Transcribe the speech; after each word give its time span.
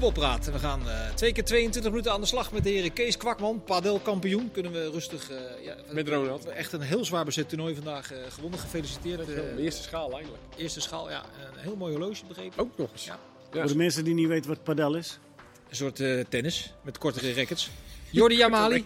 Voetbalpraat. 0.00 0.44
We 0.52 0.58
gaan 0.58 0.88
eh, 0.88 1.14
twee 1.14 1.32
keer 1.32 1.44
22 1.44 1.90
minuten 1.90 2.12
aan 2.12 2.20
de 2.20 2.26
slag 2.26 2.52
met 2.52 2.64
de 2.64 2.70
heren 2.70 2.92
Kees 2.92 3.16
Kwakman, 3.16 3.62
padelkampioen. 3.64 4.50
Kunnen 4.50 4.72
we 4.72 4.90
rustig... 4.90 5.30
eh, 5.30 5.64
ja, 5.64 5.76
Met 5.90 6.08
Ronald. 6.08 6.46
Echt 6.46 6.72
een 6.72 6.80
heel 6.80 7.04
zwaar 7.04 7.24
bezet 7.24 7.48
toernooi 7.48 7.74
vandaag 7.74 8.12
eh, 8.12 8.18
gewonnen. 8.28 8.58
Gefeliciteerd. 8.60 9.26
De 9.26 9.54
eerste 9.58 9.82
schaal 9.82 10.12
eigenlijk. 10.12 10.42
eerste 10.56 10.80
schaal, 10.80 11.10
ja. 11.10 11.22
Een 11.22 11.58
heel 11.58 11.76
mooi 11.76 11.92
horloge 11.92 12.24
begrepen. 12.28 12.58
Ook 12.62 12.76
nog 12.76 12.92
eens. 12.92 13.04
Ja. 13.04 13.18
Ja. 13.52 13.60
Voor 13.60 13.68
de 13.70 13.76
mensen 13.76 14.04
die 14.04 14.14
niet 14.14 14.28
weten 14.28 14.50
wat 14.50 14.62
padel 14.62 14.94
is. 14.94 15.18
Een 15.68 15.76
soort 15.76 16.00
eh, 16.00 16.24
tennis 16.28 16.74
met 16.82 16.98
kortere 16.98 17.34
rackets. 17.34 17.70
Jordi 18.10 18.36
Jamali, 18.36 18.84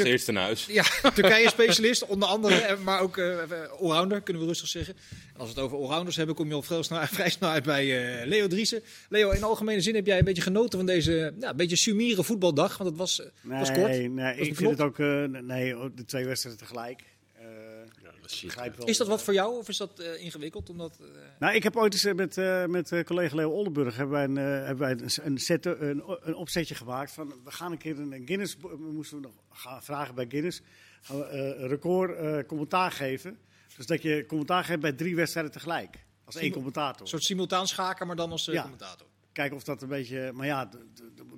Als 0.00 0.02
eerste 0.02 0.32
naar 0.32 0.42
huis. 0.42 0.66
ja, 0.66 0.82
Turkije-specialist 1.14 2.06
onder 2.06 2.28
andere, 2.28 2.54
eh, 2.54 2.78
maar 2.78 3.00
ook 3.00 3.16
eh 3.18 3.42
eh, 3.42 3.50
allrounder, 3.80 4.20
kunnen 4.20 4.42
we 4.42 4.48
rustig 4.48 4.68
zeggen. 4.68 4.94
En 5.34 5.40
als 5.40 5.48
we 5.48 5.54
het 5.54 5.64
over 5.64 5.78
allrounders 5.78 6.16
hebben, 6.16 6.34
kom 6.34 6.48
je 6.48 6.54
al 6.54 6.62
vrij 6.62 6.82
snel, 6.82 7.06
vrij 7.18 7.30
snel 7.30 7.50
uit 7.50 7.62
bij 7.64 8.18
eh, 8.20 8.26
Leo 8.26 8.46
Driessen. 8.46 8.82
Leo, 9.08 9.30
in 9.30 9.42
algemene 9.42 9.80
zin 9.80 9.94
heb 9.94 10.06
jij 10.06 10.18
een 10.18 10.24
beetje 10.24 10.42
genoten 10.42 10.78
van 10.78 10.86
deze 10.86 11.34
ja, 11.40 11.50
een 11.50 11.56
beetje 11.56 11.76
sumiere 11.76 12.24
voetbaldag, 12.24 12.76
want 12.76 12.90
het 12.90 12.98
was, 12.98 13.22
Nee, 13.42 13.58
was 13.58 13.72
kort. 13.72 13.88
nee 13.88 14.10
Was 14.10 14.36
ik 14.48 14.56
vind 14.56 14.70
het 14.70 14.80
ook. 14.80 14.98
eh, 14.98 15.24
nee, 15.24 15.74
ook 15.76 15.96
de 15.96 16.04
twee 16.04 16.24
wedstrijden 16.24 16.62
tegelijk. 16.62 17.02
Is 18.34 18.42
ik 18.42 18.46
begrijp 18.48 18.76
wel. 18.76 18.86
Is 18.86 18.96
dat 18.96 19.06
wat 19.06 19.22
voor 19.22 19.34
jou 19.34 19.58
of 19.58 19.68
is 19.68 19.76
dat 19.76 19.98
eh, 19.98 20.22
ingewikkeld? 20.24 20.70
Omdat, 20.70 20.98
eh, 21.00 21.06
Nou, 21.38 21.54
ik 21.54 21.62
heb 21.62 21.76
ooit 21.76 21.92
eens 21.92 22.04
eh, 22.04 22.14
met, 22.14 22.38
eh, 22.38 22.64
met 22.66 22.92
eh, 22.92 23.04
collega 23.04 23.34
Leo 23.36 23.50
Oldenburg 23.50 23.96
hebben 23.96 24.14
wij 24.14 24.24
een, 24.24 24.38
eh, 24.38 24.66
hebben 24.66 24.78
wij 24.78 24.90
een, 24.90 25.10
een, 25.26 25.38
set, 25.38 25.66
een, 25.66 26.02
een 26.20 26.34
opzetje 26.34 26.74
gemaakt 26.74 27.10
van 27.12 27.28
we 27.44 27.50
gaan 27.50 27.72
een 27.72 27.78
keer 27.78 27.98
een 27.98 28.22
Guinness, 28.26 28.56
we 28.60 28.90
moesten 28.92 29.20
nog 29.20 29.32
gaan 29.50 29.82
vragen 29.82 30.14
bij 30.14 30.26
Guinness, 30.28 30.60
gaan 31.02 31.18
we, 31.18 31.24
eh, 31.24 31.38
een 31.62 31.68
record 31.68 32.16
eh, 32.16 32.38
commentaar 32.46 32.90
geven. 32.92 33.38
Dus 33.76 33.86
dat 33.86 34.02
je 34.02 34.24
commentaar 34.26 34.64
geeft 34.64 34.80
bij 34.80 34.92
drie 34.92 35.16
wedstrijden 35.16 35.52
tegelijk. 35.52 36.04
Als 36.24 36.36
één 36.36 36.52
commentator. 36.52 37.00
een 37.00 37.06
soort 37.06 37.22
simultaan 37.24 37.66
schaken, 37.66 38.06
maar 38.06 38.16
dan 38.16 38.30
als 38.30 38.44
Ja. 38.44 38.62
commentator. 38.62 39.06
Kijken 39.32 39.56
of 39.56 39.64
dat 39.64 39.82
een 39.82 39.88
beetje. 39.88 40.32
Maar 40.32 40.46
ja, 40.46 40.68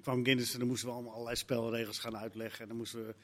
kwam 0.02 0.24
Guinness 0.24 0.52
en 0.52 0.58
dan 0.58 0.68
moesten 0.68 0.88
we 0.88 0.94
allemaal 0.94 1.12
allerlei 1.12 1.36
spelregels 1.36 1.98
gaan 1.98 2.16
uitleggen. 2.16 2.60
En 2.62 2.68
dan 2.68 2.76
moesten 2.76 3.06
we. 3.06 3.14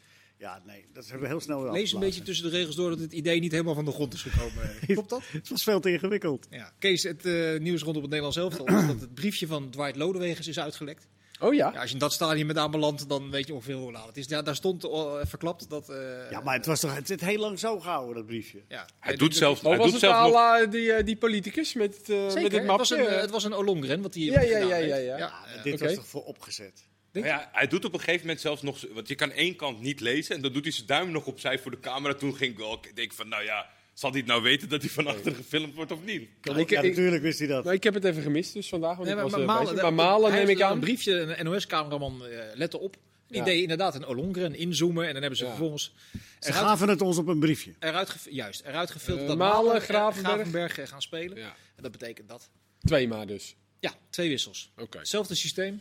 Ja, 0.43 0.63
nee, 0.67 0.85
dat 0.93 1.05
hebben 1.05 1.23
we 1.23 1.29
heel 1.29 1.41
snel 1.41 1.63
weer 1.63 1.73
Lees 1.73 1.93
een 1.93 2.01
beetje 2.01 2.23
tussen 2.23 2.51
de 2.51 2.57
regels 2.57 2.77
door 2.77 2.91
dat 2.91 2.99
het 2.99 3.13
idee 3.13 3.41
niet 3.41 3.53
helemaal 3.53 3.75
van 3.75 3.85
de 3.85 3.93
grond 3.93 4.15
is 4.15 4.23
gekomen. 4.23 4.71
Klopt 4.87 5.11
dat? 5.11 5.23
Het 5.33 5.49
was 5.49 5.63
veel 5.63 5.81
te 5.81 5.93
ingewikkeld. 5.93 6.47
Ja. 6.51 6.73
Kees, 6.79 7.03
het 7.03 7.25
eh, 7.27 7.59
nieuws 7.61 7.83
rondom 7.83 8.03
het 8.03 8.11
Nederlands 8.11 8.37
elftal 8.37 8.67
is 8.67 8.87
dat 8.87 9.01
het 9.01 9.15
briefje 9.15 9.47
van 9.47 9.71
Dwight 9.71 9.97
Lodewegers 9.97 10.49
is 10.49 10.59
uitgelekt. 10.59 11.09
Oh 11.41 11.55
ja? 11.55 11.71
Ja, 11.73 11.79
als 11.81 11.89
je 11.89 11.93
in 11.95 11.99
dat 12.01 12.13
stadion 12.13 12.47
met 12.47 12.57
aanbelandt, 12.59 13.09
dan 13.09 13.31
weet 13.31 13.47
je 13.47 13.55
ongeveer 13.55 13.75
hoe 13.75 13.93
laat 13.93 14.07
het 14.07 14.17
is. 14.17 14.27
Ja, 14.29 14.43
daar 14.43 14.55
stond 14.57 14.85
eh, 14.85 15.15
verklapt 15.23 15.71
dat... 15.71 15.89
eh, 15.89 16.31
Ja, 16.31 16.41
maar 16.41 16.55
het 16.57 16.67
was 16.67 16.81
toch. 16.81 16.95
Het 16.95 17.07
zit 17.07 17.21
heel 17.21 17.39
lang 17.39 17.59
zo 17.59 17.81
gehouden, 17.81 18.15
dat 18.15 18.27
briefje. 18.27 18.63
ja. 18.69 18.87
Hij 19.01 19.13
Eh, 19.13 19.19
doet 19.19 19.39
hij 19.39 19.49
was 19.77 19.85
doet 19.85 19.91
het 19.91 20.01
zelf 20.01 20.15
al 20.15 20.31
nog... 20.31 20.61
eh, 20.65 20.71
die, 20.71 20.93
eh, 20.93 21.05
die 21.05 21.17
politicus 21.17 21.75
met, 21.75 21.97
het, 21.97 22.09
eh, 22.11 22.17
Zeker, 22.29 22.43
met 22.43 22.53
het 22.53 22.61
het 22.61 22.67
was, 22.79 22.91
mapje? 22.91 23.07
een, 23.07 23.15
eh, 23.15 23.21
het 23.21 23.31
was 23.31 23.45
een 23.45 23.53
Olongren 23.55 24.03
wat 24.03 24.15
hij 24.15 24.23
Ja, 24.23 24.41
ja, 24.41 24.47
gedaan 24.47 24.69
ja, 24.69 24.75
heeft. 24.75 24.89
ja, 24.89 24.97
ja. 25.17 25.33
eh, 25.57 25.63
Dit 25.63 25.81
was 25.81 25.95
toch 25.95 26.07
voor 26.07 26.25
opgezet. 26.25 26.91
Denk 27.13 27.25
je? 27.25 27.31
Ja, 27.31 27.49
hij 27.53 27.67
doet 27.67 27.85
op 27.85 27.93
een 27.93 27.99
gegeven 27.99 28.21
moment 28.21 28.41
zelfs 28.41 28.63
nog... 28.63 28.85
Want 28.93 29.09
je 29.09 29.15
kan 29.15 29.31
één 29.31 29.57
kant 29.57 29.81
niet 29.81 30.01
lezen 30.01 30.37
en 30.37 30.43
dan 30.43 30.53
doet 30.53 30.63
hij 30.65 30.73
zijn 30.73 30.87
duim 30.87 31.11
nog 31.11 31.27
opzij 31.27 31.59
voor 31.59 31.71
de 31.71 31.81
camera. 31.81 32.15
Toen 32.15 32.37
ging 32.37 32.53
ik 32.53 32.59
wel 32.59 32.73
ik 32.83 32.97
denk 32.97 33.13
van, 33.13 33.29
nou 33.29 33.45
ja, 33.45 33.67
zal 33.95 34.11
hij 34.11 34.19
het 34.19 34.29
nou 34.29 34.43
weten 34.43 34.69
dat 34.69 34.81
hij 34.81 34.91
van 34.91 35.07
achter 35.07 35.35
gefilmd 35.35 35.75
wordt 35.75 35.93
of 35.93 36.05
niet? 36.05 36.29
Ja, 36.43 36.57
ik, 36.57 36.71
ja, 36.71 36.81
ik, 36.81 36.89
natuurlijk 36.89 37.23
wist 37.23 37.39
hij 37.39 37.49
dat. 37.49 37.65
nou, 37.65 37.77
ik 37.77 37.83
heb 37.85 37.95
het 37.95 38.05
even 38.05 38.23
gemist 38.23 38.53
dus 38.53 38.69
vandaag, 38.69 38.97
want 38.97 39.09
Nee, 39.09 39.17
ik 39.17 39.23
maar, 39.23 39.31
was 39.31 39.33
maar, 39.33 39.41
er 39.41 39.47
Malen, 39.63 39.75
bij. 39.75 39.83
Maar 39.83 39.93
Malen 39.93 40.31
hij 40.31 40.39
neem 40.39 40.49
heeft 40.49 40.59
ik 40.61 40.65
aan. 40.67 40.73
Een 40.73 40.81
briefje, 40.81 41.13
een 41.21 41.45
NOS-cameraman, 41.45 42.27
eh 42.27 42.39
lette 42.55 42.79
op. 42.79 42.97
Die 43.27 43.41
Ja. 43.41 43.47
deed 43.47 43.61
inderdaad 43.63 43.95
een 43.95 44.05
Olongren, 44.05 44.55
inzoomen. 44.55 45.07
En 45.07 45.13
dan 45.13 45.21
hebben 45.21 45.39
ze 45.39 45.45
Ja. 45.45 45.51
vervolgens 45.51 45.95
Ze 46.13 46.49
eruit, 46.49 46.65
gaven 46.65 46.89
het 46.89 47.01
ons 47.01 47.19
op 47.19 47.27
een 47.27 47.41
briefje. 47.41 47.73
eruit, 47.79 48.27
juist, 48.31 48.61
eruit 48.65 48.91
gefilterd 48.91 49.23
Eh, 49.23 49.29
dat 49.29 49.37
Malen, 49.39 49.65
Malen, 49.65 49.81
eh, 49.81 49.89
Gravenberg. 49.89 50.35
Gravenberg, 50.35 50.79
eh, 50.79 50.87
gaan 50.87 51.03
spelen. 51.03 51.37
Ja. 51.39 51.55
En 51.77 51.83
dat 51.83 51.93
betekent 51.93 52.29
dat. 52.29 52.51
Twee 52.85 53.09
maar 53.09 53.27
dus. 53.27 53.57
Ja, 53.81 53.95
twee 54.11 54.29
wissels. 54.29 54.71
Oké. 54.77 54.99
Hetzelfde 54.99 55.35
systeem. 55.35 55.81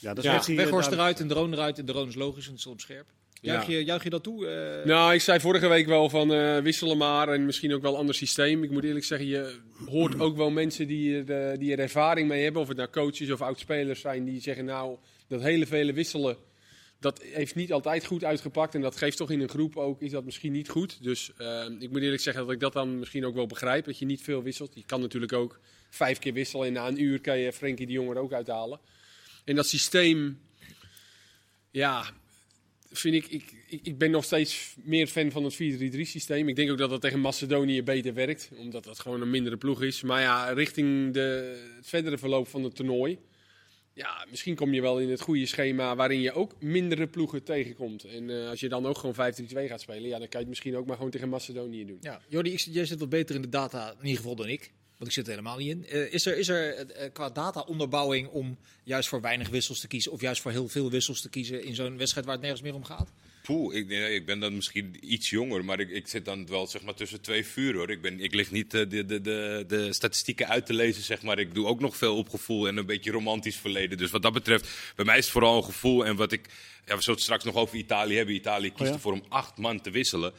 Ja, 0.00 0.14
dat 0.14 0.24
Ja, 0.24 0.40
eh, 0.40 0.56
Weghorst 0.56 0.90
eruit 0.92 1.20
en 1.20 1.28
Drone 1.28 1.56
eruit. 1.56 1.78
En 1.78 1.84
Drone 1.84 2.08
is 2.08 2.14
logisch 2.14 2.44
en 2.46 2.50
het 2.52 2.60
stond 2.60 2.74
op 2.74 2.80
scherp. 2.80 3.06
Juich, 3.40 3.66
Ja. 3.66 3.72
je, 3.72 3.84
juich 3.84 4.02
je 4.02 4.10
dat 4.10 4.22
toe? 4.22 4.46
eh? 4.46 4.86
Nou, 4.86 5.14
ik 5.14 5.20
zei 5.20 5.40
vorige 5.40 5.68
week 5.68 5.86
wel 5.86 6.08
van 6.10 6.32
eh, 6.32 6.58
wisselen 6.58 6.96
maar 6.96 7.28
en 7.28 7.44
misschien 7.44 7.74
ook 7.74 7.82
wel 7.82 7.92
een 7.92 7.98
ander 7.98 8.14
systeem. 8.14 8.62
Ik 8.62 8.70
moet 8.70 8.84
eerlijk 8.84 9.04
zeggen, 9.04 9.26
je 9.28 9.58
hoort 9.86 10.20
ook 10.20 10.36
wel 10.36 10.50
mensen 10.50 10.86
die 10.86 11.24
er, 11.24 11.58
die 11.58 11.72
er 11.72 11.78
ervaring 11.78 12.28
mee 12.28 12.42
hebben. 12.42 12.62
Of 12.62 12.68
het 12.68 12.76
nou 12.76 12.88
coaches 12.90 13.30
of 13.30 13.42
oud-spelers 13.42 14.00
zijn 14.00 14.24
die 14.24 14.40
zeggen 14.40 14.64
nou, 14.64 14.96
dat 15.28 15.42
hele 15.42 15.66
vele 15.66 15.92
wisselen, 15.92 16.36
dat 17.00 17.22
heeft 17.22 17.54
niet 17.54 17.72
altijd 17.72 18.06
goed 18.06 18.24
uitgepakt. 18.24 18.74
En 18.74 18.80
dat 18.80 18.96
geeft 18.96 19.16
toch 19.16 19.30
in 19.30 19.40
een 19.40 19.48
groep 19.48 19.76
ook, 19.76 20.00
is 20.00 20.10
dat 20.10 20.24
misschien 20.24 20.52
niet 20.52 20.68
goed. 20.68 21.02
Dus 21.02 21.30
ik 21.78 21.90
moet 21.90 22.02
eerlijk 22.02 22.22
zeggen 22.22 22.42
dat 22.44 22.52
ik 22.52 22.60
dat 22.60 22.72
dan 22.72 22.98
misschien 22.98 23.24
ook 23.26 23.34
wel 23.34 23.46
begrijp, 23.46 23.84
dat 23.84 23.98
je 23.98 24.04
niet 24.04 24.22
veel 24.22 24.42
wisselt. 24.42 24.74
Je 24.74 24.84
kan 24.86 25.00
natuurlijk 25.00 25.32
ook 25.32 25.60
vijf 25.90 26.18
keer 26.18 26.32
wisselen 26.32 26.66
en 26.66 26.72
na 26.72 26.88
een 26.88 27.02
uur 27.02 27.20
kan 27.20 27.38
je 27.38 27.52
Frenkie 27.52 27.86
de 27.86 27.92
Jong 27.92 28.10
er 28.10 28.18
ook 28.18 28.32
uithalen. 28.32 28.80
En 29.48 29.54
dat 29.54 29.66
systeem, 29.66 30.40
ja, 31.70 32.10
vind 32.90 33.14
ik, 33.14 33.26
ik, 33.26 33.52
ik, 33.82 33.98
ben 33.98 34.10
nog 34.10 34.24
steeds 34.24 34.74
meer 34.82 35.06
fan 35.06 35.30
van 35.30 35.44
het 35.44 35.54
4-3-3 35.54 35.56
systeem. 36.00 36.48
Ik 36.48 36.56
denk 36.56 36.70
ook 36.70 36.78
dat 36.78 36.90
dat 36.90 37.00
tegen 37.00 37.20
Macedonië 37.20 37.82
beter 37.82 38.14
werkt, 38.14 38.50
omdat 38.56 38.84
dat 38.84 38.98
gewoon 38.98 39.20
een 39.20 39.30
mindere 39.30 39.56
ploeg 39.56 39.82
is. 39.82 40.02
Maar 40.02 40.20
ja, 40.20 40.50
richting 40.50 41.14
de, 41.14 41.58
het 41.76 41.88
verdere 41.88 42.18
verloop 42.18 42.48
van 42.48 42.64
het 42.64 42.74
toernooi. 42.74 43.18
Ja, 43.92 44.26
misschien 44.30 44.54
kom 44.54 44.74
je 44.74 44.80
wel 44.80 45.00
in 45.00 45.10
het 45.10 45.20
goede 45.20 45.46
schema 45.46 45.96
waarin 45.96 46.20
je 46.20 46.32
ook 46.32 46.62
mindere 46.62 47.06
ploegen 47.06 47.42
tegenkomt. 47.42 48.04
En 48.04 48.30
eh, 48.30 48.48
als 48.48 48.60
je 48.60 48.68
dan 48.68 48.86
ook 48.86 48.98
gewoon 48.98 49.14
5-3-2 49.14 49.16
gaat 49.48 49.80
spelen, 49.80 50.08
ja, 50.08 50.18
dan 50.18 50.28
kan 50.28 50.28
je 50.30 50.38
het 50.38 50.48
misschien 50.48 50.76
ook 50.76 50.86
maar 50.86 50.96
gewoon 50.96 51.10
tegen 51.10 51.28
Macedonië 51.28 51.84
doen. 51.84 51.98
Ja, 52.00 52.20
Jordi, 52.28 52.54
jij 52.54 52.86
zit 52.86 52.98
wat 52.98 53.08
beter 53.08 53.34
in 53.34 53.42
de 53.42 53.48
data, 53.48 53.90
in 53.90 54.06
ieder 54.06 54.16
geval 54.16 54.36
dan 54.36 54.48
ik. 54.48 54.72
Want 54.98 55.10
ik 55.10 55.16
zit 55.16 55.26
er 55.26 55.30
helemaal 55.30 55.56
niet 55.56 55.68
in. 55.68 55.86
Eh, 55.86 56.12
is 56.12 56.26
er, 56.26 56.38
is 56.38 56.48
er 56.48 56.74
eh, 56.74 57.12
qua 57.12 57.30
data-onderbouwing 57.30 58.28
om 58.28 58.58
juist 58.84 59.08
voor 59.08 59.20
weinig 59.20 59.48
wissels 59.48 59.80
te 59.80 59.86
kiezen... 59.86 60.12
of 60.12 60.20
juist 60.20 60.42
voor 60.42 60.50
heel 60.50 60.68
veel 60.68 60.90
wissels 60.90 61.20
te 61.20 61.28
kiezen 61.28 61.64
in 61.64 61.74
zo'n 61.74 61.96
wedstrijd 61.96 62.26
waar 62.26 62.34
het 62.34 62.44
nergens 62.44 62.62
meer 62.62 62.74
om 62.74 62.84
gaat? 62.84 63.12
Poeh, 63.42 63.74
ik, 63.74 63.86
nee, 63.86 64.14
ik 64.14 64.26
ben 64.26 64.40
dan 64.40 64.54
misschien 64.54 64.96
iets 65.00 65.30
jonger, 65.30 65.64
maar 65.64 65.80
ik, 65.80 65.90
ik 65.90 66.08
zit 66.08 66.24
dan 66.24 66.46
wel 66.46 66.66
zeg 66.66 66.82
maar, 66.82 66.94
tussen 66.94 67.20
twee 67.20 67.46
vuur 67.46 67.74
hoor. 67.74 67.90
Ik, 67.90 68.02
ben, 68.02 68.20
ik 68.20 68.34
lig 68.34 68.50
niet 68.50 68.74
eh, 68.74 68.88
de, 68.88 69.06
de, 69.06 69.20
de, 69.20 69.64
de 69.68 69.92
statistieken 69.92 70.48
uit 70.48 70.66
te 70.66 70.72
lezen, 70.72 71.02
zeg 71.02 71.22
maar. 71.22 71.38
Ik 71.38 71.54
doe 71.54 71.66
ook 71.66 71.80
nog 71.80 71.96
veel 71.96 72.16
op 72.16 72.28
gevoel 72.28 72.68
en 72.68 72.76
een 72.76 72.86
beetje 72.86 73.10
romantisch 73.10 73.56
verleden. 73.56 73.98
Dus 73.98 74.10
wat 74.10 74.22
dat 74.22 74.32
betreft, 74.32 74.68
bij 74.96 75.04
mij 75.04 75.18
is 75.18 75.24
het 75.24 75.32
vooral 75.32 75.56
een 75.56 75.64
gevoel. 75.64 76.06
En 76.06 76.16
wat 76.16 76.32
ik, 76.32 76.46
ja, 76.86 76.94
we 76.94 77.00
zullen 77.00 77.14
het 77.14 77.20
straks 77.20 77.44
nog 77.44 77.54
over 77.54 77.76
Italië 77.76 78.16
hebben. 78.16 78.34
Italië 78.34 78.68
kiest 78.68 78.80
Oh 78.80 78.86
ja? 78.86 78.92
ervoor 78.92 79.12
om 79.12 79.24
acht 79.28 79.58
man 79.58 79.80
te 79.80 79.90
wisselen. 79.90 80.32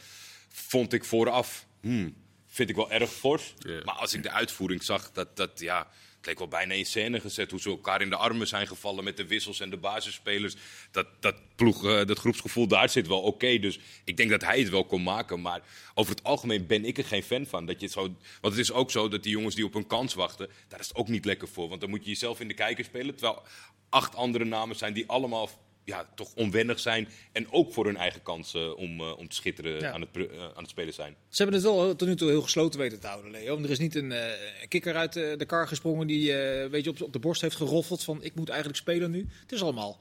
Vond 0.50 0.94
ik 0.94 1.06
vooraf, 1.06 1.66
hmm, 1.82 2.16
vind 2.60 2.70
ik 2.70 2.76
wel 2.76 2.92
erg 2.92 3.12
fors. 3.12 3.54
Maar 3.86 3.96
als 3.96 4.14
ik 4.14 4.24
de 4.24 4.32
uitvoering 4.32 4.84
zag, 4.84 5.12
dat, 5.12 5.38
dat 5.38 5.60
ja, 5.60 5.88
het 6.18 6.26
leek 6.26 6.38
wel 6.38 6.48
bijna 6.48 6.74
in 6.74 6.86
scène 6.86 7.20
gezet. 7.20 7.52
Hoe 7.52 7.60
ze 7.60 7.70
elkaar 7.70 8.02
in 8.02 8.10
de 8.10 8.16
armen 8.16 8.48
zijn 8.48 8.68
gevallen 8.68 9.04
met 9.04 9.18
de 9.18 9.28
wissels 9.28 9.60
en 9.60 9.70
de 9.70 9.78
basisspelers. 9.78 10.56
Dat, 10.92 11.08
dat, 11.20 11.36
ploeg, 11.56 11.86
eh, 11.86 12.06
dat 12.06 12.20
groepsgevoel 12.20 12.68
daar 12.68 12.90
zit 12.90 13.08
wel 13.08 13.22
oké. 13.22 13.60
Dus 13.60 13.80
ik 14.04 14.18
denk 14.18 14.30
dat 14.30 14.42
hij 14.42 14.60
het 14.60 14.70
wel 14.70 14.86
kon 14.86 15.04
maken. 15.04 15.42
Maar 15.42 15.62
over 15.94 16.16
het 16.16 16.24
algemeen 16.24 16.68
ben 16.68 16.86
ik 16.86 16.98
er 16.98 17.06
geen 17.06 17.24
fan 17.24 17.46
van. 17.46 17.66
Dat 17.66 17.80
je 17.80 17.86
het 17.86 17.94
zo, 17.94 18.02
want 18.42 18.54
het 18.54 18.58
is 18.58 18.72
ook 18.72 18.92
zo 18.92 19.08
dat 19.08 19.24
die 19.24 19.32
jongens 19.32 19.56
die 19.56 19.66
op 19.66 19.76
een 19.76 19.88
kans 19.88 20.14
wachten, 20.14 20.50
daar 20.68 20.80
is 20.80 20.88
het 20.88 20.98
ook 20.98 21.08
niet 21.08 21.26
lekker 21.26 21.48
voor. 21.48 21.70
Want 21.70 21.82
dan 21.82 21.90
moet 21.90 22.04
je 22.04 22.10
jezelf 22.10 22.40
in 22.40 22.48
de 22.48 22.54
kijker 22.54 22.84
spelen. 22.84 23.16
Terwijl 23.16 23.44
acht 23.90 24.16
andere 24.16 24.46
namen 24.46 24.76
zijn 24.76 24.94
die 24.94 25.08
allemaal 25.08 25.50
ja, 25.90 26.10
toch 26.16 26.34
onwennig 26.36 26.80
zijn. 26.80 27.08
En 27.32 27.52
ook 27.52 27.74
voor 27.74 27.86
hun 27.86 27.98
eigen 27.98 28.22
kans 28.24 28.54
eh, 28.54 28.78
om, 28.78 29.00
eh, 29.00 29.18
om 29.18 29.28
te 29.30 29.36
schitteren 29.36 29.80
Ja. 29.80 29.92
aan, 29.92 30.02
het, 30.02 30.10
eh, 30.32 30.44
aan 30.44 30.62
het 30.62 30.70
spelen 30.70 30.94
zijn. 30.94 31.16
Ze 31.30 31.44
hebben 31.44 31.62
het 31.62 31.70
wel 31.72 31.96
tot 31.96 32.08
nu 32.08 32.16
toe 32.16 32.30
heel 32.30 32.42
gesloten 32.42 32.80
weten 32.80 33.00
te 33.00 33.08
houden, 33.08 33.32
Leo. 33.32 33.54
Want 33.54 33.66
Er 33.66 33.72
is 33.72 33.80
niet 33.80 33.96
een 33.96 34.12
eh, 34.12 34.68
kikker 34.68 34.96
uit 34.96 35.14
de 35.14 35.46
kar 35.48 35.68
gesprongen 35.68 36.08
die 36.08 36.34
eh, 36.34 36.70
weet 36.70 36.84
je, 36.84 36.90
op, 36.90 37.02
op 37.02 37.14
de 37.14 37.20
borst 37.20 37.42
heeft 37.42 37.56
geroffeld 37.56 38.04
van 38.04 38.24
ik 38.24 38.36
moet 38.36 38.50
eigenlijk 38.50 38.80
spelen 38.80 39.12
nu. 39.12 39.28
Het 39.42 39.52
is 39.52 39.62
allemaal 39.62 40.00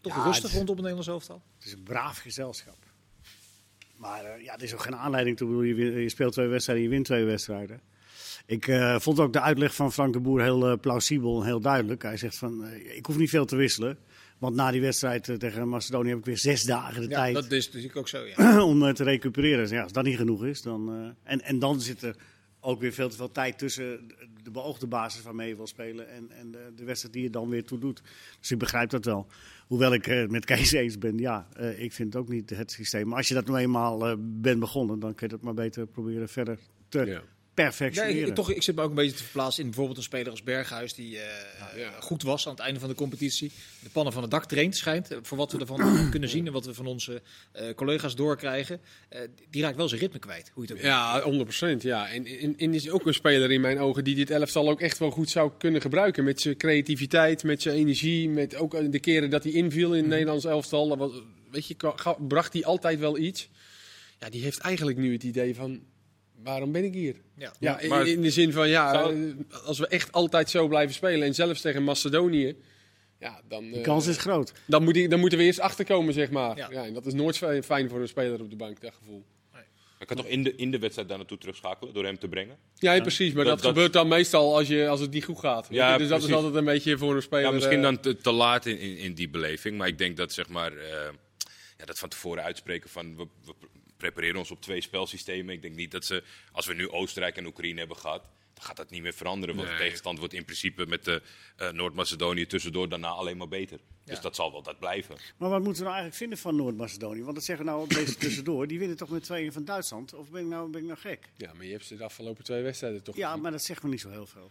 toch 0.00 0.16
Ja, 0.16 0.24
rustig 0.24 0.42
het- 0.44 0.52
rondom 0.52 0.74
het 0.76 0.84
Nederlands 0.84 1.08
elftal. 1.08 1.42
Het 1.58 1.66
is 1.66 1.72
een 1.72 1.82
braaf 1.82 2.18
gezelschap. 2.18 2.76
Maar 3.96 4.24
eh, 4.24 4.44
ja, 4.44 4.54
er 4.54 4.62
is 4.62 4.74
ook 4.74 4.82
geen 4.82 4.96
aanleiding 4.96 5.36
toe. 5.36 5.66
Je, 5.66 5.74
je 6.02 6.08
speelt 6.08 6.32
twee 6.32 6.46
wedstrijden, 6.46 6.84
je 6.84 6.90
wint 6.90 7.04
twee 7.04 7.24
wedstrijden. 7.24 7.80
Ik 8.46 8.68
eh, 8.68 8.98
vond 8.98 9.20
ook 9.20 9.32
de 9.32 9.40
uitleg 9.40 9.74
van 9.74 9.92
Frank 9.92 10.12
de 10.12 10.20
Boer 10.20 10.42
heel 10.42 10.78
plausibel 10.80 11.40
en 11.40 11.46
heel 11.46 11.60
duidelijk. 11.60 12.02
Hij 12.02 12.16
zegt 12.16 12.36
van, 12.36 12.64
eh, 12.64 12.96
ik 12.96 13.06
hoef 13.06 13.16
niet 13.16 13.30
veel 13.30 13.44
te 13.46 13.56
wisselen. 13.56 13.98
Want 14.38 14.54
na 14.56 14.70
die 14.70 14.80
wedstrijd 14.80 15.28
eh, 15.28 15.36
tegen 15.36 15.68
Macedonië 15.68 16.08
heb 16.08 16.18
ik 16.18 16.24
weer 16.24 16.38
zes 16.38 16.62
dagen 16.62 17.02
de 17.02 17.08
Ja, 17.08 17.16
tijd 17.16 17.34
dat 17.34 17.52
is 17.52 17.66
natuurlijk 17.66 17.96
ook 17.96 18.08
zo, 18.08 18.24
ja. 18.24 18.62
om 18.70 18.82
eh, 18.84 18.92
te 18.92 19.04
recupereren. 19.04 19.58
Dus 19.58 19.70
ja, 19.70 19.82
als 19.82 19.92
dat 19.92 20.04
niet 20.04 20.16
genoeg 20.16 20.44
is, 20.44 20.62
dan... 20.62 20.92
eh, 20.92 21.32
en, 21.32 21.42
en 21.42 21.58
dan 21.58 21.80
zit 21.80 22.02
er 22.02 22.16
ook 22.60 22.80
weer 22.80 22.92
veel 22.92 23.08
te 23.08 23.16
veel 23.16 23.32
tijd 23.32 23.58
tussen 23.58 24.08
de- 24.08 24.14
de 24.42 24.50
beoogde 24.50 24.86
basis 24.86 25.22
waarmee 25.22 25.48
je 25.48 25.56
wil 25.56 25.66
spelen 25.66 26.08
en, 26.10 26.30
en 26.30 26.50
de, 26.50 26.72
de 26.76 26.84
wedstrijd 26.84 27.14
die 27.14 27.22
je 27.22 27.30
dan 27.30 27.48
weer 27.48 27.64
toe 27.64 27.78
doet. 27.78 28.02
Dus 28.40 28.50
ik 28.50 28.58
begrijp 28.58 28.90
dat 28.90 29.04
wel. 29.04 29.26
Hoewel 29.66 29.92
ik 29.94 30.04
het 30.04 30.30
met 30.30 30.44
Kees 30.44 30.72
eens 30.82 30.98
ben, 30.98 31.18
ja, 31.18 31.48
eh, 31.56 31.82
ik 31.82 31.92
vind 31.92 32.12
het 32.12 32.22
ook 32.22 32.28
niet 32.28 32.50
het 32.50 32.70
systeem. 32.72 33.08
Maar 33.08 33.16
als 33.16 33.28
je 33.28 33.34
dat 33.34 33.46
nou 33.46 33.58
eenmaal 33.58 34.06
eh, 34.08 34.14
bent 34.18 34.60
begonnen, 34.60 34.98
dan 34.98 35.14
kun 35.14 35.26
je 35.28 35.32
dat 35.32 35.42
maar 35.42 35.54
beter 35.54 35.86
proberen 35.86 36.28
verder 36.28 36.58
te 36.88 37.04
Ja. 37.06 37.22
Ja, 37.56 37.62
perfectioneren. 37.64 38.28
ik, 38.28 38.34
toch, 38.34 38.50
ik 38.52 38.62
zit 38.62 38.74
me 38.74 38.82
ook 38.82 38.88
een 38.88 38.94
beetje 38.94 39.16
te 39.16 39.22
verplaatsen 39.22 39.60
in 39.62 39.66
bijvoorbeeld 39.68 39.98
een 39.98 40.04
speler 40.04 40.30
als 40.30 40.42
Berghuis, 40.42 40.94
die 40.94 41.18
eh, 41.18 41.78
ja. 41.80 41.90
goed 42.00 42.22
was 42.22 42.46
aan 42.46 42.52
het 42.52 42.60
einde 42.62 42.80
van 42.80 42.88
de 42.88 42.94
competitie. 42.94 43.52
De 43.82 43.88
pannen 43.90 44.12
van 44.12 44.22
het 44.22 44.30
dak 44.30 44.44
traint, 44.44 44.76
schijnt. 44.76 45.10
eh, 45.10 45.18
Voor 45.22 45.36
wat 45.38 45.52
we 45.52 45.58
ervan 45.58 46.10
kunnen 46.10 46.28
zien 46.28 46.46
en 46.46 46.52
wat 46.52 46.66
we 46.66 46.74
van 46.74 46.86
onze 46.86 47.22
eh, 47.52 47.74
collega's 47.74 48.14
doorkrijgen. 48.14 48.80
Eh, 49.08 49.20
die 49.50 49.62
raakt 49.62 49.76
wel 49.76 49.88
zijn 49.88 50.00
ritme 50.00 50.18
kwijt, 50.18 50.50
hoe 50.54 50.66
je 50.66 50.72
het 50.72 50.78
ook 50.78 50.86
Ja, 50.86 51.76
100%. 51.76 51.82
Ja. 51.82 52.08
En, 52.08 52.26
en, 52.26 52.54
en 52.58 52.74
is 52.74 52.90
ook 52.90 53.06
een 53.06 53.14
speler 53.14 53.50
in 53.52 53.60
mijn 53.60 53.78
ogen 53.78 54.04
die 54.04 54.14
dit 54.14 54.30
elftal 54.30 54.68
ook 54.70 54.80
echt 54.80 54.98
wel 54.98 55.10
goed 55.10 55.30
zou 55.30 55.52
kunnen 55.58 55.80
gebruiken. 55.80 56.24
Met 56.24 56.40
zijn 56.40 56.56
creativiteit, 56.56 57.42
met 57.44 57.62
zijn 57.62 57.76
energie. 57.76 58.28
Met 58.28 58.54
ook 58.54 58.92
de 58.92 58.98
keren 59.00 59.30
dat 59.30 59.42
hij 59.42 59.52
inviel 59.52 59.92
in 59.94 60.00
het 60.00 60.08
Nederlands 60.10 60.44
elftal. 60.44 60.88
dat 60.88 60.98
was- 60.98 61.22
weet 61.50 61.66
je, 61.66 61.76
bracht 62.28 62.52
hij 62.52 62.64
altijd 62.64 62.98
wel 62.98 63.18
iets. 63.18 63.48
Ja, 64.18 64.28
die 64.30 64.42
heeft 64.42 64.58
eigenlijk 64.58 64.98
nu 64.98 65.12
het 65.12 65.22
idee 65.22 65.54
van, 65.54 65.80
waarom 66.42 66.72
ben 66.72 66.84
ik 66.84 66.94
hier? 66.94 67.14
Ja. 67.36 67.52
Ja, 67.60 67.78
in, 67.80 67.88
maar- 67.88 68.06
in 68.06 68.20
de 68.22 68.30
zin 68.30 68.52
van, 68.52 68.68
ja, 68.68 68.92
Zou- 68.92 69.34
eh, 69.50 69.64
als 69.66 69.78
we 69.78 69.86
echt 69.86 70.12
altijd 70.12 70.50
zo 70.50 70.68
blijven 70.68 70.94
spelen 70.94 71.26
en 71.26 71.34
zelfs 71.34 71.60
tegen 71.60 71.82
Macedonië, 71.84 72.56
ja, 73.20 73.40
dan, 73.48 73.70
De 73.70 73.76
eh, 73.76 73.82
kans 73.82 74.06
is 74.06 74.16
groot. 74.16 74.52
dan, 74.66 74.84
moet 74.84 74.96
ik, 74.96 75.10
dan 75.10 75.20
moeten 75.20 75.38
we 75.38 75.44
eerst 75.44 75.60
achterkomen, 75.60 76.14
zeg 76.14 76.30
maar. 76.30 76.56
Ja. 76.56 76.68
Ja. 76.70 76.84
en 76.84 76.94
dat 76.94 77.06
is 77.06 77.12
nooit 77.14 77.36
fijn 77.64 77.88
voor 77.88 78.00
een 78.00 78.08
speler 78.08 78.40
op 78.40 78.50
de 78.50 78.56
bank, 78.56 78.80
dat 78.80 78.94
gevoel. 78.94 79.24
Ik 79.98 80.06
kan 80.06 80.16
toch 80.16 80.26
in 80.26 80.42
de, 80.42 80.54
in 80.56 80.70
de 80.70 80.78
wedstrijd 80.78 81.08
daar 81.08 81.16
naartoe 81.18 81.38
terugschakelen 81.38 81.94
door 81.94 82.04
hem 82.04 82.18
te 82.18 82.28
brengen? 82.28 82.56
Ja, 82.74 83.00
precies. 83.00 83.32
Maar 83.32 83.44
Dat- 83.44 83.54
dat, 83.54 83.62
dat- 83.62 83.72
gebeurt 83.72 83.92
dan 83.92 84.08
meestal 84.08 84.56
als, 84.56 84.68
je, 84.68 84.88
als 84.88 85.00
het 85.00 85.10
niet 85.10 85.24
goed 85.24 85.38
gaat. 85.38 85.66
Ja, 85.70 85.98
dus 85.98 86.08
dat 86.08 86.22
is 86.22 86.32
altijd 86.32 86.54
een 86.54 86.64
beetje 86.64 86.98
voor 86.98 87.16
een 87.16 87.22
speler. 87.22 87.44
Ja, 87.44 87.50
misschien 87.50 87.76
eh, 87.76 87.82
dan 87.82 88.00
te, 88.00 88.16
te 88.16 88.32
laat 88.32 88.66
in, 88.66 88.78
in, 88.78 88.96
in 88.96 89.14
die 89.14 89.28
beleving. 89.28 89.78
Maar 89.78 89.88
ik 89.88 89.98
denk 89.98 90.16
dat 90.16 90.32
zeg 90.32 90.48
maar, 90.48 90.72
eh, 90.76 91.08
ja, 91.78 91.84
dat 91.84 91.98
van 91.98 92.08
tevoren 92.08 92.42
uitspreken 92.42 92.90
van 92.90 93.16
we, 93.16 93.26
we 93.44 93.52
prepareren 93.96 94.36
ons 94.38 94.50
op 94.50 94.60
twee 94.62 94.80
spelsystemen. 94.80 95.54
Ik 95.54 95.62
denk 95.62 95.74
niet 95.74 95.90
dat 95.90 96.04
ze, 96.04 96.22
als 96.52 96.66
we 96.66 96.74
nu 96.74 96.88
Oostenrijk 96.90 97.36
en 97.36 97.46
Oekraïne 97.46 97.78
hebben 97.78 97.96
gehad, 97.96 98.22
dan 98.54 98.64
gaat 98.64 98.76
dat 98.76 98.90
niet 98.90 99.02
meer 99.02 99.12
veranderen. 99.12 99.56
Want 99.56 99.68
de 99.68 99.76
tegenstand 99.76 100.18
wordt 100.18 100.34
in 100.34 100.44
principe 100.44 100.86
met 100.86 101.04
de 101.04 101.22
eh, 101.56 101.70
Noord-Macedonië 101.70 102.46
tussendoor 102.46 102.88
daarna 102.88 103.08
alleen 103.08 103.36
maar 103.36 103.48
beter. 103.48 103.80
Dus 104.04 104.20
dat 104.20 104.34
zal 104.36 104.52
wel 104.52 104.62
dat 104.62 104.78
blijven. 104.78 105.16
Maar 105.36 105.50
wat 105.50 105.62
moeten 105.62 105.82
we 105.82 105.88
nou 105.88 105.94
eigenlijk 106.00 106.14
vinden 106.16 106.38
van 106.38 106.56
Noord-Macedonië? 106.56 107.22
Want 107.22 107.34
dat 107.34 107.44
zeggen 107.44 107.64
we 107.64 107.70
nou 107.70 107.82
op 107.82 107.88
deze 107.90 108.16
tussendoor. 108.16 108.66
Die 108.66 108.78
winnen 108.78 108.96
toch 108.96 109.08
met 109.10 109.22
2 109.22 109.52
van 109.52 109.64
Duitsland? 109.64 110.14
Of 110.14 110.30
ben 110.30 110.40
ik 110.42 110.46
nou, 110.48 110.70
ben 110.70 110.80
ik 110.80 110.86
nou 110.86 110.98
gek? 110.98 111.28
Ja, 111.36 111.52
maar 111.54 111.64
je 111.64 111.72
hebt 111.72 111.84
ze 111.84 111.96
de 111.96 112.04
afgelopen 112.04 112.44
twee 112.44 112.62
wedstrijden 112.62 113.02
toch 113.02 113.16
Ja, 113.16 113.26
gezien. 113.28 113.42
maar 113.42 113.50
dat 113.50 113.62
zegt 113.62 113.82
me 113.82 113.88
niet 113.88 114.00
zo 114.00 114.10
heel 114.10 114.26
veel. 114.26 114.50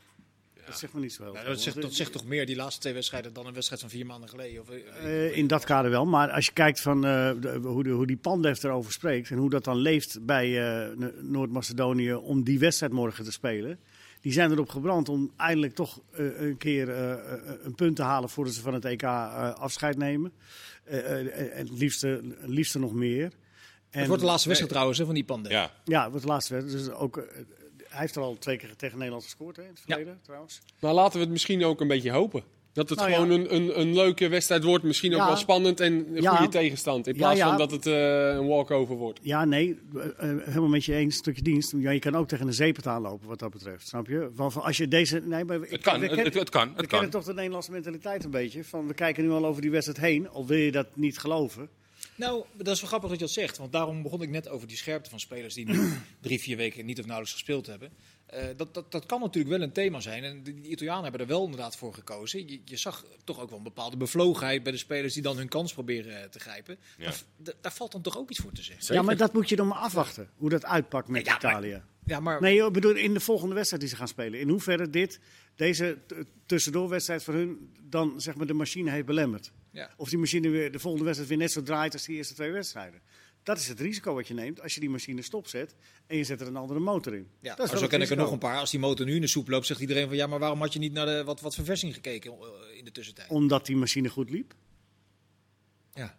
Dat 0.66 0.80
zegt 0.80 0.94
me 0.94 1.00
niet 1.00 1.14
zo 1.14 1.24
heel 1.24 1.34
veel. 1.36 1.46
dat, 1.46 1.60
zegt, 1.62 1.76
Want, 1.76 1.88
dat 1.88 1.96
zegt 1.96 2.12
toch 2.12 2.26
meer 2.26 2.46
die 2.46 2.56
laatste 2.56 2.82
twee 2.82 2.94
wedstrijden 2.94 3.34
dan 3.34 3.46
een 3.46 3.54
wedstrijd 3.54 3.82
van 3.82 3.90
vier 3.90 4.06
maanden 4.06 4.30
geleden? 4.30 4.62
Of, 4.62 4.70
eh, 4.70 5.26
Eh, 5.26 5.38
in 5.38 5.48
dat 5.48 5.64
kader 5.64 5.92
wel. 5.92 6.06
Maar 6.06 6.30
als 6.32 6.46
je 6.46 6.52
kijkt 6.54 6.80
van, 6.82 7.06
eh, 7.06 7.32
de- 7.42 7.60
hoe, 7.64 7.84
de, 7.84 7.90
hoe 7.90 8.08
die 8.08 8.18
Pandev 8.18 8.64
erover 8.64 8.92
spreekt 8.92 9.30
en 9.30 9.38
hoe 9.38 9.50
dat 9.50 9.64
dan 9.64 9.78
leeft 9.78 10.26
bij 10.26 10.46
eh, 10.88 10.96
No- 10.98 11.12
Noord-Macedonië 11.22 12.14
om 12.14 12.44
die 12.44 12.60
wedstrijd 12.60 12.92
morgen 12.94 13.24
te 13.26 13.32
spelen. 13.32 13.80
Die 14.22 14.34
zijn 14.34 14.52
erop 14.52 14.70
gebrand 14.70 15.10
om 15.10 15.32
eindelijk 15.38 15.74
toch 15.76 16.02
eh, 16.12 16.42
een 16.42 16.58
keer 16.58 16.90
een 17.64 17.76
punt 17.76 17.96
te 17.96 18.02
halen 18.04 18.30
voordat 18.30 18.54
ze 18.54 18.62
van 18.62 18.74
het 18.74 18.86
EK 18.86 19.02
eh, 19.02 19.54
afscheid 19.54 19.98
nemen. 19.98 20.32
Eh, 20.84 21.00
eh, 21.00 21.58
en 21.60 21.68
het 21.68 21.80
liefste, 22.48 22.80
nog 22.80 22.94
meer. 22.94 23.32
het 23.90 24.08
wordt 24.08 24.22
de 24.22 24.28
laatste 24.28 24.48
wedstrijd 24.48 24.70
trouwens 24.72 25.00
hè, 25.00 25.06
van 25.06 25.14
die 25.14 25.24
panden. 25.24 25.52
Ja, 25.52 25.72
Ja, 25.86 26.02
het 26.02 26.10
wordt 26.10 26.26
de 26.26 26.32
laatste 26.32 26.54
wedstrijd. 26.54 26.86
Dus 26.86 26.94
ook, 26.96 27.28
hij 27.96 28.04
heeft 28.04 28.16
er 28.16 28.22
al 28.22 28.38
twee 28.38 28.58
keer 28.58 28.76
tegen 28.76 28.98
Nederland 28.98 29.24
gescoord 29.24 29.56
hè, 29.56 29.62
in 29.62 29.70
het 29.70 29.78
Ja. 29.86 29.96
verleden 29.96 30.20
trouwens. 30.24 30.60
Maar 30.80 30.94
laten 30.94 31.14
we 31.14 31.20
het 31.20 31.30
misschien 31.30 31.64
ook 31.66 31.82
een 31.82 31.88
beetje 31.88 32.12
hopen. 32.12 32.44
Dat 32.74 32.90
het 32.90 32.98
Nou 33.00 33.12
ja. 33.12 33.16
gewoon 33.16 33.32
een, 33.32 33.56
een, 33.56 33.80
een 33.80 33.94
leuke 33.96 34.28
wedstrijd 34.28 34.64
wordt. 34.64 34.84
Misschien 34.84 35.14
ook 35.14 35.20
Ja. 35.20 35.28
wel 35.28 35.36
spannend 35.36 35.80
en 35.80 35.94
een 35.94 36.22
Ja. 36.22 36.36
goede 36.36 36.52
tegenstand. 36.52 37.08
In 37.08 37.16
plaats 37.16 37.38
ja. 37.38 37.48
van 37.48 37.58
dat 37.58 37.72
het 37.72 37.86
eh, 37.86 38.28
een 38.28 38.48
walkover 38.48 38.96
wordt. 38.96 39.20
Ja, 39.24 39.46
nee, 39.46 39.80
eh, 39.96 40.06
eh, 40.32 40.38
helemaal 40.46 40.70
met 40.70 40.86
je 40.86 40.94
eens, 40.96 41.16
stukje 41.16 41.42
dienst. 41.42 41.74
Ja, 41.78 41.92
je 41.92 42.00
kan 42.00 42.16
ook 42.16 42.28
tegen 42.28 42.48
een 42.48 42.54
zeepert 42.54 42.88
aanlopen 42.88 43.28
wat 43.28 43.40
dat 43.40 43.52
betreft, 43.52 43.88
snap 43.88 44.08
je? 44.08 44.30
Want 44.34 44.54
van 44.54 44.62
als 44.64 44.78
je 44.78 44.88
deze... 44.88 45.20
Nee, 45.26 45.44
maar 45.46 45.56
ik, 45.64 45.70
het 45.70 45.82
kan. 45.82 45.94
we 45.94 46.00
Het, 46.00 46.08
kennen- 46.08 46.26
het, 46.26 46.34
het 46.40 46.50
kan. 46.50 46.68
we 46.68 46.74
Het 46.78 46.88
kennen 46.88 47.10
kan. 47.10 47.20
toch 47.20 47.30
de 47.30 47.34
Nederlandse 47.36 47.72
mentaliteit 47.72 48.24
een 48.24 48.32
beetje. 48.32 48.64
Van, 48.64 48.88
we 48.88 48.94
kijken 48.94 49.24
nu 49.24 49.32
al 49.32 49.46
over 49.46 49.62
die 49.62 49.72
wedstrijd 49.72 50.00
heen, 50.00 50.30
al 50.30 50.46
wil 50.46 50.58
je 50.58 50.72
dat 50.72 50.88
niet 50.94 51.18
geloven. 51.18 51.70
Nou, 52.16 52.44
dat 52.54 52.68
is 52.76 52.80
wel 52.80 52.90
grappig 52.90 53.10
dat 53.10 53.20
je 53.20 53.26
dat 53.26 53.34
zegt. 53.34 53.58
Want 53.58 53.72
daarom 53.72 54.02
begon 54.02 54.22
ik 54.22 54.30
net 54.30 54.48
over 54.50 54.68
die 54.68 54.78
scherpte 54.78 55.10
van 55.10 55.20
spelers 55.20 55.54
die 55.54 55.66
nu 55.66 55.94
drie, 56.22 56.40
vier 56.40 56.58
weken 56.58 56.86
niet 56.86 57.00
of 57.00 57.06
nauwelijks 57.06 57.34
gespeeld 57.38 57.66
hebben. 57.68 57.92
Eh, 58.26 58.46
dat, 58.58 58.74
dat, 58.74 58.92
dat 58.92 59.06
kan 59.06 59.20
natuurlijk 59.20 59.56
wel 59.58 59.62
een 59.68 59.74
thema 59.74 60.00
zijn. 60.00 60.24
En 60.24 60.44
de, 60.44 60.54
die 60.62 60.72
Italianen 60.72 61.04
hebben 61.04 61.22
er 61.22 61.28
wel 61.28 61.44
inderdaad 61.44 61.78
voor 61.78 61.94
gekozen. 61.94 62.48
Je, 62.50 62.60
je 62.66 62.78
zag 62.78 63.06
toch 63.24 63.40
ook 63.40 63.50
wel 63.50 63.58
een 63.58 63.64
bepaalde 63.64 63.98
bevlogenheid 63.98 64.64
bij 64.64 64.72
de 64.72 64.78
spelers 64.78 65.14
die 65.14 65.24
dan 65.24 65.38
hun 65.38 65.48
kans 65.48 65.74
proberen 65.74 66.22
eh, 66.22 66.30
te 66.30 66.40
grijpen. 66.40 66.78
Ja. 66.98 67.12
Daar, 67.38 67.54
daar- 67.62 67.74
valt 67.74 67.92
dan 67.92 68.02
toch 68.02 68.18
ook 68.18 68.30
iets 68.30 68.40
voor 68.40 68.52
te 68.52 68.64
zeggen. 68.64 68.82
Zeker. 68.84 68.96
Ja, 68.96 69.02
maar 69.08 69.18
dat 69.18 69.34
moet 69.34 69.50
je 69.50 69.56
dan 69.56 69.68
maar 69.68 69.78
afwachten, 69.78 70.30
hoe 70.38 70.50
dat 70.50 70.66
uitpakt 70.66 71.08
met 71.08 71.26
Ja, 71.26 71.32
maar- 71.42 71.52
Italië. 71.52 71.82
Ja, 72.06 72.20
maar 72.20 72.42
Nee, 72.42 72.66
ik 72.66 72.74
bedoel, 72.74 72.96
in 72.96 73.14
de 73.14 73.20
volgende 73.20 73.56
wedstrijd 73.56 73.82
die 73.82 73.92
ze 73.92 73.98
gaan 73.98 74.08
spelen. 74.08 74.40
In 74.40 74.50
hoeverre 74.50 74.90
dit, 74.90 75.20
deze 75.56 75.98
tussendoorwedstrijd 76.46 77.24
voor 77.24 77.34
hun, 77.34 77.70
dan 77.82 78.22
zeg 78.22 78.36
maar 78.36 78.46
de 78.48 78.54
machine 78.54 78.92
heeft 78.92 79.06
belemmerd. 79.06 79.52
Ja. 79.76 79.94
Of 79.98 80.10
die 80.10 80.18
machine 80.18 80.50
weer, 80.50 80.72
de 80.72 80.80
volgende 80.80 81.06
wedstrijd 81.06 81.30
weer 81.30 81.40
net 81.40 81.52
zo 81.52 81.62
draait 81.62 81.94
als 81.94 82.06
die 82.06 82.16
eerste 82.16 82.34
twee 82.34 82.52
wedstrijden. 82.52 83.02
Dat 83.44 83.58
is 83.58 83.68
het 83.68 83.80
risico 83.80 84.14
wat 84.14 84.28
je 84.28 84.34
neemt 84.34 84.62
als 84.62 84.74
je 84.74 84.80
die 84.80 84.90
machine 84.90 85.22
stopzet 85.22 85.76
en 86.08 86.18
je 86.18 86.24
zet 86.24 86.42
er 86.42 86.48
een 86.48 86.56
andere 86.56 86.80
motor 86.80 87.14
in. 87.14 87.28
Ja, 87.40 87.50
dat 87.50 87.66
maar 87.66 87.76
is 87.76 87.82
zo 87.82 87.88
ken 87.88 88.02
ik 88.02 88.10
er 88.10 88.18
nog 88.18 88.32
een 88.32 88.38
paar. 88.38 88.60
Als 88.60 88.72
die 88.72 88.80
motor 88.80 89.06
nu 89.06 89.16
in 89.16 89.22
de 89.22 89.28
soep 89.28 89.48
loopt, 89.48 89.66
zegt 89.66 89.80
iedereen 89.80 90.08
van 90.08 90.16
ja, 90.16 90.28
maar 90.28 90.40
waarom 90.40 90.62
had 90.62 90.74
je 90.74 90.80
niet 90.80 90.94
naar 90.94 91.06
de, 91.06 91.24
wat, 91.24 91.42
wat 91.42 91.56
verversing 91.56 91.94
gekeken 91.94 92.32
eh, 92.32 92.78
in 92.78 92.86
de 92.86 92.92
tussentijd? 92.92 93.30
Omdat 93.30 93.66
die 93.66 93.76
machine 93.76 94.10
goed 94.10 94.30
liep. 94.30 94.54
Ja. 95.94 96.18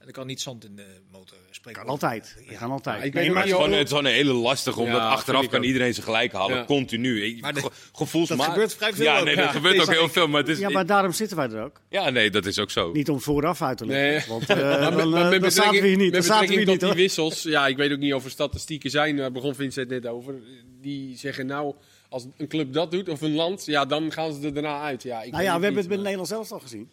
En 0.00 0.06
er 0.06 0.12
kan 0.12 0.26
niet 0.26 0.40
zand 0.40 0.64
in 0.64 0.76
de 0.76 0.86
motor 1.12 1.36
spreken. 1.50 1.80
Kan 1.80 1.90
altijd. 1.90 2.34
Dat 2.36 2.44
Ja. 2.52 2.58
kan 2.58 2.70
altijd. 2.70 2.98
Ja, 3.00 3.04
ik 3.04 3.14
Nee, 3.14 3.22
weet 3.24 3.32
Maar 3.32 3.42
het 3.42 3.52
is 3.52 3.56
niet 3.58 3.62
gewoon, 3.64 3.78
het 3.78 3.86
is 3.88 3.94
gewoon 3.96 4.04
een 4.10 4.16
hele 4.16 4.32
lastige, 4.32 4.80
omdat 4.80 4.96
Ja, 5.00 5.08
achteraf 5.08 5.48
kan 5.48 5.58
ook. 5.58 5.64
iedereen 5.64 5.94
ze 5.94 6.02
gelijk 6.02 6.32
halen, 6.32 6.56
Ja. 6.56 6.64
continu. 6.64 7.24
Ik- 7.24 7.40
Maar 7.40 7.54
de- 7.54 7.60
dat 7.60 8.42
gebeurt 8.44 8.74
vrij 8.74 8.92
veel 8.92 9.04
Ja, 9.04 9.18
ook. 9.18 9.24
nee, 9.24 9.34
Ja. 9.36 9.42
dat 9.42 9.50
gebeurt 9.50 9.80
ook 9.80 9.90
heel 9.90 10.08
veel, 10.08 10.28
maar 10.28 10.40
het 10.40 10.48
is... 10.48 10.58
ja, 10.58 10.68
maar 10.68 10.86
daarom 10.86 11.12
zitten 11.12 11.36
wij 11.36 11.48
er 11.50 11.64
ook. 11.64 11.80
Ja, 11.88 12.10
nee, 12.10 12.30
dat 12.30 12.46
is 12.46 12.58
ook 12.58 12.70
zo. 12.70 12.92
Niet 12.92 13.08
om 13.08 13.20
vooraf 13.20 13.62
uit 13.62 13.78
te 13.78 13.86
leggen. 13.86 14.08
Nee. 14.10 14.24
Want 14.28 14.50
eh, 14.50 14.56
Maar 14.80 14.80
dan, 14.80 14.94
met- 14.94 15.04
eh, 15.04 15.10
maar 15.10 15.30
met 15.30 15.40
dan 15.40 15.50
zaten 15.50 15.80
we 15.80 15.86
hier 15.88 15.96
niet. 15.96 16.12
Met 16.12 16.24
zaten 16.24 16.40
we 16.40 16.46
hier 16.54 16.58
betrekking 16.64 16.90
niet 16.90 16.96
die 16.96 17.02
wissels. 17.02 17.42
Ja, 17.42 17.66
ik 17.66 17.76
weet 17.76 17.92
ook 17.92 17.98
niet 17.98 18.14
of 18.14 18.24
er 18.24 18.30
statistieken 18.30 18.90
zijn. 18.90 19.16
Daar 19.16 19.32
begon 19.32 19.54
Vincent 19.54 19.88
net 19.88 20.06
over. 20.06 20.34
Die 20.80 21.16
zeggen 21.16 21.46
nou, 21.46 21.74
als 22.08 22.26
een 22.36 22.48
club 22.48 22.72
dat 22.72 22.90
doet 22.90 23.08
of 23.08 23.20
een 23.20 23.34
land, 23.34 23.64
ja, 23.66 23.84
dan 23.84 24.12
gaan 24.12 24.32
ze 24.34 24.46
er 24.46 24.54
daarna 24.54 24.80
uit. 24.80 25.02
Ja, 25.02 25.22
ik 25.22 25.30
Nou 25.32 25.42
ja, 25.44 25.56
we 25.58 25.64
hebben 25.64 25.80
het 25.80 25.90
met 25.90 26.00
Nederland 26.00 26.28
zelf 26.28 26.52
al 26.52 26.60
gezien. 26.60 26.90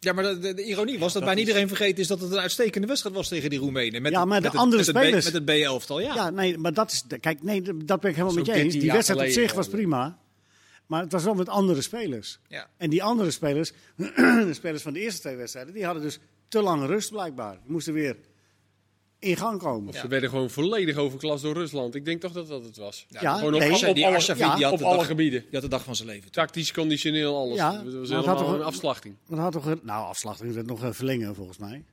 Ja, 0.00 0.12
maar 0.12 0.40
de, 0.40 0.54
de, 0.54 0.64
ironie 0.64 0.98
was 0.98 1.12
dat, 1.12 1.24
bijna 1.24 1.40
iedereen 1.40 1.68
vergeten 1.68 1.98
is 1.98 2.06
dat 2.06 2.20
het 2.20 2.30
een 2.32 2.38
uitstekende 2.38 2.86
wedstrijd 2.86 3.14
was 3.14 3.28
tegen 3.28 3.50
die 3.50 3.58
Roemenen. 3.58 4.02
Met 4.02 4.12
Ja, 4.12 4.24
maar 4.24 4.36
de 4.36 4.42
met 4.42 4.52
het- 4.52 4.60
andere 4.60 4.76
met 4.76 4.86
het 4.86 4.96
B- 4.96 4.98
spelers- 4.98 5.24
Met 5.24 5.34
het 5.34 5.44
B-elftal, 5.44 6.00
ja. 6.00 6.14
Ja, 6.14 6.30
nee, 6.30 6.58
maar 6.58 6.72
dat 6.72 6.92
is. 6.92 7.04
Kijk, 7.20 7.42
nee, 7.42 7.62
dat 7.62 8.00
ben 8.00 8.10
ik 8.10 8.16
helemaal 8.16 8.36
met 8.36 8.46
je 8.46 8.52
13 8.52 8.70
eens. 8.70 8.80
Die 8.82 8.92
wedstrijd 8.92 9.20
op 9.20 9.26
zich 9.32 9.52
was 9.52 9.66
al. 9.66 9.72
prima. 9.72 10.18
Maar 10.86 11.02
het 11.02 11.12
was 11.12 11.24
wel 11.24 11.34
met 11.34 11.48
andere 11.48 11.82
spelers. 11.82 12.38
Ja. 12.48 12.68
En 12.76 12.90
die 12.90 13.02
andere 13.02 13.30
spelers, 13.30 13.72
de 13.96 14.50
spelers 14.52 14.82
van 14.82 14.92
de 14.92 15.00
eerste 15.00 15.20
twee 15.20 15.36
wedstrijden, 15.36 15.74
die 15.74 15.84
hadden 15.84 16.02
dus 16.02 16.18
te 16.48 16.62
lange 16.62 16.86
rust 16.86 17.10
blijkbaar. 17.10 17.52
Die 17.62 17.72
moesten 17.72 17.92
weer 17.92 18.16
in 19.18 19.36
gang 19.36 19.58
komen. 19.58 19.88
Of 19.88 19.96
ze 19.96 20.08
werden 20.08 20.28
gewoon 20.30 20.50
volledig 20.50 20.96
overklast 20.96 21.42
door 21.42 21.54
Rusland. 21.54 21.94
Ik 21.94 22.04
denk 22.04 22.20
toch 22.20 22.32
dat 22.32 22.48
dat 22.48 22.64
het 22.64 22.76
was. 22.76 23.06
Ja, 23.08 23.34
gewoon 23.36 23.54
op, 23.54 23.60
nee. 23.60 23.74
op, 23.74 23.88
op 23.88 23.94
die 23.94 24.04
alle, 24.06 24.14
Arshavin, 24.14 24.46
ja, 24.46 24.54
die 24.54 24.64
had 24.64 24.72
op 24.74 24.82
alle 24.82 24.96
dag- 24.96 25.06
gebieden. 25.06 25.40
Die 25.40 25.48
had 25.52 25.62
de 25.62 25.68
dag 25.68 25.84
van 25.84 25.96
zijn 25.96 26.08
leven. 26.08 26.30
Tactisch, 26.30 26.72
conditioneel, 26.72 27.36
alles. 27.36 27.56
Ja, 27.56 27.72
dat 27.72 27.82
was 27.94 28.08
helemaal 28.08 28.24
had 28.28 28.38
toch 28.38 28.48
een 28.48 28.54
een- 28.54 28.62
afslachting. 28.62 29.14
Dat 29.28 29.38
had 29.38 29.52
toch, 29.52 29.66
een- 29.66 29.80
nou, 29.82 30.06
afslachting 30.06 30.54
werd 30.54 30.66
nog 30.66 30.80
verlengen 30.96 31.34
volgens 31.34 31.58
mij. 31.58 31.84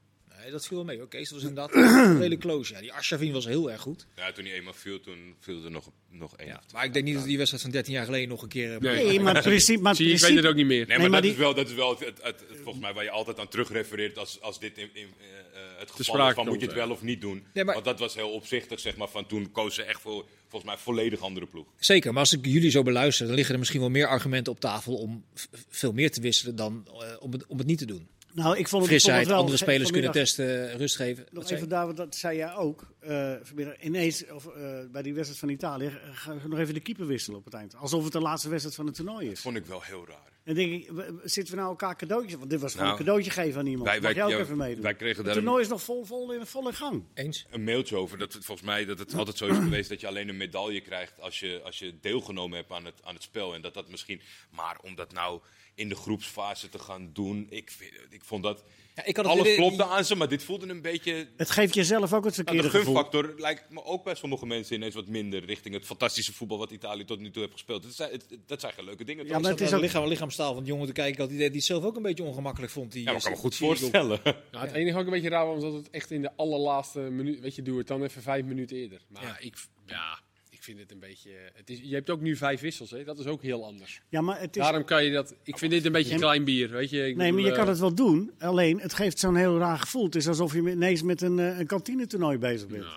Nee, 0.46 0.54
dat 0.54 0.68
viel 0.68 0.78
wel 0.78 0.86
mee. 0.86 1.02
Oké, 1.02 1.18
dat 1.20 1.30
was 1.30 1.44
inderdaad 1.44 1.74
een 1.76 2.22
hele 2.22 2.38
close. 2.38 2.74
Ja, 2.74 2.80
die 2.82 2.94
Arshavin 2.94 3.32
was 3.32 3.46
heel 3.46 3.72
erg 3.72 3.82
goed. 3.82 4.06
Ja, 4.16 4.32
toen 4.32 4.46
hij 4.46 4.54
eenmaal 4.54 4.74
viel, 4.74 5.00
toen 5.00 5.36
viel 5.40 5.64
er 5.64 5.72
nog, 5.72 5.90
nog 6.10 6.38
één. 6.38 6.48
Ja. 6.48 6.62
Maar 6.74 6.86
ik 6.86 6.94
denk 6.94 7.06
niet 7.06 7.16
dat 7.16 7.24
die 7.26 7.36
wedstrijd 7.38 7.64
van 7.64 7.72
13 7.72 7.94
jaar 7.94 8.06
geleden 8.06 8.30
nog 8.30 8.42
een 8.42 8.48
keer... 8.50 8.74
eh, 8.74 8.80
Nee. 8.80 9.06
Nee, 9.06 9.20
maar 9.26 9.42
principe. 9.42 9.82
Maar 9.82 9.96
Zie 9.96 10.06
je, 10.08 10.12
ik 10.14 10.20
weet 10.20 10.28
principe 10.30 10.48
het 10.48 10.56
ook 10.58 10.58
niet 10.58 10.78
meer. 10.78 10.88
Nee, 10.88 10.88
Nee, 10.88 10.98
maar, 10.98 11.10
maar 11.10 11.22
dat, 11.22 11.30
die- 11.30 11.32
is 11.32 11.46
wel, 11.46 11.54
dat 11.54 11.68
is 11.70 11.74
wel 11.74 11.90
het, 11.90 12.00
het, 12.00 12.20
het- 12.24 12.40
het- 12.50 12.58
volgens 12.64 12.84
mij 12.84 12.94
waar 12.94 13.04
je 13.04 13.10
altijd 13.10 13.40
aan 13.40 13.48
terugrefereert 13.48 14.18
als, 14.18 14.42
als 14.42 14.60
dit 14.60 14.78
in, 14.78 14.90
in, 14.94 15.08
eh, 15.20 15.28
eh, 15.62 15.80
het 15.80 15.92
geval 15.92 16.28
is 16.28 16.34
van 16.34 16.46
moet 16.48 16.60
je 16.60 16.66
het 16.66 16.76
wel 16.76 16.90
of 16.92 17.02
niet 17.02 17.22
doen. 17.22 17.44
Nee, 17.54 17.64
maar- 17.64 17.74
Want 17.74 17.86
dat 17.86 18.00
was 18.00 18.16
heel 18.16 18.30
opzichtig, 18.32 18.80
zeg 18.80 18.96
maar, 18.96 19.10
van 19.10 19.26
toen 19.26 19.52
koos 19.52 19.76
ze 19.76 19.84
echt 19.84 20.02
voor, 20.02 20.26
volgens 20.48 20.72
mij, 20.72 20.80
volledig 20.82 21.20
andere 21.20 21.46
ploeg. 21.46 21.68
Zeker, 21.80 22.12
maar 22.12 22.22
als 22.22 22.34
ik 22.34 22.46
jullie 22.46 22.70
zo 22.72 22.84
beluister, 22.84 23.26
dan 23.26 23.36
liggen 23.36 23.54
er 23.54 23.60
misschien 23.60 23.80
wel 23.82 23.90
meer 23.90 24.08
argumenten 24.08 24.52
op 24.54 24.60
tafel 24.60 24.96
om 24.96 25.26
veel 25.70 25.92
meer 25.92 26.12
te 26.12 26.22
wisselen 26.22 26.56
dan 26.56 26.88
om, 27.20 27.32
het, 27.32 27.46
om 27.46 27.58
het 27.58 27.68
niet 27.68 27.78
te 27.78 27.86
doen. 27.86 28.08
Nou, 28.36 28.58
ik 28.58 28.68
vond 28.68 28.82
het, 28.82 28.92
Frisheid, 28.92 29.28
wel 29.28 29.38
andere 29.38 29.58
spelers 29.58 29.92
kunnen 29.92 30.12
testen, 30.12 30.70
eh, 30.70 30.76
rust 30.76 30.96
geven. 30.96 31.26
Nog 31.32 31.50
even 31.50 31.70
daar, 31.70 31.96
dat 31.96 32.16
zei 32.16 32.38
jij 32.38 32.56
ook. 32.56 32.94
eh, 33.00 33.34
vanmiddag 33.42 33.82
ineens, 33.82 34.26
of, 34.32 34.46
eh, 34.48 34.80
bij 34.92 35.02
die 35.02 35.14
wedstrijd 35.14 35.40
van 35.40 35.50
Italië, 35.50 36.00
gaan 36.12 36.40
we 36.42 36.48
nog 36.48 36.60
even 36.60 36.74
de 36.74 36.80
keeper 36.80 37.08
wisselen 37.08 37.38
op 37.40 37.46
het 37.46 37.54
eind. 37.54 37.76
Alsof 37.76 38.04
het 38.04 38.12
de 38.14 38.20
laatste 38.20 38.50
wedstrijd 38.50 38.76
van 38.76 38.86
het 38.86 38.96
toernooi 38.96 39.30
is. 39.32 39.42
Vond 39.42 39.58
ik 39.58 39.66
wel 39.66 39.82
heel 39.82 40.06
raar. 40.08 40.34
En 40.44 40.56
denk 40.56 40.72
ik, 40.72 40.92
zitten 41.24 41.54
we 41.54 41.60
nou 41.60 41.70
elkaar 41.72 41.96
cadeautjes? 41.96 42.36
Want 42.36 42.50
dit 42.50 42.60
was 42.62 42.72
gewoon 42.72 42.88
Nou, 42.88 43.00
een 43.00 43.06
cadeautje 43.06 43.32
geven 43.32 43.60
aan 43.60 43.66
iemand. 43.66 43.86
wij- 43.90 43.94
Mag 44.00 44.04
wij- 44.04 44.14
jij 44.14 44.24
ook 44.24 44.30
ja, 44.32 44.38
even 44.40 44.58
meedoen? 44.58 44.84
wij 44.84 44.94
kregen 44.96 45.16
het 45.18 45.26
daar 45.26 45.36
een- 45.36 45.42
toernooi 45.42 45.64
is 45.64 45.70
nog 45.70 45.82
vol, 45.84 46.04
vol, 46.06 46.34
in, 46.34 46.46
vol 46.46 46.68
in 46.68 46.74
gang. 46.74 47.04
Eens? 47.14 47.46
een 47.52 47.64
mailtje 47.64 47.96
over. 47.96 48.18
Dat 48.18 48.34
het, 48.34 48.46
volgens 48.46 48.68
mij 48.68 48.86
dat 48.86 49.00
het 49.00 49.14
altijd 49.14 49.38
zo 49.38 49.46
is 49.48 49.58
geweest 49.58 49.90
dat 49.90 50.00
je 50.02 50.08
alleen 50.08 50.30
een 50.30 50.38
medaille 50.38 50.82
krijgt 50.82 51.20
als 51.22 51.40
je, 51.40 51.62
als 51.64 51.80
je 51.80 51.94
deelgenomen 52.02 52.58
hebt 52.58 52.72
aan 52.72 52.86
het, 52.86 52.96
aan 53.04 53.14
het 53.14 53.24
spel. 53.24 53.54
En 53.54 53.62
dat 53.62 53.74
dat 53.74 53.90
misschien. 53.90 54.22
Maar 54.50 54.78
om 54.82 54.96
dat 54.96 55.14
nou 55.14 55.40
in 55.76 55.90
de 55.90 55.96
groepsfase 55.96 56.70
te 56.70 56.80
gaan 56.80 57.10
doen, 57.14 57.48
ik, 57.50 57.72
ik 58.10 58.24
vond 58.24 58.44
dat. 58.44 58.64
Ja, 58.96 59.06
ik 59.06 59.16
had 59.16 59.26
het 59.26 59.34
Alles 59.40 59.56
klopte 59.56 59.86
aan 59.86 60.06
ze, 60.06 60.16
maar 60.16 60.28
dit 60.28 60.44
voelde 60.44 60.68
een 60.70 60.82
beetje... 60.82 61.28
Het 61.38 61.50
geeft 61.52 61.74
jezelf 61.74 62.14
ook 62.14 62.26
het 62.26 62.36
Nou, 62.36 62.48
verkeerde 62.48 62.62
de 62.62 62.70
gevoel. 62.78 62.94
gunfactor 62.94 63.34
lijkt 63.38 63.70
me 63.70 63.84
ook 63.84 64.04
bij 64.04 64.16
sommige 64.16 64.46
mensen 64.46 64.76
ineens 64.76 64.96
wat 64.96 65.08
minder 65.08 65.46
richting 65.46 65.76
het 65.76 65.86
fantastische 65.86 66.34
voetbal 66.34 66.58
wat 66.58 66.72
Italië 66.72 67.06
tot 67.06 67.20
nu 67.20 67.32
toe 67.32 67.42
heeft 67.42 67.54
gespeeld. 67.54 67.84
Dat 67.84 67.94
zijn, 67.94 68.12
het- 68.12 68.38
dat 68.46 68.60
zijn 68.62 68.74
geen 68.74 68.86
leuke 68.86 69.04
dingen. 69.04 69.26
Ja, 69.26 69.32
toch? 69.34 69.42
maar 69.42 69.52
Het 69.52 69.62
is 69.62 69.68
ook 69.70 69.76
ook- 69.76 69.82
lichaam, 69.82 70.08
lichaamstaal 70.08 70.54
van 70.54 70.64
die 70.64 70.72
jongen 70.72 70.88
te 70.88 70.94
kijken. 70.94 71.20
Had 71.22 71.30
dat 71.30 71.38
hij 71.40 71.48
het 71.54 71.64
zelf 71.64 71.84
ook 71.84 71.96
een 71.96 72.02
beetje 72.02 72.24
ongemakkelijk 72.24 72.72
vond. 72.72 72.92
Die, 72.92 73.04
ja, 73.04 73.12
ik 73.12 73.22
kan 73.22 73.32
me 73.32 73.38
goed 73.38 73.56
voorstellen. 73.56 74.20
Nou, 74.52 74.66
het 74.66 74.76
enige 74.76 74.92
wat 74.92 75.02
ik 75.02 75.08
een 75.08 75.14
beetje 75.14 75.30
raar 75.30 75.46
was, 75.46 75.62
dat 75.62 75.74
het 75.74 75.90
echt 75.90 76.12
in 76.12 76.22
de 76.22 76.32
allerlaatste 76.36 77.00
minuut... 77.00 77.40
Weet 77.40 77.56
je, 77.56 77.62
doe 77.62 77.78
het 77.78 77.88
dan 77.88 78.04
even 78.04 78.22
vijf 78.22 78.46
minuten 78.46 78.78
eerder. 78.78 79.02
Maar 79.08 79.24
Ja. 79.24 79.38
ik, 79.40 79.56
ja, 79.86 80.14
ik 80.14 80.25
vind 80.66 80.80
het 80.80 80.92
een 80.92 81.00
beetje... 81.00 81.32
Het 81.54 81.70
is, 81.70 81.80
je 81.84 81.94
hebt 81.94 82.10
ook 82.10 82.22
nu 82.22 82.36
vijf 82.36 82.62
wissels, 82.62 82.92
hè? 82.92 83.04
dat 83.04 83.20
is 83.20 83.26
ook 83.26 83.42
heel 83.42 83.66
anders. 83.66 84.02
Ja, 84.10 84.22
maar 84.22 84.40
het 84.40 84.56
is... 84.56 84.62
Daarom 84.62 84.86
kan 84.86 85.04
je 85.04 85.12
dat... 85.12 85.36
Ik 85.44 85.58
vind 85.58 85.72
dit 85.72 85.86
een 85.86 85.92
beetje 85.92 86.18
klein 86.18 86.44
bier, 86.44 86.70
weet 86.70 86.90
je. 86.90 87.08
Ik 87.08 87.16
Nee, 87.16 87.32
maar 87.32 87.42
je 87.42 87.52
kan 87.52 87.64
eh, 87.64 87.68
het 87.68 87.80
wel 87.80 87.96
doen. 87.96 88.32
Alleen, 88.40 88.80
het 88.80 88.94
geeft 88.94 89.20
zo'n 89.20 89.36
heel 89.36 89.58
raar 89.58 89.80
gevoel. 89.80 90.06
Het 90.06 90.16
is 90.16 90.28
alsof 90.28 90.54
je 90.54 90.60
ineens 90.60 91.02
met 91.02 91.22
een, 91.22 91.40
eh, 91.40 91.60
een 91.60 91.68
kantinetoernooi 91.68 92.38
bezig 92.38 92.68
bent. 92.68 92.84
nou, 92.84 92.94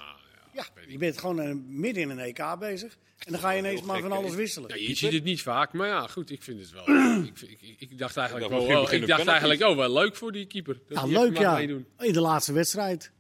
Ja, 0.52 0.66
je 0.88 0.98
bent 0.98 1.18
gewoon 1.18 1.40
eh, 1.40 1.54
midden 1.66 2.02
in 2.02 2.10
een 2.10 2.18
EK 2.18 2.58
bezig. 2.58 2.98
En 3.18 3.32
dan 3.32 3.40
ga 3.40 3.50
je 3.50 3.58
ineens 3.58 3.82
maar 3.82 4.00
van 4.00 4.12
alles 4.12 4.34
wisselen. 4.34 4.68
Ja, 4.68 4.88
je 4.88 4.94
ziet 4.94 5.12
het 5.12 5.24
niet 5.24 5.42
vaak, 5.42 5.72
maar 5.72 5.88
ja, 5.88 6.06
goed, 6.06 6.30
ik 6.30 6.42
vind 6.42 6.60
het 6.60 6.70
wel. 6.70 6.88
ik, 7.24 7.40
ik, 7.40 7.60
ik, 7.60 7.76
ik 7.78 7.98
dacht 7.98 8.16
eigenlijk, 8.16 8.50
dacht, 8.50 8.66
wel, 8.66 8.82
oh, 8.82 8.92
ik 8.92 9.06
dacht 9.06 9.26
eigenlijk, 9.26 9.62
oh, 9.62 9.76
wel 9.76 9.92
leuk 9.92 10.16
voor 10.16 10.32
die 10.32 10.46
keeper. 10.46 10.80
Dat 10.88 10.98
Ja, 10.98 11.04
die 11.04 11.18
leuk 11.18 11.38
ja. 11.38 11.58
In 11.58 12.12
de 12.12 12.20
laatste 12.20 12.52
wedstrijd. 12.52 13.12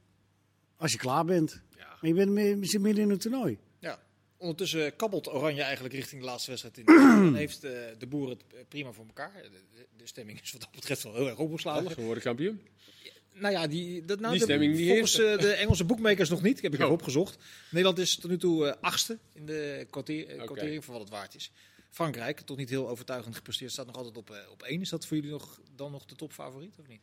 Als 0.76 0.92
je 0.92 0.98
klaar 0.98 1.24
bent. 1.24 1.62
Ja. 1.76 1.86
Maar 2.00 2.10
je 2.10 2.14
bent 2.14 2.60
je 2.60 2.66
zit 2.66 2.80
midden 2.80 3.04
in 3.04 3.10
een 3.10 3.18
toernooi. 3.18 3.58
Ondertussen 4.38 4.96
kabbelt 4.96 5.28
Oranje 5.28 5.62
eigenlijk 5.62 5.94
richting 5.94 6.20
de 6.20 6.26
laatste 6.26 6.50
wedstrijd 6.50 6.78
in. 6.78 6.84
Dan 7.24 7.34
heeft 7.34 7.64
eh, 7.64 7.70
de 7.98 8.06
boer 8.06 8.28
het 8.28 8.42
eh, 8.54 8.60
prima 8.68 8.92
voor 8.92 9.06
elkaar. 9.06 9.32
De, 9.42 9.50
de- 9.74 9.86
de 9.96 10.06
stemming 10.06 10.40
is 10.42 10.52
wat 10.52 10.60
dat 10.60 10.70
betreft 10.70 11.02
wel 11.02 11.14
heel 11.14 11.28
erg 11.28 11.38
opgeslagen. 11.38 11.90
Ze 11.90 12.00
worden 12.00 12.22
kampioen. 12.22 12.60
Nou 13.34 13.52
ja, 13.52 13.66
die, 13.66 14.04
dat, 14.04 14.20
nou, 14.20 14.30
Die 14.32 14.40
de- 14.40 14.46
stemming 14.46 14.76
die 14.76 14.88
volgens 14.88 15.18
eh, 15.18 15.38
de 15.38 15.52
Engelse 15.52 15.84
boekmakers 15.84 16.28
nog 16.28 16.42
niet. 16.42 16.56
Ik 16.56 16.62
heb 16.62 16.74
ik 16.74 16.80
Oh. 16.80 16.90
opgezocht. 16.90 17.38
Nederland 17.70 17.98
is 17.98 18.16
tot 18.16 18.30
nu 18.30 18.38
toe 18.38 18.76
achtste 18.80 19.18
in 19.32 19.46
de 19.46 19.86
kwartering 19.90 20.84
voor 20.84 20.92
wat 20.92 21.02
het 21.02 21.10
waard 21.12 21.34
is. 21.34 21.50
Frankrijk, 21.90 22.40
toch 22.40 22.56
niet 22.56 22.68
heel 22.70 22.88
overtuigend 22.88 23.36
gepresteerd, 23.36 23.72
staat 23.72 23.86
nog 23.86 23.96
altijd 23.96 24.16
op, 24.16 24.46
op 24.50 24.62
één. 24.62 24.80
Is 24.80 24.88
dat 24.88 25.06
voor 25.06 25.16
jullie 25.16 25.32
nog, 25.32 25.60
dan 25.76 25.90
nog 25.90 26.04
de 26.04 26.14
topfavoriet 26.14 26.78
of 26.78 26.86
niet? 26.88 27.00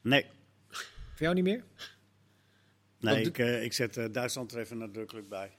Nee. 0.00 0.26
Voor 0.68 1.24
jou 1.24 1.34
niet 1.34 1.44
meer? 1.44 1.64
Nee, 3.00 3.24
ik, 3.24 3.38
eh, 3.38 3.62
ik 3.62 3.72
zet 3.72 3.94
Duitsland 4.12 4.52
er 4.52 4.58
even 4.60 4.78
nadrukkelijk 4.78 5.28
bij. 5.28 5.50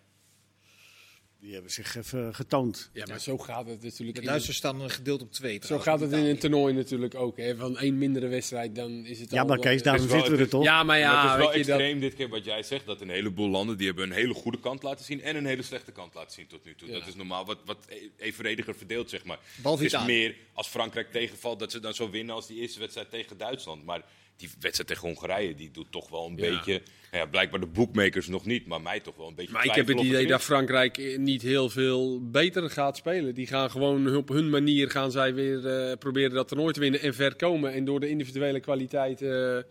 Die 1.40 1.54
hebben 1.54 1.72
zich 1.72 1.96
even 1.96 2.36
getoond. 2.36 2.90
Ja, 2.94 3.06
maar 3.06 3.20
zo 3.20 3.38
gaat 3.38 3.68
het 3.68 3.84
natuurlijk. 3.84 4.18
De 4.18 4.24
Duitsers 4.26 4.58
staan 4.58 4.82
eh, 4.82 4.90
gedeeld 4.90 5.22
op 5.22 5.32
twee. 5.32 5.60
Zo 5.66 5.80
gaat 5.80 6.00
het 6.00 6.12
in 6.12 6.26
een 6.26 6.38
toernooi 6.38 6.74
natuurlijk 6.74 7.16
ook. 7.16 7.38
Hè. 7.38 7.56
Van 7.56 7.78
één 7.78 7.98
mindere 7.98 8.28
wedstrijd, 8.28 8.76
dan 8.76 9.06
is 9.06 9.20
het 9.20 9.32
Ja, 9.32 9.44
maar 9.44 9.60
Kees, 9.60 9.84
daarom 9.84 10.10
zitten 10.10 10.32
we 10.32 10.38
er 10.38 10.50
toch? 10.50 10.64
Ja, 10.64 10.76
maar 10.76 10.86
Maar 10.86 11.00
ja, 11.00 11.22
het 11.22 11.32
is 11.32 11.38
wel 11.38 11.48
weet 11.48 11.66
je 11.66 11.72
dat... 11.72 11.80
extreem 11.80 12.00
dit 12.00 12.14
keer 12.14 12.30
wat 12.30 12.46
jij 12.46 12.64
zegt, 12.64 12.86
dat 12.86 13.02
een 13.02 13.10
heleboel 13.10 13.50
landen 13.50 13.78
die 13.78 13.88
hebben 13.88 14.04
een 14.06 14.16
hele 14.16 14.34
goede 14.34 14.60
kant 14.60 14.84
laten 14.84 15.06
zien 15.06 15.22
en 15.22 15.36
een 15.36 15.46
hele 15.46 15.64
slechte 15.64 15.92
kant 15.92 16.14
laten 16.14 16.32
zien 16.32 16.48
tot 16.48 16.66
nu 16.66 16.76
toe. 16.76 16.88
Ja. 16.88 17.00
Dat 17.00 17.08
is 17.08 17.16
normaal 17.16 17.46
wat, 17.46 17.58
wat 17.66 17.86
e- 17.88 18.10
evenrediger 18.18 18.76
verdeeld, 18.76 19.10
zeg 19.10 19.24
maar. 19.26 19.40
Het 19.64 19.80
is 19.82 20.06
meer 20.06 20.36
als 20.54 20.68
Frankrijk 20.68 21.12
tegenvalt 21.12 21.60
dat 21.60 21.72
ze 21.72 21.80
dan 21.80 21.94
zo 21.94 22.10
winnen 22.10 22.36
als 22.36 22.48
die 22.48 22.60
eerste 22.60 22.80
wedstrijd 22.80 23.10
tegen 23.10 23.38
Duitsland. 23.38 23.86
Maar 23.86 24.02
die 24.38 24.50
wedstrijd 24.60 24.90
tegen 24.90 25.08
Hongarije, 25.08 25.56
die 25.56 25.72
doet 25.72 25.92
toch 25.92 26.10
wel 26.10 26.26
een 26.26 26.36
Ja. 26.36 26.50
beetje, 26.50 26.72
nou 27.12 27.24
ja, 27.24 27.26
blijkbaar 27.26 27.60
de 27.60 27.66
boekmakers 27.66 28.28
nog 28.28 28.46
niet, 28.46 28.68
maar 28.68 28.82
mij 28.82 29.00
toch 29.00 29.16
wel 29.16 29.28
een 29.28 29.36
beetje 29.36 29.52
Maar 29.54 29.66
ik 29.66 29.72
heb 29.76 29.88
het 29.88 30.00
idee 30.00 30.28
dat. 30.28 30.42
Frankrijk 30.44 31.18
niet 31.18 31.42
heel 31.42 31.70
veel 31.70 32.30
beter 32.30 32.70
gaat 32.70 32.98
spelen. 32.98 33.34
Die 33.34 33.48
gaan 33.48 33.72
gewoon 33.72 34.16
op 34.16 34.30
hun 34.30 34.50
manier 34.50 34.90
gaan 34.92 35.12
zij 35.12 35.34
weer 35.34 35.68
eh, 35.90 35.98
proberen 35.98 36.32
dat 36.32 36.48
toernooi 36.48 36.74
te 36.74 36.80
winnen 36.80 37.02
en 37.02 37.14
ver 37.14 37.36
komen. 37.36 37.74
En 37.74 37.86
door 37.86 38.00
de 38.00 38.10
individuele 38.10 38.60
kwaliteit... 38.60 39.22
eh, 39.22 39.30
Ja. 39.30 39.64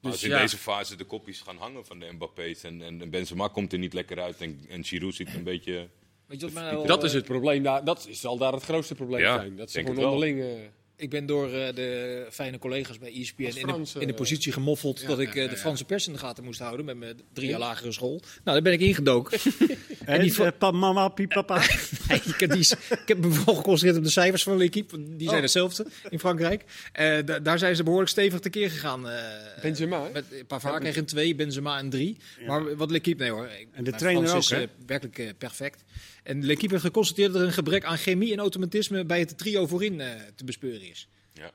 Maar 0.00 0.12
Dus 0.12 0.12
als 0.12 0.22
in 0.22 0.30
ja. 0.30 0.40
deze 0.40 0.56
fase 0.56 0.96
de 0.96 1.04
kopjes 1.04 1.40
gaan 1.40 1.56
hangen 1.56 1.86
van 1.86 1.98
de 1.98 2.12
Mbappé's 2.12 2.62
en, 2.64 2.82
en 2.82 3.10
Benzema 3.10 3.48
komt 3.48 3.72
er 3.72 3.78
niet 3.78 3.92
lekker 3.92 4.20
uit 4.20 4.40
en, 4.40 4.60
en 4.68 4.84
Giroud 4.84 5.14
ziet 5.14 5.34
een 5.34 5.42
beetje... 5.44 5.88
Weet 6.26 6.40
je 6.40 6.50
wat 6.50 6.86
dat 6.86 7.04
is 7.04 7.10
eh, 7.10 7.16
het 7.16 7.24
probleem. 7.26 7.62
daar. 7.62 7.84
dat 7.84 8.06
is, 8.08 8.20
zal 8.20 8.38
daar 8.38 8.52
het 8.52 8.62
grootste 8.62 8.94
probleem 8.94 9.20
Ja, 9.20 9.34
zijn. 9.38 9.56
Dat 9.56 9.70
ze 9.70 9.80
gewoon 9.80 10.04
onderling... 10.04 10.44
eh, 10.98 11.04
Ik 11.04 11.10
ben 11.10 11.26
door 11.26 11.52
eh, 11.52 11.74
de 11.74 12.26
fijne 12.30 12.58
collega's 12.58 12.98
bij 12.98 13.12
ESPN 13.20 13.42
in, 13.42 13.52
de, 13.54 13.60
in 14.00 14.06
de 14.06 14.12
eh, 14.12 14.14
positie 14.14 14.52
gemoffeld 14.52 15.00
ja, 15.00 15.06
dat 15.08 15.18
ik 15.18 15.34
eh, 15.34 15.50
de. 15.50 15.56
Franse 15.56 15.84
pers 15.84 16.06
in 16.06 16.12
de 16.12 16.18
gaten 16.18 16.44
moest 16.44 16.60
houden 16.60 16.84
met 16.86 16.96
mijn 16.96 17.20
drie 17.32 17.48
jaar 17.48 17.58
lagere 17.58 17.92
school. 17.92 18.20
Nou, 18.20 18.22
daar 18.44 18.62
ben 18.62 18.72
ik 18.72 18.80
ingedoken. 18.80 19.38
En 20.04 20.20
die 20.20 20.32
vo- 20.34 20.72
mama, 20.72 21.08
piep, 21.08 21.28
papa. 21.28 21.58
Nee, 22.08 22.20
ik, 22.34 22.40
heb 22.40 22.50
die, 22.52 22.68
ik 22.90 23.02
heb 23.08 23.18
me 23.18 23.30
vooral 23.30 23.54
geconcentreerd 23.54 23.96
op 23.96 24.04
de 24.04 24.10
cijfers 24.10 24.42
van 24.42 24.56
L'Equipe. 24.56 24.96
Die 25.16 25.24
zijn 25.26 25.36
Oh. 25.36 25.42
hetzelfde 25.42 25.86
in 26.08 26.18
Frankrijk. 26.18 26.64
Eh, 26.92 27.16
da- 27.24 27.38
daar 27.38 27.58
zijn 27.58 27.76
ze 27.76 27.82
behoorlijk 27.82 28.10
stevig 28.10 28.40
tekeer 28.40 28.70
gegaan. 28.70 29.08
eh, 29.08 29.22
Benzema? 29.62 30.08
Met 30.12 30.24
Pavard 30.46 30.80
kreeg 30.80 30.96
een 30.96 31.04
2, 31.06 31.34
Benzema 31.34 31.78
een 31.78 31.90
3. 31.90 32.16
Maar 32.46 32.76
wat 32.76 32.90
L'Equipe, 32.90 33.22
nee 33.22 33.30
hoor. 33.32 33.48
En 33.72 33.84
de 33.84 33.92
trainer 33.92 34.28
Frans 34.28 34.52
ook, 34.52 34.58
is, 34.58 34.58
hè? 34.58 34.62
eh, 34.62 34.68
werkelijk 34.86 35.18
eh, 35.18 35.28
perfect. 35.38 35.84
En 36.28 36.44
L'Equipe 36.46 36.72
heeft 36.72 36.84
geconstateerd 36.84 37.32
dat 37.32 37.40
er 37.40 37.46
een 37.46 37.52
gebrek 37.52 37.84
aan 37.84 37.96
chemie 37.96 38.32
en 38.32 38.38
automatisme 38.38 39.04
bij 39.04 39.18
het 39.18 39.38
trio 39.38 39.66
voorin 39.66 40.00
eh, 40.00 40.10
te 40.36 40.44
bespeuren 40.44 40.88
is. 40.88 41.08
Ja. 41.32 41.50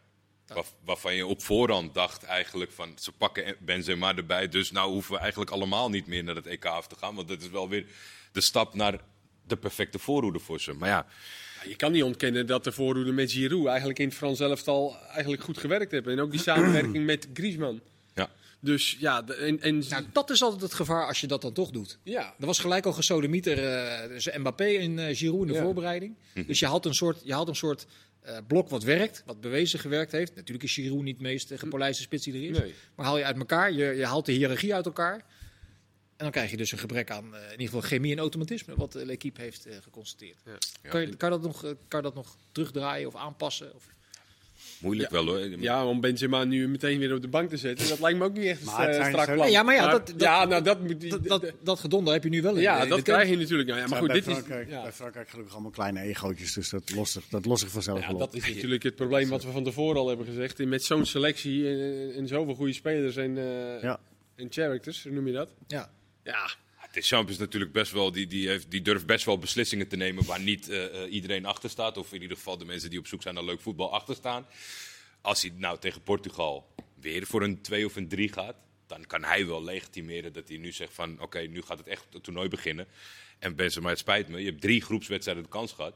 Waar- 0.48 0.63
waarvan 0.86 1.15
je 1.15 1.25
op 1.25 1.42
voorhand 1.44 1.94
dacht 1.94 2.24
eigenlijk 2.24 2.72
van 2.72 2.94
ze 3.00 3.12
pakken 3.12 3.56
Benzema 3.60 4.15
erbij, 4.15 4.50
dus 4.50 4.72
nou 4.72 4.92
hoeven 4.92 5.13
we 5.13 5.20
eigenlijk 5.20 5.51
allemaal 5.51 5.89
niet 5.89 6.08
meer 6.08 6.24
naar 6.24 6.36
het 6.36 6.46
EK 6.46 6.65
af 6.65 6.88
te 6.88 6.96
gaan, 6.96 7.15
want 7.15 7.27
dat 7.27 7.42
is 7.42 7.50
wel 7.50 7.70
weer 7.70 7.86
de 8.32 8.42
stap 8.42 8.74
naar 8.74 9.00
de 9.48 9.58
perfecte 9.58 10.00
voorhoede 10.00 10.39
voor 10.39 10.62
ze. 10.62 10.74
Maar 10.74 10.89
ja, 10.89 11.06
Ja, 11.63 11.70
je 11.70 11.75
kan 11.75 11.92
niet 11.92 12.03
ontkennen 12.03 12.46
dat 12.48 12.63
de 12.63 12.72
voorhoede 12.72 13.12
met 13.12 13.32
Giroud 13.32 13.65
eigenlijk 13.68 14.00
in 14.00 14.08
het 14.08 14.15
Frans 14.18 14.39
elftal 14.39 14.98
eigenlijk 15.10 15.44
goed 15.44 15.58
gewerkt 15.58 15.92
hebben. 15.92 16.13
En 16.13 16.20
ook 16.20 16.32
die 16.32 16.39
samenwerking 16.39 17.06
met 17.06 17.27
Griezmann. 17.34 17.82
Dus 18.63 18.96
ja, 19.00 19.22
de- 19.22 19.34
en, 19.36 19.62
en 19.62 19.84
Nou, 19.89 20.03
dat 20.13 20.29
is 20.29 20.41
altijd 20.43 20.62
het 20.62 20.74
gevaar 20.74 21.08
als 21.08 21.22
je 21.22 21.27
dat 21.27 21.41
dan 21.41 21.53
toch 21.53 21.72
doet. 21.72 21.98
ja. 22.03 22.34
Er 22.39 22.46
was 22.46 22.60
gelijk 22.60 22.86
al 22.86 22.93
gesodemieter 22.93 23.63
eh 23.65 24.08
dus 24.08 24.29
Mbappé 24.38 24.63
en 24.65 25.00
eh 25.00 25.15
Giroud 25.15 25.41
in 25.41 25.48
de 25.48 25.53
Ja. 25.53 25.62
voorbereiding. 25.62 26.15
Dus 26.48 26.60
je 26.60 26.65
had 26.65 26.86
een 26.86 26.93
soort, 26.93 27.22
je 27.24 27.34
had 27.34 27.48
een 27.48 27.55
soort 27.55 27.86
eh, 28.22 28.38
blok 28.48 28.70
wat 28.70 28.84
werkt, 28.84 29.24
wat 29.25 29.41
bewezen 29.41 29.79
gewerkt 29.79 30.12
heeft. 30.12 30.36
Natuurlijk 30.36 30.63
is 30.65 30.74
Giroud 30.74 31.03
niet 31.03 31.17
de 31.17 31.24
meest 31.24 31.51
gepolijste 31.55 32.01
spits 32.03 32.24
die 32.24 32.34
er 32.34 32.50
is. 32.50 32.58
Nee. 32.60 32.74
Maar 32.96 33.05
haal 33.05 33.17
je 33.17 33.24
uit 33.25 33.38
elkaar, 33.38 33.72
je, 33.72 33.86
je 33.86 34.05
haalt 34.05 34.25
de 34.25 34.32
hiërarchie 34.32 34.74
uit 34.75 34.86
elkaar. 34.86 35.15
En 36.17 36.29
dan 36.29 36.32
krijg 36.32 36.51
je 36.51 36.58
dus 36.58 36.72
een 36.72 36.77
gebrek 36.77 37.12
aan 37.12 37.36
eh, 37.36 37.43
in 37.46 37.51
ieder 37.51 37.65
geval 37.65 37.82
chemie 37.82 38.12
en 38.12 38.20
automatisme, 38.20 38.75
wat 38.75 38.91
de 38.91 39.05
L'Equipe 39.05 39.41
heeft 39.41 39.67
geconstateerd. 39.82 40.38
Ja. 40.46 40.89
Kan, 40.89 41.01
je, 41.01 41.15
kan, 41.15 41.32
je 41.32 41.39
dat 41.39 41.46
nog, 41.46 41.62
kan 41.62 41.75
je 42.00 42.01
dat 42.01 42.13
nog 42.15 42.38
terugdraaien 42.51 43.08
of 43.08 43.15
aanpassen? 43.15 43.75
Of? 43.75 43.88
Moeilijk 44.84 45.10
wel 45.10 45.25
hoor. 45.25 45.40
ja, 45.60 45.86
om 45.86 46.02
Benzema 46.02 46.44
nu 46.44 46.68
meteen 46.68 47.00
weer 47.00 47.13
op 47.16 47.22
de 47.22 47.28
bank 47.28 47.50
te 47.50 47.58
zetten, 47.58 47.88
dat 47.90 48.00
lijkt 48.00 48.20
me 48.20 48.25
ook 48.25 48.34
niet 48.34 48.46
echt 48.46 48.63
Maar 48.63 48.90
eh, 48.90 49.08
strak 49.08 49.25
plan. 49.25 49.38
Nee, 49.38 49.52
ja, 49.52 49.63
maar 49.63 49.75
ja, 49.75 49.90
dat- 49.92 50.08
dat- 50.08 50.22
ja, 50.22 50.46
nou, 50.46 50.63
dat 50.63 50.80
moet... 50.82 51.10
Dat, 51.10 51.24
dat, 51.28 51.52
dat 51.63 51.80
gedonder 51.80 52.13
heb 52.13 52.24
je 52.24 52.30
nu 52.30 52.42
wel 52.42 52.56
in. 52.56 52.62
ja, 52.62 52.84
in 52.84 52.90
dat 52.90 53.02
krijg 53.02 53.30
je 53.30 53.38
natuurlijk. 53.38 53.70
Nou, 53.70 53.82
ja, 53.82 53.88
maar 53.88 53.98
goed, 54.00 54.08
bij, 54.08 54.16
dit 54.18 54.28
is... 54.28 54.34
Frankrijk, 54.34 54.70
Ja. 54.70 54.82
bij 54.82 54.92
Frankrijk 54.92 55.30
gelukkig 55.30 55.54
allemaal 55.54 55.72
kleine 55.72 56.02
egootjes, 56.02 56.54
dus 56.54 56.70
dat 56.70 56.92
lost 56.96 57.12
zich, 57.12 57.24
dat 57.30 57.46
lost 57.46 57.62
zich 57.62 57.72
vanzelf 57.72 58.00
Ja, 58.00 58.06
wel 58.06 58.13
op. 58.13 58.20
dat 58.20 58.34
is 58.34 58.54
natuurlijk 58.54 58.84
het 58.84 58.96
probleem 58.96 59.30
wat 59.30 59.44
we 59.44 59.52
van 59.52 59.63
tevoren 59.63 60.00
al 60.02 60.08
hebben 60.08 60.25
gezegd. 60.25 60.66
Met 60.66 60.84
zo'n 60.84 61.06
selectie 61.06 61.68
en, 61.68 62.13
en 62.16 62.28
zoveel 62.28 62.56
goede 62.56 62.74
spelers 62.74 63.16
en, 63.16 63.38
eh, 63.38 63.82
Ja. 63.82 64.00
en 64.36 64.48
characters, 64.50 65.08
noem 65.10 65.28
je 65.28 65.34
dat? 65.34 65.50
Ja. 65.68 65.92
Ja, 66.24 66.50
Deschamps 66.93 67.31
is 67.31 67.38
natuurlijk 67.38 67.71
best 67.71 67.91
wel, 67.91 68.12
die, 68.12 68.27
die, 68.27 68.47
heeft, 68.47 68.71
die 68.71 68.81
durft 68.81 69.05
best 69.05 69.25
wel 69.25 69.38
beslissingen 69.38 69.88
te 69.88 69.95
nemen 69.95 70.25
waar 70.25 70.39
niet 70.39 70.69
eh, 70.69 71.03
eh, 71.03 71.13
iedereen 71.13 71.45
achter 71.45 71.69
staat. 71.69 71.97
Of 71.97 72.13
in 72.13 72.21
ieder 72.21 72.38
geval 72.38 72.57
de 72.57 72.65
mensen 72.65 72.89
die 72.89 73.00
op 73.00 73.07
zoek 73.07 73.21
zijn 73.21 73.35
naar 73.35 73.43
leuk 73.43 73.62
voetbal 73.62 73.91
achter 73.91 74.15
staan. 74.15 74.45
Als 75.21 75.41
hij 75.41 75.53
nou 75.55 75.79
tegen 75.79 76.01
Portugal 76.01 76.73
weer 77.00 77.25
voor 77.25 77.43
een 77.43 77.62
2 77.62 77.85
of 77.85 77.95
een 77.95 78.07
3 78.07 78.31
gaat, 78.31 78.55
dan 78.88 79.05
kan 79.05 79.23
hij 79.23 79.47
wel 79.47 79.63
legitimeren 79.63 80.33
dat 80.33 80.47
hij 80.47 80.57
nu 80.57 80.71
zegt 80.71 80.93
van 80.93 81.21
oké, 81.21 81.39
nu 81.39 81.62
gaat 81.62 81.77
het 81.77 81.88
echt 81.88 82.05
het 82.12 82.23
toernooi 82.23 82.50
beginnen. 82.50 82.88
En 83.39 83.55
Benzema, 83.55 83.89
het 83.89 84.00
spijt 84.00 84.27
me, 84.27 84.39
je 84.39 84.50
hebt 84.50 84.62
drie 84.62 84.81
groepswedstrijden 84.81 85.43
de 85.43 85.50
kans 85.50 85.71
gehad. 85.71 85.95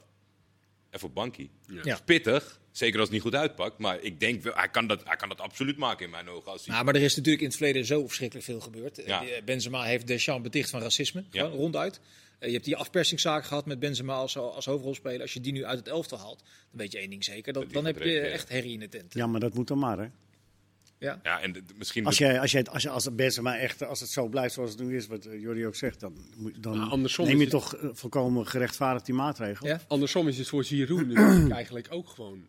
En 0.90 1.00
voor 1.00 1.12
Bankie. 1.12 1.50
Ja. 1.68 1.84
Is 1.84 2.02
pittig, 2.02 2.60
zeker 2.78 3.00
als 3.00 3.04
het 3.10 3.14
niet 3.14 3.22
goed 3.26 3.36
uitpakt. 3.36 3.78
Maar 3.78 4.02
ik 4.02 4.20
denk 4.20 4.44
hij 4.44 4.70
kan 4.70 4.88
dat, 4.88 5.02
hij 5.06 5.16
kan 5.16 5.30
dat 5.30 5.42
absoluut 5.42 5.78
maken 5.78 6.06
in 6.06 6.12
mijn 6.12 6.30
ogen. 6.30 6.52
Als 6.52 6.66
hij... 6.66 6.74
Nou, 6.74 6.86
maar 6.86 6.96
er 6.96 7.02
is 7.02 7.16
natuurlijk 7.16 7.44
in 7.44 7.48
het 7.50 7.58
verleden 7.58 7.86
zo 7.86 8.06
verschrikkelijk 8.08 8.46
veel 8.46 8.60
gebeurd. 8.60 9.02
Ja. 9.06 9.24
Eh, 9.26 9.44
Benzema 9.44 9.84
heeft 9.84 10.08
Deschamps 10.08 10.44
beticht 10.44 10.70
van 10.70 10.82
racisme, 10.82 11.24
Ja. 11.32 11.44
gewoon 11.44 11.58
ronduit. 11.58 12.00
Eh, 12.40 12.48
je 12.48 12.54
hebt 12.54 12.66
die 12.66 12.76
afpersingszaak 12.76 13.46
gehad 13.46 13.66
met 13.66 13.80
Benzema 13.80 14.14
als, 14.16 14.38
als 14.38 14.66
hoofdrolspeler. 14.66 15.22
Als 15.22 15.34
je 15.34 15.42
die 15.42 15.52
nu 15.54 15.66
uit 15.66 15.80
het 15.80 15.88
elftal 15.88 16.18
haalt, 16.20 16.40
dan 16.40 16.80
weet 16.80 16.92
je 16.92 16.98
één 16.98 17.10
ding 17.10 17.24
zeker. 17.24 17.54
Dat, 17.54 17.72
dan 17.74 17.86
heb 17.86 18.02
je 18.04 18.20
echt 18.20 18.50
herrie 18.50 18.74
in 18.74 18.80
de 18.80 18.90
tent. 18.90 19.14
Ja, 19.14 19.28
maar 19.28 19.40
dat 19.40 19.54
moet 19.54 19.68
dan 19.68 19.80
maar, 19.80 19.98
hè. 19.98 20.08
Ja. 21.00 21.20
ja, 21.24 21.42
en 21.42 21.52
de- 21.54 21.64
misschien 21.76 22.06
Als, 22.06 22.18
jij, 22.18 22.40
als, 22.40 22.52
jij, 22.52 22.64
als, 22.66 22.84
je, 22.84 22.90
als 22.90 23.06
het 23.06 23.16
Benzema 23.16 23.58
echt, 23.58 23.84
als 23.84 24.00
het 24.00 24.10
zo 24.10 24.28
blijft 24.28 24.54
zoals 24.54 24.70
het 24.72 24.80
nu 24.80 24.96
is, 24.98 25.08
wat 25.08 25.26
eh, 25.26 25.42
Jordi 25.42 25.66
ook 25.66 25.76
zegt, 25.76 26.00
dan, 26.00 26.18
dan 26.60 26.78
Nou, 26.78 26.90
andersom 26.90 27.26
neem 27.26 27.36
je 27.38 27.42
het- 27.42 27.50
toch 27.52 27.76
eh, 27.76 27.90
volkomen 27.94 28.48
gerechtvaardigd 28.48 29.06
die 29.06 29.16
maatregel. 29.16 29.68
Ja? 29.68 29.82
andersom 29.88 30.28
is 30.28 30.38
het 30.38 30.48
voor 30.48 30.64
Giroud 30.64 31.06
natuurlijk 31.14 31.52
eigenlijk 31.52 31.88
ook 31.90 32.10
gewoon... 32.10 32.48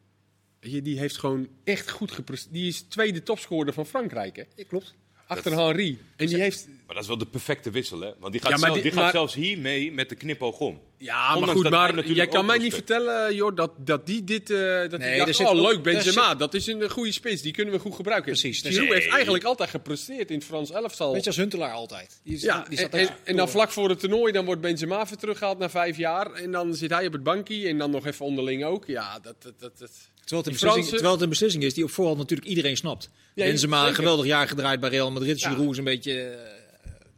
Je, 0.61 0.83
die 0.83 0.99
heeft 0.99 1.19
gewoon 1.19 1.49
echt 1.65 1.91
goed 1.91 2.13
gepresteerd. 2.13 2.53
Die 2.55 2.69
is 2.69 2.81
tweede 2.89 3.23
topscorer 3.23 3.73
van 3.73 3.87
Frankrijk, 3.87 4.37
hè? 4.37 4.43
Ja, 4.57 4.65
klopt. 4.69 4.95
Achter 5.27 5.53
Henri. 5.59 5.99
En 6.17 6.27
die 6.27 6.37
heeft 6.41 6.67
Maar 6.87 6.95
dat 6.95 7.03
is 7.03 7.09
wel 7.09 7.19
de 7.19 7.27
perfecte 7.27 7.71
wissel, 7.71 8.01
hè? 8.01 8.11
Want 8.19 8.33
die 8.33 8.41
gaat, 8.43 8.51
Ja, 8.51 8.57
zelf- 8.59 8.73
die- 8.73 8.83
die 8.83 8.93
gaat 8.93 9.01
maar- 9.03 9.11
zelfs 9.13 9.35
hier 9.35 9.59
mee 9.59 9.93
met 9.93 10.09
de 10.09 10.15
knipoog 10.15 10.59
om. 10.59 10.81
Ja, 10.99 11.39
maar 11.39 11.49
goed, 11.49 11.63
dat 11.63 11.73
maar 11.73 11.89
natuurlijk 11.89 12.17
jij 12.17 12.27
kan 12.27 12.47
mij 12.47 12.59
niet 12.59 12.75
vertellen, 12.75 13.35
joh, 13.35 13.57
dat, 13.57 13.73
dat 13.77 14.07
die 14.07 14.25
dit... 14.25 14.51
eh 14.51 14.59
dat 14.89 14.99
Nee, 15.01 15.19
dacht, 15.19 15.37
zit 15.37 15.47
oh, 15.47 15.55
leuk, 15.61 15.83
Benzema, 15.83 16.35
dat 16.35 16.55
is 16.55 16.67
een 16.67 16.83
eh, 16.83 16.91
goede 16.91 17.13
spits, 17.13 17.43
die 17.43 17.53
kunnen 17.53 17.75
we 17.75 17.81
goed 17.81 17.95
gebruiken. 17.95 18.33
Precies, 18.33 18.61
Giroud 18.61 18.89
nee. 18.89 18.99
heeft 18.99 19.13
eigenlijk 19.13 19.45
altijd 19.45 19.71
gepresteerd 19.71 20.31
in 20.31 20.37
het 20.37 20.45
Frans 20.47 20.71
elftal. 20.71 21.13
Beetje 21.13 21.27
als 21.27 21.37
Huntelaar 21.37 21.73
altijd. 21.73 22.21
Die, 22.25 22.35
is- 22.35 22.43
Ja, 22.43 22.59
die 22.69 22.79
en, 22.79 22.89
staat 22.89 23.01
en, 23.01 23.17
en 23.25 23.37
dan 23.37 23.49
vlak 23.49 23.71
voor 23.71 23.89
het 23.89 24.01
toernooi, 24.01 24.33
dan 24.33 24.45
wordt 24.45 24.61
Benzema 24.61 25.05
weer 25.07 25.17
teruggehaald 25.17 25.59
na 25.59 25.71
vijf 25.71 25.97
jaar. 25.97 26.33
En 26.33 26.51
dan 26.53 26.75
zit 26.75 26.91
hij 26.91 27.07
op 27.07 27.13
het 27.13 27.23
bankje 27.23 27.69
en 27.69 27.79
dan 27.79 27.91
nog 27.91 28.07
even 28.07 28.25
onderling 28.27 28.65
ook. 28.65 28.87
Ja, 28.87 29.19
dat... 29.19 29.43
dat, 29.43 29.61
dat, 29.61 29.79
dat. 29.79 29.91
Terwijl 30.29 30.43
het, 30.43 30.47
een 30.47 30.53
beslissing, 30.53 30.73
Fransen- 30.73 30.91
terwijl 30.93 31.13
het 31.13 31.23
een 31.23 31.29
beslissing 31.29 31.63
is 31.65 31.75
die 31.75 31.85
op 31.85 31.91
voorhand 31.91 32.19
natuurlijk 32.19 32.49
iedereen 32.49 32.77
snapt. 32.77 33.11
Ja, 33.35 33.45
Benzema 33.45 33.87
een 33.89 33.95
geweldig 33.95 34.27
jaar 34.27 34.49
gedraaid 34.49 34.81
bij 34.81 34.91
Real 34.91 35.11
Madrid. 35.11 35.41
Ja. 35.41 35.51
Giroud 35.51 35.71
is 35.71 35.79
een 35.79 35.85
beetje... 35.85 36.21
eh, 36.23 36.37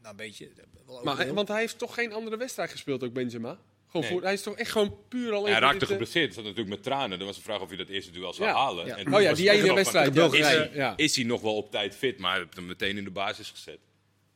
nou, 0.02 0.10
een 0.10 0.16
beetje... 0.16 0.44
eh, 0.46 0.52
wel 0.86 1.02
Maar, 1.04 1.34
want 1.34 1.48
hij 1.48 1.60
heeft 1.60 1.78
toch 1.78 1.94
geen 1.94 2.12
andere 2.12 2.36
wedstrijd 2.36 2.70
gespeeld, 2.70 3.04
ook 3.04 3.12
Benzema? 3.12 3.58
Gewoon 3.86 4.06
Nee. 4.06 4.10
voor, 4.14 4.22
hij 4.22 4.32
is 4.32 4.42
toch 4.42 4.56
echt 4.56 4.70
gewoon 4.70 4.96
puur 5.08 5.32
alleen 5.32 5.44
Hij 5.44 5.52
voor 5.52 5.62
raakte 5.62 5.84
eh, 5.84 5.90
geblesseerd, 5.90 6.34
zat 6.34 6.42
natuurlijk 6.44 6.68
met 6.70 6.82
tranen. 6.82 7.20
Er 7.20 7.26
was 7.26 7.36
de 7.36 7.42
vraag 7.42 7.60
of 7.60 7.68
hij 7.68 7.76
dat 7.76 7.88
eerste 7.88 8.10
duel 8.10 8.32
zou 8.32 8.48
Ja. 8.48 8.54
halen. 8.54 8.86
Ja. 8.86 8.96
En 8.96 9.14
Oh 9.14 9.20
ja, 9.22 9.32
die 9.32 9.50
ene 9.50 9.74
wedstrijd. 9.74 10.14
van, 10.18 10.30
ja. 10.38 10.48
Is, 10.48 10.68
ja. 10.74 10.92
Is 10.96 11.16
hij 11.16 11.24
nog 11.24 11.40
wel 11.40 11.56
op 11.56 11.70
tijd 11.70 11.96
fit, 11.96 12.18
maar 12.18 12.30
hij 12.30 12.40
heeft 12.40 12.54
hem 12.56 12.66
meteen 12.66 12.96
in 12.96 13.04
de 13.04 13.10
basis 13.10 13.50
gezet. 13.50 13.78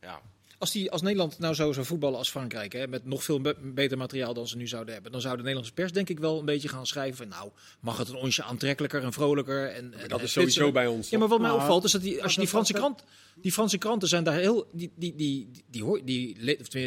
Ja. 0.01 0.21
Als, 0.65 0.73
die, 0.73 0.91
als 0.91 1.03
Nederland 1.03 1.39
nou 1.39 1.55
zo 1.55 1.73
zou 1.73 1.87
voetballen 1.87 2.19
als 2.19 2.31
Frankrijk, 2.31 2.73
hè, 2.73 2.89
met 2.89 3.05
nog 3.05 3.25
veel 3.25 3.41
be- 3.41 3.57
beter 3.63 3.99
materiaal 3.99 4.35
dan 4.35 4.49
ze 4.49 4.57
nu 4.57 4.67
zouden 4.67 4.95
hebben, 4.95 5.13
dan 5.13 5.21
zou 5.21 5.33
de 5.33 5.41
Nederlandse 5.41 5.73
pers 5.73 5.93
denk 5.93 6.09
ik 6.09 6.19
wel 6.19 6.39
een 6.39 6.45
beetje 6.45 6.69
gaan 6.69 6.87
schrijven 6.87 7.17
van 7.17 7.29
nou, 7.29 7.51
mag 7.81 7.99
het 7.99 8.09
een 8.09 8.15
onsje 8.15 8.43
aantrekkelijker 8.43 9.03
en 9.03 9.13
vrolijker. 9.13 9.67
En, 9.71 9.95
en 9.95 10.09
dat 10.09 10.19
en 10.19 10.25
is 10.25 10.33
sowieso 10.33 10.73
bij 10.73 10.87
ons. 10.87 11.11
Ja, 11.11 11.19
maar 11.19 11.29
wat 11.29 11.41
mij 11.41 11.51
opvalt 11.51 11.85
is 11.85 11.93
dat 11.93 12.03
die, 12.03 12.23
als 12.23 12.35
je 12.35 12.41
die 12.41 12.49
Franse, 12.49 12.73
dat- 12.73 12.81
krant, 12.81 13.05
die 13.35 13.53
Franse 13.53 13.79
kranten 13.79 14.09
zijn 14.09 14.25
daar 14.25 14.35
heel, 14.39 14.67
die, 14.73 14.93
die, 14.97 15.15
die, 15.17 15.49
die, 15.53 15.63
die, 15.71 15.83
hoor, 15.83 16.01
die, 16.05 16.37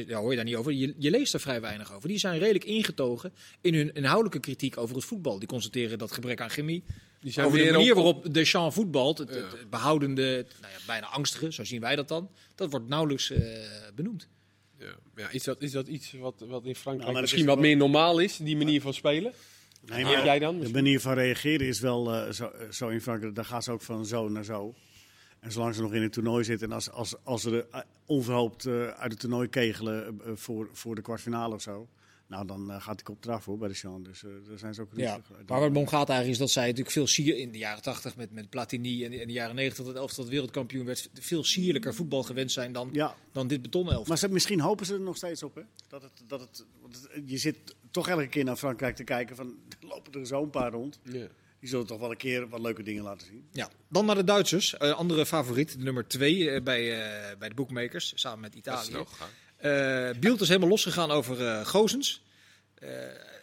ja, 0.07 0.19
hoor 0.19 0.29
je 0.29 0.35
daar 0.35 0.45
niet 0.45 0.55
over, 0.55 0.71
je, 0.71 0.95
je 0.97 1.09
leest 1.09 1.33
er 1.33 1.39
vrij 1.39 1.61
weinig 1.61 1.93
over. 1.93 2.07
Die 2.09 2.17
zijn 2.17 2.39
redelijk 2.39 2.65
ingetogen 2.65 3.33
in 3.61 3.73
hun 3.73 3.93
inhoudelijke 3.93 4.39
kritiek 4.39 4.77
over 4.77 4.95
het 4.95 5.05
voetbal. 5.05 5.39
Die 5.39 5.47
constateren 5.47 5.97
dat 5.97 6.11
gebrek 6.11 6.41
aan 6.41 6.49
chemie, 6.49 6.83
Die 7.19 7.31
zijn 7.31 7.45
over 7.45 7.57
de 7.59 7.71
manier 7.71 7.89
op- 7.89 7.95
waarop 7.95 8.33
Deschamps 8.33 8.75
voetbalt, 8.75 9.17
het, 9.17 9.29
Ja. 9.29 9.35
het, 9.35 9.51
het 9.51 9.69
behoudende, 9.69 10.21
het, 10.21 10.55
nou 10.61 10.73
ja, 10.73 10.79
bijna 10.87 11.07
angstige, 11.07 11.51
zo 11.53 11.63
zien 11.63 11.81
wij 11.81 11.95
dat 11.95 12.07
dan, 12.07 12.29
dat 12.55 12.71
wordt 12.71 12.87
nauwelijks 12.87 13.31
eh, 13.31 13.41
benoemd. 13.95 14.27
Ja, 14.79 14.95
ja 15.15 15.29
is, 15.29 15.43
dat, 15.43 15.61
is 15.61 15.71
dat 15.71 15.87
iets 15.87 16.11
wat, 16.11 16.43
wat 16.47 16.65
in 16.65 16.75
Frankrijk 16.75 16.99
Nou, 16.99 17.11
maar 17.11 17.21
misschien 17.21 17.41
is 17.41 17.47
wat 17.47 17.57
wel- 17.57 17.65
meer 17.65 17.77
normaal 17.77 18.19
is, 18.19 18.37
die 18.37 18.57
manier 18.57 18.81
van 18.81 18.93
spelen? 18.93 19.33
Nee, 19.85 20.05
Heb 20.05 20.23
jij 20.23 20.39
dan? 20.39 20.59
De 20.59 20.69
manier 20.71 20.99
van 20.99 21.13
reageren 21.13 21.67
is 21.67 21.79
wel 21.79 22.13
eh, 22.13 22.31
zo, 22.31 22.45
eh, 22.47 22.69
zo 22.71 22.87
in 22.87 23.01
Frankrijk. 23.01 23.35
Dan 23.35 23.45
gaan 23.45 23.63
ze 23.63 23.71
ook 23.71 23.81
van 23.81 24.05
zo 24.05 24.29
naar 24.29 24.43
zo. 24.43 24.73
En 25.39 25.51
zolang 25.51 25.75
ze 25.75 25.81
nog 25.81 25.93
in 25.93 26.01
het 26.01 26.13
toernooi 26.13 26.43
zitten 26.43 26.67
en 26.67 26.73
als, 26.73 26.91
als, 26.91 27.15
als 27.23 27.41
ze 27.41 27.65
onverhoopt 28.05 28.67
uit 28.67 29.11
het 29.11 29.19
toernooi 29.19 29.47
kegelen 29.47 30.21
voor, 30.35 30.69
voor 30.73 30.95
de 30.95 31.01
kwartfinale 31.01 31.53
of 31.55 31.61
zo. 31.61 31.87
Nou, 32.27 32.47
dan 32.47 32.71
eh, 32.71 32.81
gaat 32.81 32.95
die 32.95 33.05
kop 33.05 33.25
eraf 33.25 33.45
hoor, 33.45 33.57
bij 33.57 33.67
de 33.67 33.73
Jean. 33.73 34.03
Dus 34.03 34.23
eh, 34.23 34.29
daar 34.47 34.57
zijn 34.57 34.73
ze 34.73 34.81
ook 34.81 34.89
Ja, 34.95 35.13
rustig. 35.15 35.29
maar 35.35 35.45
waar 35.45 35.61
het 35.61 35.77
om 35.77 35.87
gaat 35.87 36.09
eigenlijk 36.09 36.29
is 36.29 36.37
dat 36.37 36.49
zij 36.49 36.63
natuurlijk 36.63 36.91
veel 36.91 37.07
sier 37.07 37.37
in 37.37 37.51
de 37.51 37.57
jaren 37.57 37.81
80 37.81 38.15
met, 38.15 38.31
met 38.31 38.49
Platini 38.49 39.05
en 39.05 39.13
in 39.13 39.27
de 39.27 39.33
jaren 39.33 39.55
90 39.55 39.77
dat 39.85 39.93
het 39.93 40.01
elftal 40.03 40.23
dat 40.23 40.33
wereldkampioen 40.33 40.85
werd, 40.85 41.09
veel 41.13 41.43
sierlijker 41.43 41.93
voetbal 41.95 42.23
gewend 42.23 42.51
zijn 42.51 42.71
dan, 42.71 42.89
Ja, 42.91 43.15
dan 43.31 43.47
dit 43.47 43.61
betonelftal. 43.61 44.03
maar 44.07 44.17
ze, 44.17 44.29
misschien 44.29 44.59
hopen 44.59 44.85
ze 44.85 44.93
er 44.93 44.99
nog 44.99 45.15
steeds 45.17 45.43
op. 45.43 45.55
Hè? 45.55 45.61
Dat 45.87 46.01
het, 46.01 46.11
dat 46.27 46.39
het, 46.39 46.65
want 46.81 46.95
het- 46.95 47.21
je 47.29 47.37
zit 47.37 47.57
toch 47.91 48.07
elke 48.09 48.27
keer 48.27 48.43
naar 48.43 48.55
Frankrijk 48.57 48.95
te 48.95 49.03
kijken 49.03 49.35
van, 49.35 49.55
er 49.81 49.87
lopen 49.87 50.13
er 50.19 50.27
zo 50.27 50.43
een 50.43 50.49
paar 50.49 50.71
rond. 50.71 50.99
Ja. 51.03 51.27
Die 51.59 51.69
zullen 51.69 51.85
toch 51.87 51.99
wel 51.99 52.11
een 52.11 52.17
keer 52.17 52.49
wat 52.49 52.59
leuke 52.61 52.83
dingen 52.83 53.03
laten 53.03 53.27
zien. 53.27 53.47
Ja, 53.51 53.69
dan 53.89 54.05
naar 54.05 54.15
de 54.15 54.23
Duitsers. 54.23 54.77
Eh, 54.77 54.91
andere 54.91 55.25
favoriet, 55.25 55.77
nummer 55.77 56.07
2 56.07 56.61
bij, 56.61 57.01
eh, 57.31 57.37
bij 57.37 57.49
de 57.49 57.55
bookmakers, 57.55 58.11
samen 58.15 58.39
met 58.39 58.63
Dat 58.63 58.81
is 58.81 58.89
Eh 59.57 60.09
Bielt 60.19 60.41
is 60.41 60.47
helemaal 60.47 60.69
losgegaan 60.69 61.11
over 61.11 61.47
eh 61.47 61.65
Gozens. 61.65 62.23
Eh, 62.73 62.89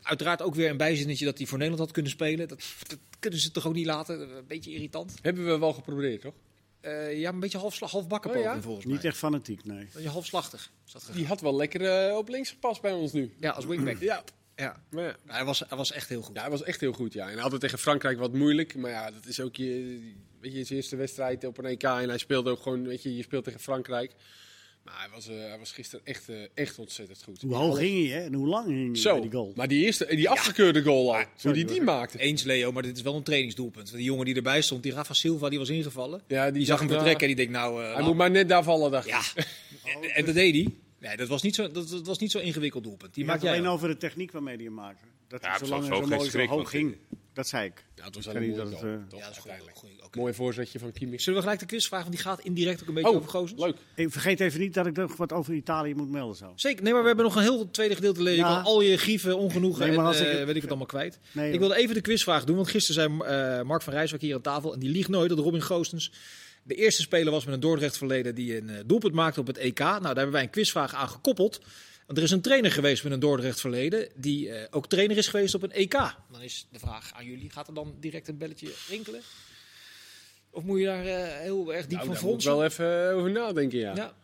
uiteraard 0.02 0.42
ook 0.42 0.54
weer 0.54 0.70
een 0.70 0.76
bijzinnetje 0.76 1.24
dat 1.24 1.38
hij 1.38 1.46
voor 1.46 1.58
Nederland 1.58 1.84
had 1.84 1.92
kunnen 1.92 2.12
spelen. 2.12 2.48
Dat, 2.48 2.62
dat 2.88 2.98
kunnen 3.18 3.40
ze 3.40 3.50
toch 3.50 3.66
ook 3.66 3.74
niet 3.74 3.86
laten. 3.86 4.20
Een 4.20 4.46
beetje 4.46 4.70
irritant. 4.70 5.14
Hebben 5.22 5.46
we 5.46 5.58
wel 5.58 5.72
geprobeerd, 5.72 6.20
toch? 6.20 6.34
Eh, 6.80 7.18
ja, 7.18 7.32
een 7.32 7.40
beetje 7.40 7.58
half, 7.58 7.78
half 7.80 8.06
bakken 8.08 8.30
Oh, 8.30 8.36
ja? 8.36 8.42
poging 8.42 8.62
volgens 8.62 8.84
mij. 8.84 8.94
Niet 8.94 9.04
echt 9.04 9.16
fanatiek, 9.16 9.64
nee. 9.64 9.78
Een 9.78 9.88
beetje 9.94 10.08
halfslachtig. 10.08 10.70
Die 11.12 11.26
had 11.26 11.40
wel 11.40 11.56
lekker 11.56 12.16
op 12.16 12.28
links 12.28 12.50
gepast 12.50 12.80
bij 12.82 12.92
ons 12.92 13.12
nu. 13.12 13.34
Ja, 13.40 13.50
als 13.50 13.64
wingback. 13.64 14.00
Ja. 14.00 14.24
Ja. 14.56 14.82
Maar 14.90 15.04
ja. 15.04 15.16
Hij, 15.26 15.44
was, 15.44 15.62
hij 15.68 15.76
was 15.76 15.92
echt 15.92 16.08
heel 16.08 16.22
goed. 16.22 16.34
Ja, 16.34 16.40
hij 16.40 16.50
was 16.50 16.62
echt 16.62 16.80
heel 16.80 16.92
goed, 16.92 17.12
ja. 17.12 17.30
En 17.30 17.38
altijd 17.38 17.60
tegen 17.60 17.78
Frankrijk 17.78 18.18
wat 18.18 18.32
moeilijk. 18.32 18.76
Maar 18.76 18.90
ja, 18.90 19.10
dat 19.10 19.26
is 19.26 19.40
ook 19.40 19.56
je, 19.56 20.00
weet 20.40 20.52
je, 20.52 20.64
zijn 20.64 20.78
eerste 20.78 20.96
wedstrijd 20.96 21.44
op 21.44 21.58
een 21.58 21.64
EK. 21.64 21.82
En 21.82 22.08
hij 22.08 22.18
speelde 22.18 22.50
ook 22.50 22.62
gewoon, 22.62 22.86
weet 22.86 23.02
je, 23.02 23.16
je 23.16 23.22
speelt 23.22 23.44
tegen 23.44 23.60
Frankrijk. 23.60 24.12
Maar 24.84 24.94
hij 24.98 25.08
was, 25.14 25.28
eh, 25.28 25.34
hij 25.36 25.58
was 25.58 25.72
gisteren 25.72 26.06
echt, 26.06 26.28
eh, 26.28 26.36
echt 26.54 26.78
ontzettend 26.78 27.22
goed. 27.22 27.40
Hoe 27.42 27.54
hoog 27.54 27.78
ging 27.78 28.08
hij 28.08 28.18
hè? 28.18 28.24
en 28.24 28.34
hoe 28.34 28.46
lang 28.46 28.66
ging 28.66 28.86
hij 28.92 28.96
Zo, 29.00 29.20
die 29.20 29.30
goal? 29.30 29.52
maar 29.56 29.68
die 29.68 29.84
eerste, 29.84 30.06
die 30.16 30.28
afgekeurde 30.30 30.82
goal 30.82 31.14
al, 31.16 31.24
hoe 31.42 31.52
die 31.52 31.64
die 31.64 31.82
maakte. 31.82 32.18
Eens 32.18 32.42
Leo, 32.42 32.72
maar 32.72 32.82
dit 32.82 32.96
is 32.96 33.02
wel 33.02 33.14
een 33.16 33.22
trainingsdoelpunt. 33.22 33.84
Want 33.86 33.96
die 33.96 34.06
jongen 34.06 34.24
die 34.24 34.34
erbij 34.34 34.62
stond, 34.62 34.82
die 34.82 34.92
Rafa 34.92 35.14
Silva, 35.14 35.48
die 35.48 35.58
was 35.58 35.68
ingevallen. 35.68 36.22
Ja, 36.28 36.50
Die 36.50 36.64
zag 36.64 36.78
hem 36.78 36.88
vertrekken 36.88 37.20
en 37.20 37.26
die 37.26 37.36
denkt 37.36 37.52
nou... 37.52 37.80
eh, 37.80 37.86
Hij 37.86 37.94
laat- 37.96 38.04
moet 38.06 38.16
maar 38.16 38.30
net 38.30 38.48
daar 38.48 38.62
vallen, 38.62 38.90
dacht 38.90 39.06
ik. 39.06 39.12
Ja, 39.12 39.22
en, 40.02 40.10
en 40.14 40.24
dat 40.24 40.34
deed 40.34 40.54
hij. 40.54 40.74
Nee, 40.98 41.16
dat 41.16 41.28
was 41.28 41.42
niet 41.42 41.54
zo, 41.54 41.70
dat, 41.70 41.88
dat 41.88 42.06
was 42.06 42.18
niet 42.18 42.30
zo 42.30 42.38
ingewikkeld 42.38 42.82
doelpunt. 42.84 43.14
Die 43.14 43.22
Die 43.24 43.32
maakt 43.32 43.42
jij 43.42 43.52
alleen 43.52 43.66
over 43.66 43.88
de 43.88 43.96
techniek 43.96 44.32
waarmee 44.32 44.54
hij 44.56 44.64
hem 44.64 44.74
maakte. 44.74 45.06
Dat 45.34 45.42
Ja, 45.42 45.50
het 45.50 45.58
zo 45.58 45.66
lang 45.66 45.80
was 45.80 45.90
en 45.90 45.94
ook 45.96 46.02
zo 46.02 46.08
geen 46.08 46.16
mooi 46.18 46.30
zo 46.30 46.36
schrik, 46.38 46.48
hoog 46.48 46.70
ging. 46.70 46.96
Dat 47.32 47.48
zei 47.48 47.66
ik. 47.66 47.84
Ja, 47.94 48.04
het 48.04 48.14
was 48.14 48.26
Ik 48.26 48.32
wel 48.32 48.42
een 48.42 48.54
dat 48.54 48.66
het, 48.70 48.82
eh, 48.82 48.88
Ja, 48.90 48.96
dat 49.08 49.30
is 49.30 49.38
goed. 49.38 49.50
Goeie. 49.72 49.94
Mooi 50.12 50.34
voorzetje 50.34 50.78
van 50.78 50.92
Kimmich. 50.92 51.20
Zullen 51.20 51.38
we 51.38 51.44
gelijk 51.44 51.60
de 51.62 51.66
quizvraag, 51.66 52.00
want 52.02 52.12
die 52.14 52.22
gaat 52.22 52.40
indirect 52.40 52.82
ook 52.82 52.88
een 52.88 52.94
beetje 52.94 53.08
over 53.10 53.22
Oh, 53.22 53.28
Gozens. 53.28 53.60
leuk. 53.60 53.76
Ik 53.94 54.10
vergeet 54.10 54.40
even 54.40 54.60
niet 54.60 54.74
dat 54.74 54.86
ik 54.86 54.96
nog 54.96 55.16
wat 55.16 55.32
over 55.32 55.54
Italië 55.54 55.94
moet 55.94 56.10
melden 56.10 56.36
zo. 56.36 56.52
Zeker, 56.56 56.82
nee, 56.82 56.92
maar 56.92 57.00
we 57.00 57.06
hebben 57.06 57.24
nog 57.24 57.36
een 57.36 57.42
heel 57.42 57.70
tweede 57.70 57.94
gedeelte. 57.94 58.22
Je 58.22 58.30
Ja. 58.36 58.54
kan 58.54 58.62
al 58.64 58.80
je 58.80 58.96
grieven, 58.96 59.36
ongenoegen 59.38 59.80
Nee, 59.86 59.96
maar 59.96 59.98
en 60.04 60.10
als 60.10 60.20
ik 60.20 60.26
eh, 60.26 60.32
het- 60.32 60.44
weet 60.44 60.54
ik 60.54 60.60
het 60.60 60.68
allemaal 60.70 60.86
kwijt. 60.86 61.18
Nee, 61.32 61.52
ik 61.52 61.58
wilde 61.58 61.76
even 61.76 61.94
de 61.94 62.00
quizvraag 62.00 62.44
doen, 62.44 62.56
want 62.56 62.68
gisteren 62.68 63.20
zei 63.22 63.58
eh, 63.58 63.62
Mark 63.62 63.82
van 63.82 63.92
Rijswijk 63.92 64.22
hier 64.22 64.34
aan 64.34 64.40
tafel, 64.40 64.72
en 64.72 64.78
die 64.78 64.90
liegt 64.90 65.08
nooit, 65.08 65.28
dat 65.28 65.38
Robin 65.38 65.62
Goostens 65.62 66.12
de 66.62 66.74
eerste 66.74 67.02
speler 67.02 67.32
was 67.32 67.44
met 67.44 67.54
een 67.54 67.60
Dordrecht 67.60 67.96
verleden 67.98 68.34
die 68.34 68.56
een 68.56 68.82
doelpunt 68.86 69.14
maakte 69.14 69.40
op 69.40 69.46
het 69.46 69.56
EK. 69.58 69.78
Nou, 69.78 70.00
daar 70.02 70.14
hebben 70.14 70.32
wij 70.32 70.42
een 70.42 70.50
quizvraag 70.50 70.94
aan 70.94 71.08
gekoppeld. 71.08 71.60
Want 72.06 72.18
er 72.18 72.24
is 72.24 72.30
een 72.30 72.40
trainer 72.40 72.70
geweest 72.72 73.02
met 73.04 73.12
een 73.12 73.20
Dordrecht 73.20 73.60
verleden 73.60 74.08
die 74.14 74.50
eh, 74.50 74.66
ook 74.70 74.88
trainer 74.88 75.16
is 75.16 75.26
geweest 75.28 75.54
op 75.54 75.62
een 75.62 75.72
EK. 75.72 75.92
Dan 76.30 76.40
is 76.42 76.66
de 76.72 76.78
vraag 76.78 77.12
aan 77.14 77.24
jullie, 77.24 77.50
gaat 77.50 77.68
er 77.68 77.74
dan 77.74 77.94
direct 78.00 78.28
een 78.28 78.38
belletje 78.38 78.68
rinkelen? 78.88 79.20
Of 80.50 80.62
moet 80.62 80.78
je 80.78 80.84
daar 80.84 81.06
eh, 81.06 81.40
heel 81.40 81.74
erg 81.74 81.86
diep 81.86 81.98
Nou, 81.98 82.06
van 82.06 82.06
daar 82.06 82.06
moet 82.06 82.14
ik 82.14 82.18
fronsen? 82.18 82.50
wel 82.52 82.64
even 82.64 83.10
eh, 83.10 83.16
over 83.16 83.30
nadenken, 83.30 83.78
ja. 83.78 83.92
Ja. 83.94 84.14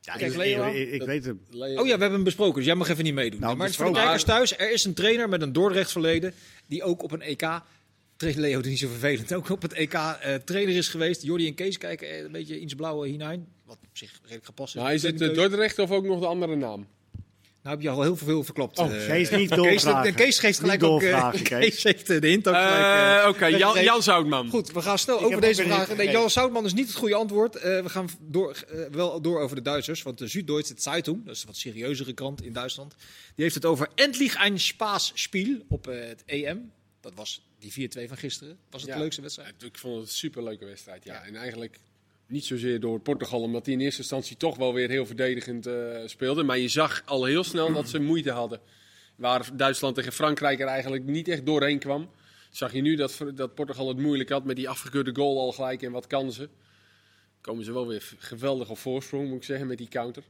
Ja, 0.00 0.14
Kijk, 0.16 0.30
ik, 0.30 0.36
Leo 0.36 0.66
ik, 0.66 1.02
weet 1.02 1.24
het. 1.24 1.36
Oh 1.52 1.58
ja, 1.60 1.82
we 1.82 1.88
hebben 1.88 2.12
hem 2.12 2.24
besproken, 2.24 2.54
dus 2.54 2.64
jij 2.64 2.74
mag 2.74 2.88
even 2.88 3.04
niet 3.04 3.14
meedoen. 3.14 3.40
Nou, 3.40 3.56
maar 3.56 3.66
het 3.66 3.70
is 3.70 3.76
voor 3.76 3.86
de 3.86 3.92
besproken. 3.92 4.20
kijkers 4.26 4.48
thuis, 4.56 4.66
er 4.68 4.72
is 4.72 4.84
een 4.84 4.94
trainer 4.94 5.28
met 5.28 5.42
een 5.42 5.52
Dordrecht 5.52 5.92
verleden 5.92 6.34
die 6.66 6.82
ook 6.82 7.02
op 7.02 7.12
een 7.12 7.20
EK, 7.20 7.60
tegen 8.22 8.40
Leo 8.40 8.60
niet 8.60 8.78
zo 8.78 8.88
vervelend, 8.88 9.34
ook 9.34 9.48
op 9.48 9.62
het 9.62 9.72
EK 9.72 9.92
eh, 9.92 10.34
trainer 10.34 10.76
is 10.76 10.88
geweest. 10.88 11.22
Jordi 11.22 11.46
en 11.46 11.54
Kees 11.54 11.78
kijken 11.78 12.08
eh, 12.08 12.18
een 12.18 12.32
beetje 12.32 12.60
iets 12.60 12.74
blauwe 12.74 13.08
hinein, 13.08 13.46
wat 13.64 13.76
op 13.76 13.96
zich 13.96 14.18
redelijk 14.22 14.44
gepast 14.44 14.74
is. 14.74 14.82
Maar 14.82 14.94
is 14.94 15.02
het 15.02 15.18
de 15.18 15.30
Dordrecht 15.30 15.78
of 15.78 15.90
ook 15.90 16.04
nog 16.04 16.20
de 16.20 16.26
andere 16.26 16.56
naam? 16.56 16.86
Nou 17.62 17.74
heb 17.74 17.84
je 17.84 17.90
al 17.90 18.02
heel 18.02 18.16
veel 18.16 18.44
verklopt. 18.44 18.78
Oh, 18.78 18.86
eh. 18.86 19.06
Kees 19.06 19.30
niet 19.30 19.48
Kees, 19.48 19.58
doorvragen. 19.58 20.14
Kees 20.14 20.38
geeft 20.38 20.58
gelijk 20.58 20.80
Niet 20.80 20.90
ook... 20.90 21.00
Kees. 21.32 21.42
Kees 21.42 21.82
heeft 21.82 22.06
de 22.06 22.26
hint 22.26 22.48
ook 22.48 22.54
gelijk. 22.54 23.28
Oké, 23.28 23.46
Jan. 23.46 23.82
Jan 23.82 24.02
Zoutman. 24.02 24.48
Goed, 24.48 24.72
we 24.72 24.82
gaan 24.82 24.98
snel 24.98 25.18
Ik 25.18 25.24
over 25.24 25.40
deze 25.40 25.62
vraag. 25.62 25.96
Nee. 25.96 26.10
Jan 26.10 26.30
Soutman 26.30 26.64
is 26.64 26.72
niet 26.72 26.86
het 26.86 26.96
goede 26.96 27.14
antwoord. 27.14 27.56
Eh, 27.56 27.82
we 27.82 27.88
gaan 27.88 28.08
door, 28.20 28.64
wel 28.90 29.20
door 29.20 29.40
over 29.40 29.56
de 29.56 29.62
Duitsers. 29.62 30.02
Want 30.02 30.18
de 30.18 30.28
Süddeutsche 30.28 30.74
Zeitung, 30.76 31.24
dat 31.24 31.34
is 31.34 31.40
een 31.40 31.46
wat 31.46 31.56
serieuzere 31.56 32.12
krant 32.12 32.42
in 32.42 32.52
Duitsland, 32.52 32.94
die 33.34 33.44
heeft 33.44 33.54
het 33.54 33.64
over 33.64 33.88
endlich 33.94 34.34
ein 34.34 34.58
Spaßspiel 34.58 35.64
op 35.68 35.84
het 35.84 36.22
EM. 36.26 36.72
Dat 37.00 37.12
was 37.14 37.42
die 37.62 37.88
4-2 37.90 38.08
van 38.08 38.16
gisteren. 38.16 38.58
Was 38.70 38.80
het 38.80 38.90
Ja. 38.90 38.96
de 38.96 39.02
leukste 39.02 39.20
wedstrijd? 39.22 39.54
Ja, 39.58 39.66
ik 39.66 39.78
vond 39.78 39.94
het 39.96 40.04
een 40.08 40.14
superleuke 40.14 40.64
wedstrijd, 40.64 41.04
ja. 41.04 41.12
Ja. 41.12 41.24
En 41.24 41.36
eigenlijk 41.36 41.78
niet 42.26 42.44
zozeer 42.44 42.80
door 42.80 43.00
Portugal, 43.00 43.40
omdat 43.40 43.64
die 43.64 43.74
in 43.74 43.80
eerste 43.80 44.00
instantie 44.00 44.36
toch 44.36 44.56
wel 44.56 44.74
weer 44.74 44.88
heel 44.88 45.06
verdedigend 45.06 45.66
eh 45.66 46.02
speelde. 46.06 46.42
Maar 46.42 46.58
je 46.58 46.68
zag 46.68 47.02
al 47.04 47.24
heel 47.24 47.44
snel 47.44 47.72
dat 47.72 47.88
ze 47.88 47.98
moeite 48.00 48.30
hadden. 48.30 48.60
Waar 49.16 49.56
Duitsland 49.56 49.94
tegen 49.94 50.12
Frankrijk 50.12 50.60
er 50.60 50.66
eigenlijk 50.66 51.04
niet 51.04 51.28
echt 51.28 51.46
doorheen 51.46 51.78
kwam. 51.78 52.10
Zag 52.50 52.72
je 52.72 52.80
nu 52.80 52.94
dat, 52.96 53.18
dat 53.34 53.54
Portugal 53.54 53.88
het 53.88 53.98
moeilijk 53.98 54.28
had 54.30 54.44
met 54.44 54.56
die 54.56 54.68
afgekeurde 54.68 55.14
goal 55.14 55.38
al 55.40 55.52
gelijk 55.52 55.82
en 55.82 55.92
wat 55.92 56.06
kansen. 56.06 56.48
Komen 57.40 57.64
ze 57.64 57.72
wel 57.72 57.86
weer 57.86 58.12
geweldig 58.18 58.70
op 58.70 58.78
voorsprong, 58.78 59.28
moet 59.28 59.36
ik 59.36 59.44
zeggen, 59.44 59.66
met 59.66 59.78
die 59.78 59.88
counter. 59.88 60.22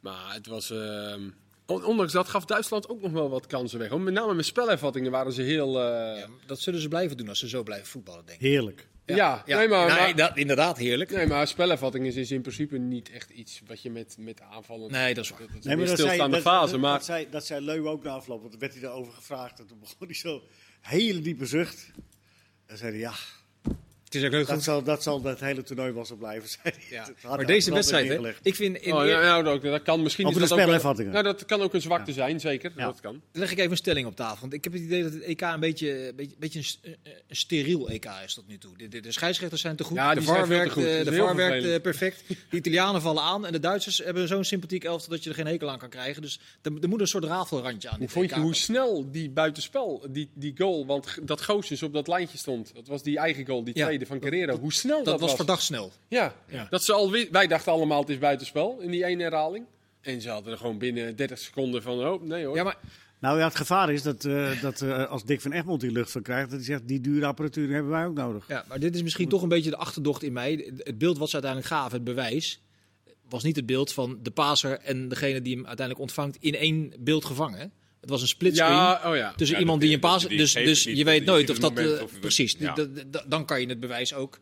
Maar 0.00 0.34
het 0.34 0.46
was... 0.46 0.70
ehm, 0.70 1.28
ondanks 1.66 2.12
dat 2.12 2.28
gaf 2.28 2.44
Duitsland 2.44 2.88
ook 2.88 3.00
nog 3.02 3.12
wel 3.12 3.30
wat 3.30 3.46
kansen 3.46 3.78
weg. 3.78 3.96
Met 3.96 4.14
name 4.14 4.34
met 4.34 4.44
spelervattingen 4.46 5.10
waren 5.10 5.32
ze 5.32 5.42
heel... 5.42 5.80
eh, 5.80 6.18
Ja, 6.18 6.26
dat 6.46 6.60
zullen 6.60 6.80
ze 6.80 6.88
blijven 6.88 7.16
doen 7.16 7.28
als 7.28 7.38
ze 7.38 7.48
zo 7.48 7.62
blijven 7.62 7.86
voetballen, 7.86 8.26
denk 8.26 8.40
ik. 8.40 8.46
Heerlijk. 8.46 8.88
ja, 9.04 9.42
nee, 9.46 9.68
maar, 9.68 9.86
Nee, 9.86 9.96
maar- 9.98 10.16
dat, 10.16 10.36
inderdaad, 10.36 10.78
heerlijk. 10.78 11.10
Nee, 11.10 11.26
maar 11.26 11.46
spelervatting 11.46 12.06
is, 12.06 12.16
is 12.16 12.30
in 12.30 12.40
principe 12.42 12.78
niet 12.78 13.10
echt 13.10 13.30
iets 13.30 13.60
wat 13.66 13.82
je 13.82 13.90
met, 13.90 14.16
met 14.18 14.40
aanvallen... 14.40 14.90
Nee, 14.90 15.14
dat 15.14 15.24
is 15.24 15.30
waar. 15.30 15.40
Dat 15.40 15.48
Nee, 15.64 15.76
maar 15.76 15.86
dat 15.86 15.86
zei, 15.86 15.96
stilstaande 16.08 16.34
dat, 16.36 16.44
fase. 16.44 16.72
dat, 16.72 16.80
Maar 16.80 16.92
dat, 16.92 17.04
zei, 17.04 17.26
dat 17.30 17.46
zei 17.46 17.64
Leu 17.64 17.86
ook 17.86 18.02
na 18.02 18.10
afloop. 18.10 18.38
Want 18.40 18.50
toen 18.50 18.60
werd 18.60 18.72
hij 18.72 18.82
daarover 18.82 19.12
gevraagd. 19.12 19.58
En 19.58 19.66
toen 19.66 19.78
begon 19.78 20.06
hij 20.06 20.14
zo 20.14 20.42
hele 20.80 21.20
diepe 21.20 21.46
zucht. 21.46 21.90
En 22.66 22.76
zei 22.78 22.90
hij, 22.90 23.00
ja, 23.00 23.12
Het 24.12 24.20
is 24.20 24.26
ook 24.26 24.32
heel 24.34 24.44
Dat 24.44 24.54
goed. 24.54 24.62
zal, 24.64 24.82
dat 24.82 25.02
zal 25.02 25.20
dat 25.20 25.40
hele 25.40 25.62
toernooi 25.62 25.92
wel 25.92 26.04
zo 26.04 26.14
blijven 26.16 26.48
zijn. 26.62 26.74
Ja. 26.90 27.08
Maar 27.26 27.46
deze 27.46 27.72
wedstrijd, 27.72 28.08
hè, 28.08 28.30
ik 28.42 28.54
vind... 28.54 28.76
In, 28.76 28.92
Oh, 28.92 29.06
ja, 29.06 29.20
nou, 29.20 29.44
dat, 29.44 29.62
dat 29.62 29.82
kan 29.82 30.02
misschien. 30.02 30.26
Over 30.26 30.42
is 30.42 30.48
de 30.48 30.54
dat 30.54 30.98
ook. 31.00 31.06
Nou, 31.06 31.22
dat 31.22 31.44
kan 31.44 31.60
ook 31.60 31.74
een 31.74 31.80
zwakte 31.80 32.12
zijn, 32.12 32.40
zeker. 32.40 32.72
Ja. 32.76 32.84
Dat 32.84 33.00
kan. 33.00 33.12
Dan 33.12 33.40
leg 33.42 33.50
ik 33.50 33.58
even 33.58 33.70
een 33.70 33.76
stelling 33.76 34.06
op 34.06 34.16
tafel. 34.16 34.40
Want 34.40 34.52
ik 34.52 34.64
heb 34.64 34.72
het 34.72 34.82
idee 34.82 35.02
dat 35.02 35.12
het 35.12 35.22
EK 35.22 35.40
een 35.40 35.60
beetje, 35.60 36.08
een 36.08 36.16
beetje, 36.16 36.32
een, 36.34 36.40
beetje 36.40 36.58
een, 36.58 36.64
st- 36.64 36.78
een- 36.82 36.96
een 37.28 37.36
steriel 37.36 37.88
EK 37.88 38.06
is 38.24 38.34
tot 38.34 38.48
nu 38.48 38.58
toe. 38.58 38.76
De, 38.76 38.88
de, 38.88 39.00
de 39.00 39.12
scheidsrechters 39.12 39.60
zijn 39.62 39.76
te 39.76 39.84
goed. 39.84 39.96
Ja, 39.96 40.14
de 40.14 40.22
VAR 40.22 40.48
werkt, 40.48 40.72
goed. 40.72 40.84
eh, 40.84 41.04
de 41.04 41.12
VAR 41.12 41.36
werkt 41.36 41.64
eh, 41.66 41.80
perfect. 41.80 42.22
De 42.28 42.56
Italianen 42.56 43.00
vallen 43.02 43.22
aan. 43.22 43.46
En 43.46 43.52
de 43.52 43.60
Duitsers 43.60 43.98
hebben 43.98 44.28
zo'n 44.28 44.44
sympathiek 44.44 44.84
elftal 44.84 45.10
dat 45.10 45.22
je 45.24 45.30
er 45.30 45.36
geen 45.36 45.46
hekel 45.46 45.70
aan 45.70 45.78
kan 45.78 45.88
krijgen. 45.88 46.22
Dus 46.22 46.40
er, 46.62 46.72
er 46.80 46.88
moet 46.88 47.00
een 47.00 47.06
soort 47.06 47.24
rafelrandje 47.24 47.88
aan 47.88 47.98
Hoe 47.98 48.08
vond 48.08 48.30
je 48.30 48.40
hoe 48.40 48.54
snel 48.54 49.10
die 49.10 49.30
buitenspel, 49.30 50.06
die, 50.10 50.28
die 50.34 50.52
goal, 50.56 50.86
want 50.86 51.18
dat 51.22 51.40
Goossens 51.40 51.82
op 51.82 51.92
dat 51.92 52.08
lijntje 52.08 52.38
stond. 52.38 52.70
Dat 52.74 52.86
was 52.86 53.02
die 53.02 53.18
eigen 53.18 53.46
goal, 53.46 53.64
die 53.64 53.78
Ja. 53.78 54.00
Van 54.06 54.18
Carrero. 54.20 54.58
Hoe 54.58 54.72
snel 54.72 54.96
dat, 54.96 55.04
Dat 55.04 55.20
was 55.20 55.28
was. 55.28 55.36
verdacht 55.36 55.62
snel. 55.62 55.92
Ja. 56.08 56.34
Ja. 56.48 56.66
Dat 56.70 56.84
ze 56.84 56.92
al, 56.92 57.10
wi- 57.10 57.28
wij 57.30 57.46
dachten 57.46 57.72
allemaal 57.72 58.00
het 58.00 58.08
is 58.08 58.18
buitenspel 58.18 58.78
in 58.80 58.90
die 58.90 59.04
ene 59.04 59.22
herhaling. 59.22 59.64
En 60.00 60.20
ze 60.20 60.28
hadden 60.30 60.52
er 60.52 60.58
gewoon 60.58 60.78
binnen 60.78 61.16
30 61.16 61.38
seconden 61.38 61.82
van, 61.82 61.98
oh 62.06 62.22
nee 62.22 62.44
hoor. 62.44 62.56
Ja, 62.56 62.62
maar 62.64 62.76
Nou 63.18 63.38
ja, 63.38 63.44
het 63.44 63.56
gevaar 63.56 63.92
is 63.92 64.02
dat, 64.02 64.24
eh, 64.24 64.62
dat 64.62 64.80
eh, 64.80 65.08
als 65.10 65.24
Dick 65.24 65.40
van 65.40 65.52
Egmond 65.52 65.80
die 65.80 65.92
lucht 65.92 66.10
van 66.10 66.22
krijgt, 66.22 66.50
dat 66.50 66.58
hij 66.58 66.66
zegt, 66.68 66.88
die 66.88 67.00
dure 67.00 67.26
apparatuur 67.26 67.72
hebben 67.74 67.92
wij 67.92 68.06
ook 68.06 68.14
nodig. 68.14 68.44
Ja, 68.48 68.64
maar 68.68 68.80
dit 68.80 68.94
is 68.94 69.02
misschien 69.02 69.28
toch 69.28 69.42
een 69.42 69.48
beetje 69.48 69.70
de 69.70 69.76
achterdocht 69.76 70.22
in 70.22 70.32
mij. 70.32 70.72
Het 70.78 70.98
beeld 70.98 71.18
wat 71.18 71.28
ze 71.28 71.34
uiteindelijk 71.34 71.72
gaven, 71.72 71.92
het 71.92 72.04
bewijs, 72.04 72.60
was 73.28 73.42
niet 73.42 73.56
het 73.56 73.66
beeld 73.66 73.92
van 73.92 74.18
de 74.22 74.30
paser 74.30 74.78
en 74.78 75.08
degene 75.08 75.42
die 75.42 75.54
hem 75.56 75.66
uiteindelijk 75.66 76.00
ontvangt 76.06 76.36
in 76.40 76.54
één 76.54 76.92
beeld 76.98 77.24
gevangen. 77.24 77.72
Het 78.02 78.10
was 78.10 78.22
een 78.22 78.28
splitscreen 78.28 78.70
ja, 78.72 79.00
oh 79.04 79.16
ja. 79.16 79.32
tussen 79.36 79.56
Ja, 79.56 79.62
iemand 79.62 79.80
die 79.80 79.94
een 79.94 80.00
die 80.28 80.36
Dus, 80.36 80.52
dus 80.52 80.82
je 80.82 81.04
weet 81.04 81.24
nooit 81.24 81.50
of 81.50 81.58
dat... 81.58 81.74
moment 81.74 81.96
eh, 81.96 82.02
of- 82.02 82.20
precies, 82.20 82.56
dan 83.26 83.44
kan 83.44 83.60
je 83.60 83.66
het 83.66 83.80
bewijs 83.80 84.14
ook 84.14 84.40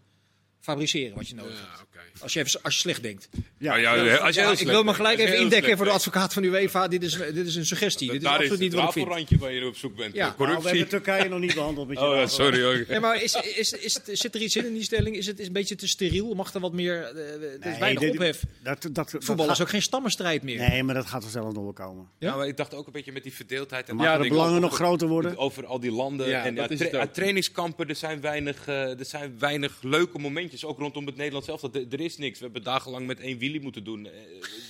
fabriceren 0.61 1.16
wat 1.16 1.29
je 1.29 1.35
nodig 1.35 1.59
hebt. 1.59 1.88
Als 2.20 2.32
je, 2.32 2.40
even, 2.40 2.62
als 2.62 2.74
je 2.74 2.80
slecht 2.80 3.02
denkt. 3.02 3.28
Ja, 3.58 3.76
ja, 3.76 4.16
als 4.16 4.34
je 4.34 4.42
ik 4.58 4.66
wil 4.66 4.82
me 4.82 4.94
gelijk 4.94 5.18
even 5.18 5.38
indekken 5.38 5.76
voor 5.76 5.86
de 5.86 5.92
advocaat 5.92 6.32
van 6.32 6.42
UEFA. 6.42 6.88
Dit 6.88 7.02
is, 7.02 7.12
dit 7.34 7.46
is 7.46 7.54
een 7.56 7.66
suggestie. 7.66 8.06
Dit 8.06 8.16
is 8.16 8.22
Daar 8.22 8.30
absoluut 8.32 8.52
is 8.52 8.58
niet 8.58 8.72
het 8.72 8.80
wat 8.80 8.88
ik 8.88 9.26
vind. 9.28 9.40
waar 9.40 9.52
je 9.52 9.66
op 9.66 9.76
zoek 9.76 9.96
bent. 9.96 10.14
Ja, 10.14 10.20
Nou, 10.20 10.30
we 10.30 10.36
Corruptie. 10.44 10.68
hebben 10.68 10.88
Turkije 10.88 11.28
nog 11.28 11.38
niet 11.40 11.54
behandeld 11.54 11.88
met 11.88 11.98
je. 11.98 12.04
Oh, 12.04 12.26
sorry. 12.26 12.62
hoor. 12.62 12.84
Ja, 12.88 13.00
maar 13.00 13.22
is, 13.22 13.34
is, 13.34 13.72
is, 13.72 13.98
zit 14.04 14.34
er 14.34 14.40
iets 14.40 14.56
in 14.56 14.66
in 14.66 14.72
die 14.72 14.82
stelling? 14.82 15.16
Is 15.16 15.26
het 15.26 15.38
is 15.40 15.46
een 15.46 15.52
beetje 15.52 15.74
te 15.76 15.88
steriel? 15.88 16.34
Mag 16.34 16.54
er 16.54 16.60
wat 16.60 16.72
meer... 16.72 17.08
is 17.14 17.14
Nee, 17.60 17.78
weinig 17.78 18.02
dit- 18.02 18.10
ophef. 18.12 18.42
Dat, 18.62 18.88
dat, 18.92 19.14
Voetbal 19.18 19.50
is 19.50 19.60
ook 19.60 19.68
geen 19.68 19.82
stammenstrijd 19.82 20.42
meer. 20.42 20.68
Nee, 20.68 20.82
maar 20.82 20.94
dat 20.94 21.06
gaat 21.06 21.22
vanzelf 21.22 21.52
nog 21.52 21.62
wel 21.62 21.72
komen. 21.72 22.08
Ja? 22.18 22.28
Ja, 22.28 22.36
maar 22.36 22.46
ik 22.46 22.56
dacht 22.56 22.74
ook 22.74 22.86
een 22.86 22.92
beetje 22.92 23.12
met 23.12 23.22
die 23.22 23.34
verdeeldheid. 23.34 23.88
En 23.88 23.96
Maar 23.96 24.06
Ja, 24.06 24.18
de 24.18 24.28
belangen 24.28 24.60
nog 24.60 24.72
over- 24.72 24.84
groter 24.84 25.08
worden. 25.08 25.36
Over 25.36 25.66
al 25.66 25.80
die 25.80 25.92
landen. 25.92 26.28
Ja, 26.28 26.44
en 26.44 27.12
trainingskampen, 27.12 27.88
er 27.88 27.94
zijn, 27.96 28.20
weinig, 28.20 28.66
eh, 28.66 28.98
er 28.98 29.04
zijn 29.04 29.34
weinig 29.38 29.78
leuke 29.82 30.18
momentjes. 30.18 30.64
Ook 30.64 30.78
rondom 30.78 31.06
het 31.06 31.16
Nederlands 31.16 31.46
zelf. 31.46 31.60
Er, 31.90 32.00
is 32.00 32.16
niks. 32.16 32.38
We 32.38 32.44
hebben 32.44 32.62
dagenlang 32.62 33.07
met 33.07 33.20
één 33.20 33.38
wielie 33.38 33.61
moeten 33.61 33.85
doen. 33.85 34.07
Eh, 34.07 34.12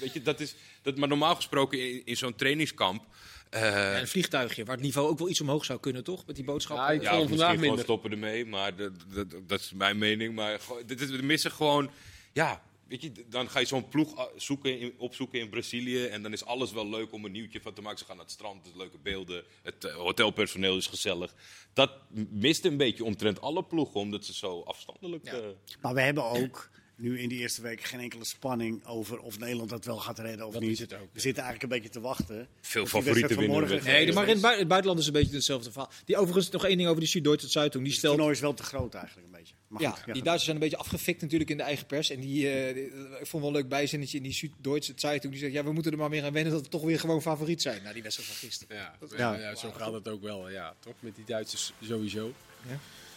weet 0.00 0.12
je, 0.12 0.22
dat 0.22 0.40
is, 0.40 0.54
dat, 0.82 0.96
maar 0.96 1.08
normaal 1.08 1.34
gesproken 1.34 1.78
in, 1.90 2.02
in 2.04 2.16
zo'n 2.16 2.34
trainingskamp. 2.34 3.04
eh, 3.50 3.60
Ja, 3.60 4.00
een 4.00 4.08
vliegtuigje, 4.08 4.64
waar 4.64 4.74
het 4.74 4.84
niveau 4.84 5.08
ook 5.08 5.18
wel 5.18 5.28
iets 5.28 5.40
omhoog 5.40 5.64
zou 5.64 5.80
kunnen, 5.80 6.04
toch? 6.04 6.26
Met 6.26 6.36
die 6.36 6.44
boodschap. 6.44 6.76
Ja, 6.76 6.90
ik 6.90 7.02
ja, 7.02 7.10
misschien 7.10 7.28
vandaag 7.28 7.46
gewoon 7.48 7.60
minder. 7.66 7.84
stoppen 7.84 8.10
ermee. 8.10 8.46
Maar 8.46 8.76
dat, 8.76 8.92
dat, 9.14 9.30
dat 9.46 9.60
is 9.60 9.72
mijn 9.72 9.98
mening. 9.98 10.34
Maar 10.34 10.60
dit 10.86 11.00
is, 11.00 11.10
we 11.10 11.22
missen 11.22 11.50
gewoon... 11.50 11.90
Ja, 12.32 12.62
weet 12.88 13.02
je, 13.02 13.12
dan 13.28 13.50
ga 13.50 13.58
je 13.58 13.66
zo'n 13.66 13.88
ploeg 13.88 14.16
ah, 14.16 14.26
zoeken 14.36 14.78
in, 14.80 14.92
opzoeken 14.98 15.40
in 15.40 15.48
Brazilië. 15.48 16.04
En 16.04 16.22
dan 16.22 16.32
is 16.32 16.44
alles 16.44 16.72
wel 16.72 16.88
leuk 16.88 17.12
om 17.12 17.24
een 17.24 17.32
nieuwtje 17.32 17.60
van 17.60 17.72
te 17.72 17.80
maken. 17.82 17.98
Ze 17.98 18.04
gaan 18.04 18.16
naar 18.16 18.24
het 18.24 18.34
strand, 18.34 18.66
het 18.66 18.76
leuke 18.76 18.98
beelden. 18.98 19.44
Het 19.62 19.84
eh, 19.84 19.94
hotelpersoneel 19.94 20.76
is 20.76 20.86
gezellig. 20.86 21.34
Dat 21.72 21.90
mist 22.30 22.64
een 22.64 22.76
beetje 22.76 23.04
omtrent 23.04 23.40
alle 23.40 23.64
ploegen, 23.64 24.00
omdat 24.00 24.24
ze 24.24 24.34
zo 24.34 24.62
afstandelijk... 24.62 25.24
Ja. 25.24 25.32
eh, 25.32 25.44
Maar 25.80 25.94
we 25.94 26.00
hebben 26.00 26.24
ook 26.24 26.70
nu 27.00 27.20
in 27.20 27.28
die 27.28 27.38
eerste 27.38 27.62
week 27.62 27.80
geen 27.82 28.00
enkele 28.00 28.24
spanning 28.24 28.86
over 28.86 29.18
of 29.18 29.38
Nederland 29.38 29.70
dat 29.70 29.84
wel 29.84 29.96
gaat 29.98 30.18
redden 30.18 30.46
of 30.46 30.52
Dat 30.52 30.62
niet. 30.62 30.70
is 30.70 30.78
het 30.78 30.94
ook, 30.94 31.08
We 31.12 31.20
zitten 31.20 31.42
eigenlijk 31.42 31.72
een 31.72 31.78
beetje 31.80 31.94
te 31.94 32.00
wachten. 32.06 32.48
Veel 32.60 32.86
favorieten 32.86 33.38
winnen. 33.38 33.84
Nee, 33.84 34.12
maar 34.12 34.24
in 34.24 34.30
het, 34.32 34.40
bui- 34.40 34.58
het 34.58 34.68
buitenland 34.68 35.00
is 35.00 35.06
een 35.06 35.12
beetje 35.12 35.34
hetzelfde 35.34 35.70
verhaal. 35.72 35.90
Die 36.04 36.16
overigens 36.16 36.50
nog 36.50 36.64
één 36.64 36.76
ding 36.76 36.88
over 36.88 37.00
die 37.00 37.08
Süddeutsche 37.08 37.48
Zeitung. 37.48 37.82
Die 37.82 37.92
Het 37.92 37.98
stelt, 38.00 38.14
toernooi 38.14 38.34
is 38.36 38.40
wel 38.40 38.54
te 38.54 38.62
groot 38.62 38.94
eigenlijk 38.94 39.26
een 39.26 39.32
beetje. 39.38 39.54
Maar 39.68 39.82
ja, 39.82 39.90
goed, 39.90 40.04
die 40.04 40.14
ja, 40.14 40.20
Duitsers 40.22 40.44
zijn 40.44 40.56
een 40.56 40.62
beetje 40.62 40.76
afgefikt 40.76 41.20
natuurlijk 41.20 41.50
in 41.50 41.56
de 41.56 41.62
eigen 41.62 41.86
pers. 41.86 42.10
En 42.10 42.20
die, 42.20 42.50
eh, 42.50 42.74
die- 42.74 42.84
ik 43.20 43.26
vond 43.26 43.42
wel 43.42 43.46
een 43.52 43.58
leuk 43.58 43.68
bijzinnetje 43.68 44.16
in 44.16 44.22
die 44.22 44.32
Süddeutsche 44.32 44.92
Zeitung. 44.96 45.32
Die 45.32 45.42
zegt, 45.42 45.52
ja, 45.52 45.64
we 45.64 45.72
moeten 45.72 45.92
er 45.92 45.98
maar 45.98 46.08
meer 46.08 46.24
aan 46.24 46.32
wennen 46.32 46.52
dat 46.52 46.62
we 46.62 46.68
toch 46.68 46.82
weer 46.82 46.98
gewoon 47.00 47.22
favoriet 47.22 47.62
zijn. 47.62 47.82
Na 47.82 47.92
die 47.92 48.02
wedstrijd 48.02 48.30
van 48.30 48.38
gisteren. 48.48 48.76
Ja, 48.76 48.94
Ja. 49.16 49.34
ja. 49.38 49.54
zo 49.54 49.70
gaat 49.70 49.92
het 49.92 50.08
ook 50.08 50.22
wel. 50.22 50.50
Ja, 50.50 50.74
toch? 50.80 50.94
Met 51.00 51.14
die 51.16 51.24
Duitsers 51.24 51.72
sowieso. 51.82 52.32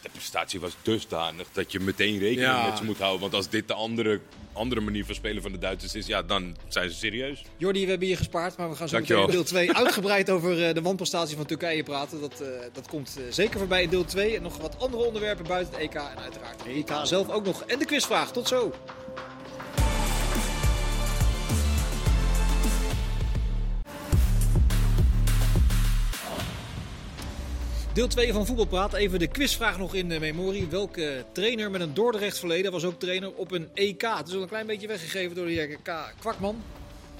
De 0.03 0.09
prestatie 0.09 0.59
was 0.59 0.75
dusdanig 0.81 1.47
dat 1.51 1.71
je 1.71 1.79
meteen 1.79 2.19
rekening 2.19 2.51
Ja. 2.51 2.67
met 2.67 2.77
ze 2.77 2.83
moet 2.83 2.97
houden. 2.97 3.21
Want 3.21 3.33
als 3.33 3.49
dit 3.49 3.67
de 3.67 3.73
andere, 3.73 4.19
andere 4.53 4.81
manier 4.81 5.05
van 5.05 5.15
spelen 5.15 5.41
van 5.41 5.51
de 5.51 5.57
Duitsers 5.57 5.95
is, 5.95 6.05
ja, 6.07 6.21
dan 6.21 6.55
zijn 6.67 6.89
ze 6.89 6.95
serieus. 6.95 7.43
Jordi, 7.57 7.83
we 7.83 7.89
hebben 7.89 8.07
je 8.07 8.15
gespaard, 8.15 8.57
maar 8.57 8.69
we 8.69 8.75
gaan 8.75 8.89
zo 8.89 8.99
meteen 8.99 9.21
in 9.21 9.27
deel 9.31 9.43
2 9.43 9.73
uitgebreid 9.73 10.29
over 10.29 10.67
eh, 10.67 10.73
de 10.73 10.81
wanprestatie 10.81 11.35
van 11.35 11.45
Turkije 11.45 11.83
praten. 11.83 12.21
Dat, 12.21 12.41
eh, 12.41 12.47
dat 12.73 12.87
komt 12.87 13.15
eh, 13.17 13.23
zeker 13.29 13.59
voorbij 13.59 13.83
in 13.83 13.89
deel 13.89 14.05
2. 14.05 14.35
En 14.35 14.41
nog 14.41 14.57
wat 14.57 14.79
andere 14.79 15.03
onderwerpen 15.03 15.45
buiten 15.47 15.73
het 15.73 15.81
EK 15.83 15.93
en 15.93 16.19
uiteraard 16.19 16.63
het 16.63 16.67
EK 16.67 16.91
zelf 17.03 17.29
ook 17.29 17.45
nog. 17.45 17.63
En 17.63 17.79
de 17.79 17.85
quizvraag. 17.85 18.31
Tot 18.31 18.47
zo. 18.47 18.73
Deel 27.93 28.07
2 28.07 28.33
van 28.33 28.45
Voetbalpraat. 28.45 28.93
Even 28.93 29.19
de 29.19 29.27
quizvraag 29.27 29.77
nog 29.77 29.93
in 29.95 30.09
de 30.09 30.19
memorie. 30.19 30.67
Welke 30.67 31.25
trainer 31.31 31.71
met 31.71 31.81
een 31.81 31.93
Dordrecht 31.93 32.37
verleden 32.39 32.71
was 32.71 32.83
ook 32.83 32.99
trainer 32.99 33.33
op 33.33 33.51
een 33.51 33.69
EK? 33.73 34.01
Het 34.01 34.27
is 34.27 34.33
al 34.33 34.41
een 34.41 34.47
klein 34.47 34.67
beetje 34.67 34.87
weggegeven 34.87 35.35
door 35.35 35.45
de 35.45 35.51
heer 35.51 35.77
K. 35.77 36.13
Kwakman. 36.19 36.61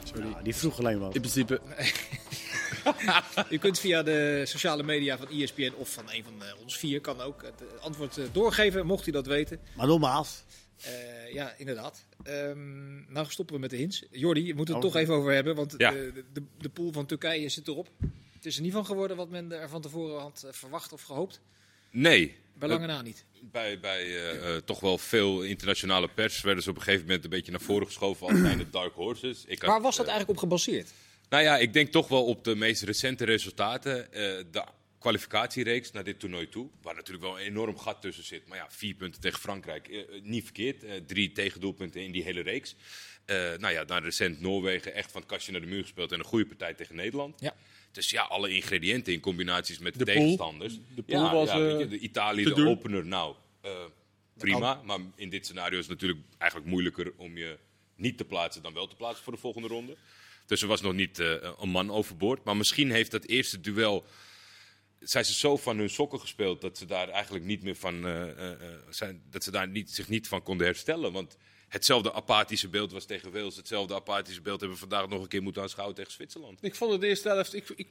Sorry. 0.04 0.30
Ja, 0.30 0.42
die 0.42 0.56
vroeg 0.56 0.80
alleen 0.80 1.00
wat. 1.00 1.16
In 1.16 1.22
principe. 1.22 1.62
U 3.50 3.58
kunt 3.58 3.80
via 3.80 4.04
de 4.04 4.42
sociale 4.46 4.84
media 4.84 5.18
van 5.18 5.30
ESPN 5.30 5.74
of 5.78 5.90
van 5.90 6.04
een 6.12 6.24
van 6.24 6.44
eh, 6.44 6.62
ons 6.62 6.78
vier 6.78 7.02
kan 7.02 7.22
ook 7.22 7.42
het 7.42 7.62
eh, 7.62 7.84
antwoord 7.84 8.18
eh, 8.18 8.24
doorgeven, 8.32 8.86
mocht 8.86 9.08
u 9.08 9.12
dat 9.12 9.26
weten. 9.28 9.60
Maar 9.76 9.88
nogmaals, 9.88 10.44
Eh, 10.84 11.34
ja, 11.34 11.54
inderdaad. 11.58 12.06
Ehm, 12.24 13.12
nou 13.14 13.26
stoppen 13.30 13.56
we 13.56 13.62
met 13.62 13.70
de 13.70 13.76
hints. 13.76 14.04
Jordi, 14.12 14.48
we 14.50 14.56
moeten 14.56 14.76
het 14.76 14.84
Oh. 14.84 14.92
toch 14.92 15.02
even 15.02 15.14
over 15.14 15.34
hebben, 15.34 15.56
want 15.56 15.74
Ja. 15.78 15.92
de, 15.92 16.24
de, 16.34 16.44
de 16.58 16.70
pool 16.70 16.92
van 16.92 17.06
Turkije 17.06 17.50
zit 17.50 17.68
erop. 17.68 17.90
Het 18.44 18.52
is 18.52 18.58
er 18.58 18.64
niet 18.64 18.74
van 18.74 18.86
geworden 18.86 19.18
wat 19.18 19.30
men 19.30 19.52
er 19.52 19.70
van 19.70 19.82
tevoren 19.82 20.22
had 20.22 20.44
eh, 20.46 20.54
verwacht 20.54 20.94
of 20.94 21.02
gehoopt. 21.02 21.42
Nee. 21.92 22.36
Bij 22.54 22.70
lange 22.70 22.88
na 22.88 23.02
niet. 23.02 23.26
Bij, 23.42 23.80
bij 23.80 24.02
eh, 24.02 24.56
eh, 24.56 24.62
toch 24.64 24.80
wel 24.80 24.98
veel 24.98 25.42
internationale 25.42 26.08
pers 26.08 26.42
werden 26.42 26.64
ze 26.64 26.70
op 26.70 26.76
een 26.76 26.82
gegeven 26.82 27.06
moment 27.06 27.24
een 27.24 27.30
beetje 27.30 27.52
naar 27.52 27.62
voren 27.62 27.86
geschoven 27.86 28.28
als 28.28 28.40
zijn 28.40 28.58
de 28.58 28.70
dark 28.70 28.94
horses. 28.94 29.44
Ik 29.46 29.62
had, 29.62 29.70
Waar 29.70 29.82
was 29.82 29.96
dat 29.96 30.06
eh, 30.06 30.12
eigenlijk 30.12 30.42
op 30.42 30.50
gebaseerd? 30.50 30.94
Nou 31.30 31.44
ja, 31.44 31.58
ik 31.58 31.74
denk 31.74 31.92
toch 31.92 32.08
wel 32.08 32.26
op 32.26 32.44
de 32.44 32.56
meest 32.56 32.82
recente 32.82 33.26
resultaten. 33.26 34.14
Eh, 34.14 34.44
de 34.52 34.64
kwalificatiereeks 35.04 35.92
naar 35.92 36.04
dit 36.04 36.20
toernooi 36.20 36.50
toe. 36.50 36.70
Waar 36.82 36.96
natuurlijk 36.96 37.26
wel 37.26 37.40
een 37.40 37.46
enorm 37.46 37.78
gat 37.78 38.02
tussen 38.02 38.24
zit. 38.24 38.48
Maar 38.48 38.58
ja, 38.58 38.66
vier 38.70 38.94
punten 38.94 39.22
tegen 39.22 39.40
Frankrijk, 39.40 39.88
eh, 39.88 40.00
eh, 40.00 40.06
niet 40.22 40.44
verkeerd. 40.44 40.84
Eh, 40.84 40.92
drie 41.08 41.32
tegendoelpunten 41.32 42.02
in 42.02 42.12
die 42.12 42.24
hele 42.24 42.42
reeks. 42.42 42.76
Eh, 43.26 43.36
nou 43.36 43.74
ja, 43.74 43.84
dan 43.84 44.04
recent 44.04 44.42
Noorwegen 44.42 44.94
echt 44.94 45.12
van 45.12 45.22
het 45.22 45.30
kastje 45.30 45.52
naar 45.52 45.62
de 45.62 45.68
muur 45.68 45.82
gespeeld. 45.82 46.12
En 46.12 46.20
een 46.20 46.26
goede 46.26 46.46
partij 46.46 46.74
tegen 46.74 46.96
Nederland. 46.96 47.40
Ja. 47.40 47.56
Dus 47.94 48.10
ja, 48.10 48.22
alle 48.22 48.50
ingrediënten 48.50 49.14
in 49.14 49.20
combinaties 49.20 49.80
met 49.80 49.98
de, 49.98 50.06
tegenstanders. 50.06 50.80
De 50.96 51.04
pool 51.04 51.24
ja, 51.24 51.34
was, 51.34 51.50
ja, 51.50 51.60
eh, 51.60 51.80
je, 51.80 51.88
de 51.88 52.00
Italië, 52.00 52.44
de 52.44 52.54
doen. 52.54 52.68
opener. 52.68 53.06
Nou, 53.06 53.36
eh, 53.62 53.72
prima. 54.38 54.82
Maar 54.84 55.00
in 55.16 55.30
dit 55.30 55.46
scenario 55.46 55.80
is 55.80 55.88
het 55.88 55.94
natuurlijk 55.94 56.20
eigenlijk 56.38 56.72
moeilijker 56.72 57.14
om 57.18 57.38
je 57.38 57.58
niet 57.96 58.18
te 58.18 58.26
plaatsen 58.26 58.62
dan 58.62 58.74
wel 58.74 58.88
te 58.88 58.96
plaatsen 58.96 59.24
voor 59.24 59.34
de 59.34 59.40
volgende 59.40 59.68
ronde. 59.68 59.98
Dus 60.46 60.62
er 60.62 60.68
was 60.68 60.82
nog 60.82 60.94
niet 60.94 61.20
eh, 61.20 61.52
een 61.60 61.70
man 61.70 61.92
overboord. 61.92 62.44
Maar 62.44 62.58
misschien 62.58 62.92
heeft 62.92 63.12
dat 63.12 63.26
eerste 63.26 63.60
duel. 63.60 64.06
Zijn 65.00 65.26
ze 65.26 65.34
zo 65.34 65.58
van 65.58 65.78
hun 65.78 65.90
sokken 65.90 66.20
gespeeld 66.20 66.62
dat 66.62 66.78
ze 66.78 66.86
daar 66.86 67.10
eigenlijk 67.10 67.46
niet 67.46 67.64
meer 67.64 67.76
van. 67.76 68.02
zijn, 68.90 69.22
dat 69.30 69.44
ze 69.44 69.52
daar 69.52 69.68
niet, 69.68 69.92
zich 69.92 70.10
niet 70.10 70.28
van 70.28 70.44
konden 70.44 70.68
herstellen. 70.68 71.12
Want 71.12 71.38
hetzelfde 71.74 72.14
apathische 72.14 72.68
beeld 72.70 72.92
was 72.92 73.06
tegen 73.06 73.32
Wales. 73.32 73.56
Hetzelfde 73.56 73.94
apathische 73.94 74.42
beeld 74.42 74.60
hebben 74.60 74.80
we 74.80 74.88
vandaag 74.88 75.10
nog 75.10 75.22
een 75.22 75.28
keer 75.28 75.42
moeten 75.42 75.62
aanschouwen 75.62 75.96
tegen 75.96 76.12
Zwitserland. 76.12 76.58
Ik 76.62 76.76
vond 76.76 76.92
het 76.92 77.02
de 77.02 77.08
eerste 77.08 77.28
helft. 77.28 77.54
Ik, 77.54 77.70
ik, 77.76 77.88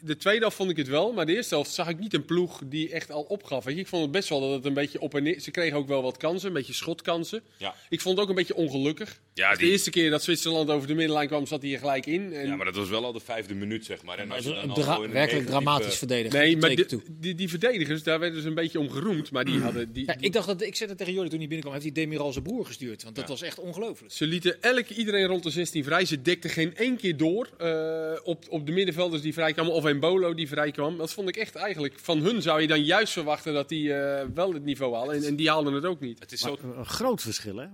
de 0.00 0.16
tweede 0.16 0.40
helft 0.40 0.56
vond 0.56 0.70
ik 0.70 0.76
het 0.76 0.88
wel, 0.88 1.12
maar 1.12 1.26
de 1.26 1.34
eerste 1.34 1.54
helft 1.54 1.70
zag 1.70 1.88
ik 1.88 1.98
niet 1.98 2.14
een 2.14 2.24
ploeg 2.24 2.62
die 2.64 2.90
echt 2.90 3.10
al 3.10 3.22
opgaf. 3.22 3.64
Weet 3.64 3.74
je, 3.74 3.80
ik 3.80 3.86
vond 3.86 4.02
het 4.02 4.10
best 4.10 4.28
wel 4.28 4.40
dat 4.40 4.50
het 4.50 4.64
een 4.64 4.74
beetje 4.74 5.00
op 5.00 5.14
en 5.14 5.22
neer. 5.22 5.40
Ze 5.40 5.50
kregen 5.50 5.78
ook 5.78 5.86
wel 5.86 6.02
wat 6.02 6.16
kansen, 6.16 6.48
een 6.48 6.54
beetje 6.54 6.72
schotkansen. 6.72 7.42
Ja. 7.56 7.74
Ik 7.88 8.00
vond 8.00 8.14
het 8.14 8.24
ook 8.24 8.30
een 8.30 8.38
beetje 8.38 8.54
ongelukkig. 8.54 9.20
Ja, 9.36 9.52
De 9.52 9.58
die, 9.58 9.70
eerste 9.70 9.90
keer 9.90 10.10
dat 10.10 10.22
Zwitserland 10.22 10.70
over 10.70 10.88
de 10.88 10.94
middenlijn 10.94 11.28
kwam, 11.28 11.46
zat 11.46 11.62
hij 11.62 11.72
er 11.72 11.78
gelijk 11.78 12.06
in. 12.06 12.32
En 12.32 12.46
ja, 12.46 12.56
maar 12.56 12.66
dat 12.66 12.74
was 12.76 12.88
wel 12.88 13.04
al 13.04 13.12
de 13.12 13.20
vijfde 13.20 13.54
minuut, 13.54 13.84
zeg 13.84 14.02
maar. 14.02 14.18
En 14.18 14.30
als 14.30 14.44
je 14.44 14.50
dan 14.50 14.58
Een 14.62 14.70
al 14.70 14.74
werkelijk 14.76 15.12
negatieve- 15.12 15.44
dramatisch 15.46 15.96
verdedigen. 15.98 16.38
Nee, 16.38 16.56
maar 16.56 16.74
die, 16.76 16.86
die, 17.20 17.34
die 17.34 17.48
verdedigers, 17.48 18.02
daar 18.02 18.18
werden 18.18 18.42
ze 18.42 18.48
een 18.48 18.54
beetje 18.54 18.78
om 18.78 18.90
geroemd. 18.90 19.30
Maar 19.30 19.44
die 19.44 19.60
hadden... 19.60 19.92
Die, 19.92 20.06
Ja, 20.06 20.14
die- 20.14 20.26
ik 20.26 20.32
dacht 20.32 20.46
dat 20.46 20.62
ik 20.62 20.76
zei 20.76 20.88
dat 20.88 20.98
tegen 20.98 21.12
Jordi 21.12 21.28
toen 21.30 21.38
hij 21.38 21.48
binnenkwam, 21.48 21.80
heeft 21.82 21.94
hij 21.94 22.04
Demiral 22.04 22.32
zijn 22.32 22.44
broer 22.44 22.66
gestuurd, 22.66 23.02
want 23.02 23.16
dat 23.16 23.28
was 23.28 23.42
echt 23.42 23.58
ongelooflijk. 23.60 24.12
Ze 24.12 24.26
lieten 24.26 24.62
elke 24.62 24.94
iedereen 24.94 25.26
rond 25.26 25.42
de 25.42 25.50
16 25.50 25.84
vrij. 25.84 26.04
Ze 26.04 26.22
dekten 26.22 26.50
geen 26.50 26.76
één 26.76 26.96
keer 26.96 27.16
door 27.16 27.48
eh, 27.58 28.12
op, 28.24 28.44
op 28.48 28.66
de 28.66 28.72
middenvelders 28.72 29.22
die 29.22 29.32
vrij 29.32 29.52
kwamen. 29.52 29.72
Of 29.72 29.84
een 29.84 30.00
Bolo 30.00 30.34
die 30.34 30.48
vrij 30.48 30.70
kwam. 30.70 30.96
Dat 30.98 31.12
vond 31.12 31.28
ik 31.28 31.36
echt 31.36 31.54
eigenlijk... 31.54 31.94
Van 32.02 32.18
hun 32.18 32.42
zou 32.42 32.60
je 32.60 32.66
dan 32.66 32.84
juist 32.84 33.12
verwachten 33.12 33.52
dat 33.54 33.68
die 33.68 33.92
eh, 33.94 34.26
wel 34.34 34.52
het 34.52 34.64
niveau 34.64 34.94
halen. 34.94 35.14
En, 35.16 35.24
en 35.24 35.36
die 35.36 35.48
haalden 35.48 35.72
het 35.72 35.84
ook 35.84 36.00
niet. 36.00 36.18
Het 36.18 36.32
is 36.32 36.42
Maar 36.42 36.52
zo... 36.62 36.68
een 36.78 36.86
groot 36.86 37.22
verschil, 37.22 37.56
hè? 37.56 37.66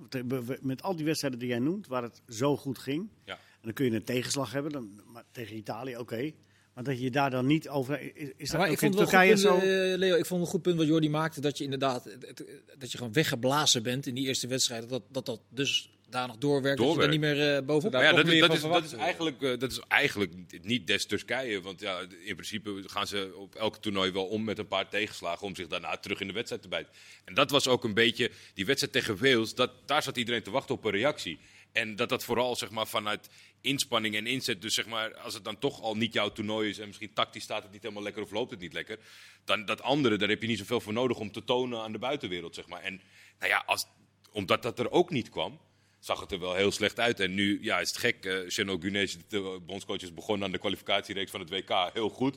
Met 0.61 0.83
al 0.83 0.97
die 0.97 1.05
wedstrijden 1.05 1.39
die 1.39 1.49
jij 1.51 1.59
noemt, 1.59 1.87
waar 1.87 2.03
het 2.03 2.23
zo 2.29 2.57
goed 2.57 2.79
ging. 2.79 3.09
Ja. 3.25 3.33
En 3.35 3.39
dan 3.63 3.73
kun 3.73 3.85
je 3.85 3.91
een 3.93 4.05
tegenslag 4.05 4.53
hebben, 4.53 4.73
dan, 4.73 5.01
maar 5.07 5.25
tegen 5.33 5.57
Italië, 5.57 5.97
oké. 5.97 6.31
Maar 6.75 6.85
dat 6.85 7.01
je 7.01 7.11
daar 7.11 7.31
dan 7.31 7.47
niet 7.47 7.69
over... 7.69 8.01
Is, 8.17 8.29
is 8.37 8.49
dat 8.51 8.59
maar 8.59 8.67
ook 8.67 8.73
ik 8.73 8.79
vond 8.79 8.99
het 8.99 9.11
wel 9.11 9.21
goed 9.21 9.29
punt, 9.29 9.41
zo... 9.41 9.57
eh, 9.57 9.99
Leo, 9.99 10.17
ik 10.17 10.27
vond 10.27 10.41
een 10.41 10.47
goed 10.47 10.63
punt 10.63 10.77
wat 10.77 10.87
Jordi 10.87 11.11
maakte, 11.11 11.41
dat 11.41 11.59
je 11.59 11.65
inderdaad, 11.65 12.05
het- 12.05 12.45
dat 12.79 12.93
je 12.93 12.99
gewoon 12.99 13.13
weggeblazen 13.13 13.83
bent 13.83 14.07
in 14.07 14.15
die 14.15 14.27
eerste 14.27 14.47
wedstrijd, 14.47 14.89
dat 14.89 15.03
dat, 15.11 15.27
dat 15.27 15.41
dus 15.49 15.91
daar 16.11 16.27
nog 16.27 16.39
doorwerkt, 16.39 16.79
dat 16.79 16.89
je 16.89 16.97
daar 16.97 17.09
Doorwerkt. 17.09 17.37
niet 17.37 17.39
meer 17.39 17.57
eh, 17.57 17.63
bovenop 17.63 18.03
ja, 18.03 18.13
dat, 18.13 18.27
meer 18.27 18.41
dat, 18.41 18.53
is, 18.53 18.61
dat, 18.61 18.85
is 18.85 18.93
eigenlijk, 18.93 19.43
eh, 19.43 19.59
dat 19.59 19.71
is 19.71 19.81
eigenlijk 19.89 20.33
niet 20.63 20.87
des 20.87 21.07
Turkije. 21.07 21.61
Want 21.61 21.81
ja, 21.81 22.01
in 22.25 22.35
principe 22.35 22.83
gaan 22.87 23.07
ze 23.07 23.33
op 23.37 23.55
elk 23.55 23.77
toernooi 23.77 24.11
wel 24.11 24.27
om 24.27 24.45
met 24.45 24.59
een 24.59 24.69
paar 24.69 24.89
tegenslagen 24.89 25.47
om 25.47 25.55
zich 25.55 25.67
daarna 25.67 25.97
terug 25.97 26.21
in 26.21 26.27
de 26.27 26.33
wedstrijd 26.33 26.63
te 26.63 26.69
bijten. 26.69 26.93
En 27.25 27.35
dat 27.35 27.51
was 27.51 27.69
ook 27.69 27.85
een 27.85 27.95
beetje, 27.95 28.31
die 28.55 28.67
wedstrijd 28.67 28.93
tegen 28.93 29.19
Wales, 29.19 29.55
dat, 29.55 29.71
daar 29.87 30.03
zat 30.03 30.17
iedereen 30.17 30.43
te 30.43 30.51
wachten 30.51 30.75
op 30.75 30.85
een 30.85 30.91
reactie. 30.91 31.39
En 31.73 31.97
dat 31.97 32.09
dat 32.09 32.25
vooral 32.25 32.57
zeg 32.57 32.71
maar, 32.71 32.87
vanuit 32.87 33.29
inspanning 33.61 34.17
en 34.17 34.27
inzet, 34.27 34.63
dus 34.63 34.75
zeg 34.75 34.87
maar, 34.87 35.15
als 35.15 35.35
het 35.35 35.45
dan 35.45 35.59
toch 35.59 35.83
al 35.83 35.97
niet 35.97 36.13
jouw 36.13 36.33
toernooi 36.33 36.69
is 36.69 36.79
en 36.79 36.87
misschien 36.87 37.13
tactisch 37.13 37.43
staat 37.43 37.63
het 37.63 37.73
niet 37.73 37.83
helemaal 37.83 38.03
lekker 38.03 38.23
of 38.23 38.31
loopt 38.31 38.51
het 38.51 38.61
niet 38.61 38.73
lekker, 38.73 38.99
dan 39.45 39.65
dat 39.65 39.83
andere, 39.83 40.17
daar 40.17 40.29
heb 40.29 40.43
je 40.43 40.49
niet 40.49 40.59
zoveel 40.59 40.81
voor 40.81 40.93
nodig 40.93 41.19
om 41.19 41.33
te 41.33 41.45
tonen 41.45 41.81
aan 41.81 41.93
de 41.93 41.99
buitenwereld. 41.99 42.55
Zeg 42.55 42.67
maar. 42.67 42.83
En 42.83 43.01
nou 43.39 43.51
ja, 43.51 43.63
als, 43.67 43.87
omdat 44.33 44.63
dat 44.63 44.79
er 44.79 44.91
ook 44.91 45.11
niet 45.11 45.29
kwam, 45.29 45.61
zag 46.01 46.21
het 46.21 46.33
er 46.33 46.41
wel 46.41 46.55
heel 46.55 46.71
slecht 46.71 47.01
uit. 47.01 47.21
En 47.21 47.35
nu 47.35 47.59
ja, 47.63 47.81
is 47.81 47.89
het 47.89 47.99
gek. 47.99 48.25
eh 48.25 48.39
Cheno 48.47 48.79
Gunesh, 48.79 49.15
de 49.29 49.61
bondscoach, 49.67 50.01
is 50.03 50.15
begonnen 50.15 50.47
aan 50.47 50.53
de 50.53 50.59
kwalificatiereeks 50.59 51.31
van 51.31 51.41
het 51.41 51.51
WK. 51.51 51.91
Heel 51.93 52.09
goed. 52.09 52.37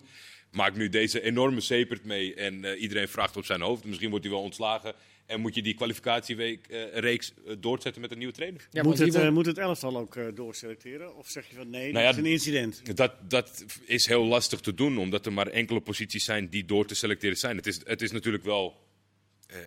Maakt 0.52 0.76
nu 0.78 0.89
deze 0.89 1.21
enorme 1.21 1.62
sepert 1.62 2.04
mee. 2.06 2.34
En 2.34 2.65
eh, 2.65 2.82
iedereen 2.82 3.08
vraagt 3.08 3.38
op 3.38 3.45
zijn 3.45 3.62
hoofd. 3.62 3.84
Misschien 3.86 4.10
wordt 4.10 4.26
hij 4.26 4.34
wel 4.34 4.43
ontslagen. 4.43 4.93
En 5.26 5.39
moet 5.39 5.56
je 5.56 5.62
die 5.62 5.73
kwalificatiereeks 5.73 7.34
eh, 7.47 7.56
doorzetten 7.60 8.02
met 8.02 8.12
een 8.12 8.17
nieuwe 8.17 8.34
trainer? 8.34 8.67
Ja, 8.71 8.84
moet, 8.84 8.97
het, 8.97 9.15
eh, 9.15 9.30
moet 9.30 9.45
het 9.45 9.58
elftal 9.58 9.97
ook 9.97 10.15
eh, 10.15 10.26
doorselecteren? 10.34 11.15
Of 11.15 11.30
zeg 11.30 11.49
je 11.49 11.56
van 11.56 11.69
nee, 11.69 11.91
Nou 11.91 11.93
dat 11.93 12.04
ja, 12.04 12.10
is 12.10 12.17
een 12.17 12.32
incident? 12.32 12.97
Dat, 12.97 13.13
dat 13.28 13.65
is 13.86 14.06
heel 14.06 14.23
lastig 14.26 14.60
te 14.60 14.73
doen, 14.73 14.97
omdat 14.97 15.26
er 15.26 15.34
maar 15.34 15.47
enkele 15.47 15.80
posities 15.82 16.23
zijn 16.23 16.49
die 16.49 16.65
door 16.65 16.86
te 16.86 16.95
selecteren 16.95 17.38
zijn. 17.38 17.56
Het 17.56 17.67
is, 17.67 17.80
het 17.84 18.02
is 18.02 18.12
natuurlijk 18.12 18.43
wel 18.43 18.67
eh, 18.67 18.92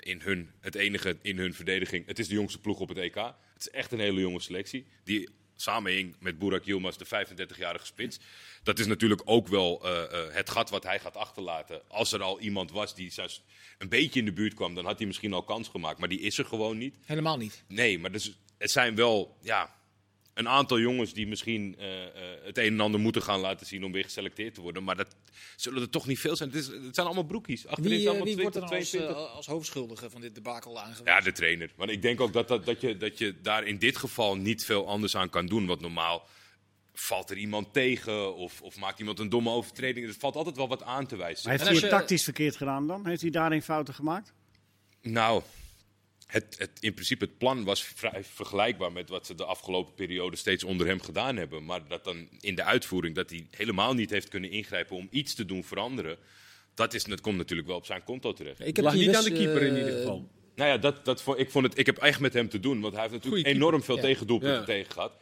in 0.00 0.20
hun, 0.20 0.50
het 0.60 0.74
enige 0.74 1.18
in 1.22 1.38
hun 1.38 1.54
verdediging. 1.54 2.06
Het 2.06 2.18
is 2.18 2.28
de 2.28 2.34
jongste 2.34 2.60
ploeg 2.60 2.80
op 2.80 2.88
het 2.88 2.98
EK. 2.98 3.14
Het 3.14 3.34
is 3.58 3.70
echt 3.70 3.92
een 3.92 4.00
hele 4.00 4.20
jonge 4.20 4.40
selectie. 4.40 4.86
Die 5.04 5.28
samenhing 5.56 6.16
met 6.20 6.38
Burak 6.38 6.64
Yilmaz, 6.64 6.96
de 6.96 7.06
35-jarige 7.06 7.86
spits. 7.86 8.18
Dat 8.62 8.78
is 8.78 8.86
natuurlijk 8.86 9.22
ook 9.24 9.48
wel 9.48 9.84
eh, 9.84 10.02
eh, 10.02 10.34
het 10.34 10.50
gat 10.50 10.70
wat 10.70 10.82
hij 10.82 10.98
gaat 11.00 11.16
achterlaten. 11.16 11.82
Als 11.88 12.12
er 12.12 12.22
al 12.22 12.40
iemand 12.40 12.70
was 12.70 12.94
die 12.94 13.12
zelfs 13.12 13.42
een 13.78 13.88
beetje 13.88 14.20
in 14.20 14.26
de 14.26 14.32
buurt 14.32 14.54
kwam, 14.54 14.74
dan 14.74 14.84
had 14.84 14.98
hij 14.98 15.06
misschien 15.06 15.32
al 15.32 15.42
kans 15.42 15.68
gemaakt. 15.68 15.98
Maar 15.98 16.08
die 16.08 16.20
is 16.20 16.38
er 16.38 16.44
gewoon 16.44 16.78
niet. 16.78 16.96
helemaal 17.04 17.36
niet. 17.36 17.64
Nee, 17.68 17.98
maar 17.98 18.12
dus, 18.12 18.38
het 18.58 18.70
zijn 18.70 18.94
wel 18.94 19.36
ja, 19.40 19.74
een 20.36 20.48
aantal 20.48 20.78
jongens 20.80 21.12
die 21.12 21.26
misschien 21.26 21.74
eh, 21.78 22.02
eh, 22.04 22.10
het 22.44 22.58
een 22.58 22.64
en 22.72 22.80
ander 22.80 23.00
moeten 23.00 23.22
gaan 23.22 23.40
laten 23.40 23.66
zien 23.66 23.84
om 23.84 23.92
weer 23.92 24.04
geselecteerd 24.04 24.54
te 24.54 24.60
worden. 24.60 24.84
Maar 24.84 24.96
dat 24.96 25.16
zullen 25.56 25.82
er 25.82 25.90
toch 25.90 26.06
niet 26.06 26.18
veel 26.18 26.36
zijn. 26.36 26.48
Het, 26.50 26.58
is, 26.58 26.66
het 26.66 26.94
zijn 26.94 27.06
allemaal 27.06 27.24
broekies. 27.24 27.66
Achterin 27.66 27.90
Wie, 27.90 28.00
zijn 28.00 28.14
eh, 28.14 28.20
allemaal 28.20 28.34
wie 28.34 28.42
wordt 28.42 28.56
er 28.56 28.66
20, 28.66 28.78
als, 28.78 28.90
22. 28.90 29.26
eh, 29.30 29.36
als 29.36 29.46
hoofdschuldige 29.46 30.10
van 30.10 30.20
dit 30.20 30.34
debakel 30.34 30.78
aangewezen? 30.80 31.04
Ja, 31.04 31.20
de 31.20 31.32
trainer. 31.32 31.70
Want 31.76 31.90
ik 31.90 32.02
denk 32.02 32.20
ook 32.20 32.32
dat, 32.32 32.48
dat, 32.48 32.64
dat, 32.66 32.80
je, 32.80 32.96
dat 32.96 33.18
je 33.18 33.34
daar 33.42 33.64
in 33.66 33.78
dit 33.78 33.96
geval 33.96 34.36
niet 34.36 34.64
veel 34.64 34.88
anders 34.88 35.16
aan 35.16 35.30
kan 35.30 35.46
doen. 35.46 35.66
Want 35.66 35.80
normaal 35.80 36.26
valt 36.92 37.30
er 37.30 37.36
iemand 37.36 37.72
tegen 37.72 38.36
of, 38.36 38.62
of 38.62 38.76
maakt 38.78 38.98
iemand 38.98 39.18
een 39.18 39.28
domme 39.28 39.50
overtreding. 39.50 40.06
Er 40.06 40.14
valt 40.18 40.36
altijd 40.36 40.56
wel 40.56 40.68
wat 40.68 40.82
aan 40.82 41.06
te 41.06 41.16
wijzen. 41.16 41.42
Maar 41.48 41.52
heeft 41.52 41.62
En 41.64 41.66
hij 41.66 41.74
als 41.74 41.82
het 41.82 41.90
je- 41.92 41.98
tactisch 41.98 42.24
verkeerd 42.24 42.56
gedaan 42.56 42.86
dan? 42.86 43.06
Heeft 43.06 43.20
hij 43.22 43.30
daarin 43.30 43.62
fouten 43.62 43.94
gemaakt? 43.94 44.32
Nou, 45.02 45.42
het, 46.36 46.54
het, 46.58 46.70
in 46.80 46.92
principe 46.94 47.24
het 47.24 47.38
plan 47.38 47.64
was 47.64 47.82
vrij 47.84 48.24
vergelijkbaar 48.24 48.92
met 48.92 49.08
wat 49.08 49.26
ze 49.26 49.34
de 49.34 49.44
afgelopen 49.44 49.94
periode 49.94 50.36
steeds 50.36 50.64
onder 50.64 50.86
hem 50.86 51.00
gedaan 51.00 51.36
hebben. 51.36 51.64
Maar 51.64 51.88
dat 51.88 52.04
dan 52.04 52.28
in 52.40 52.54
de 52.54 52.62
uitvoering, 52.64 53.14
dat 53.14 53.30
hij 53.30 53.46
helemaal 53.50 53.94
niet 53.94 54.10
heeft 54.10 54.28
kunnen 54.28 54.50
ingrijpen 54.50 54.96
om 54.96 55.08
iets 55.10 55.34
te 55.34 55.44
doen 55.44 55.64
veranderen. 55.64 56.16
Dat, 56.74 56.94
is, 56.94 57.04
dat 57.04 57.20
komt 57.20 57.36
natuurlijk 57.36 57.68
wel 57.68 57.76
op 57.76 57.86
zijn 57.86 58.04
konto 58.04 58.32
terecht. 58.32 58.60
Ik 58.60 58.76
Het 58.76 58.84
lag 58.84 58.94
niet 58.94 59.16
aan 59.16 59.24
de 59.24 59.32
keeper 59.32 59.62
in 59.62 59.72
eh, 59.74 59.78
ieder 59.78 59.96
geval. 59.98 60.28
Nou 60.54 60.70
ja, 60.70 60.78
dat, 60.78 61.04
dat, 61.04 61.22
vond- 61.22 61.38
ik, 61.38 61.50
vond 61.50 61.64
het, 61.66 61.78
ik 61.78 61.86
heb 61.86 61.98
echt 61.98 62.20
met 62.20 62.32
hem 62.32 62.48
te 62.48 62.60
doen, 62.60 62.80
want 62.80 62.92
hij 62.94 63.02
heeft 63.02 63.14
natuurlijk 63.14 63.46
enorm 63.46 63.82
veel 63.82 63.96
Ja. 63.96 64.02
tegendoelpunten 64.02 64.58
Ja. 64.58 64.64
tegen 64.64 64.92
gehad. 64.92 65.12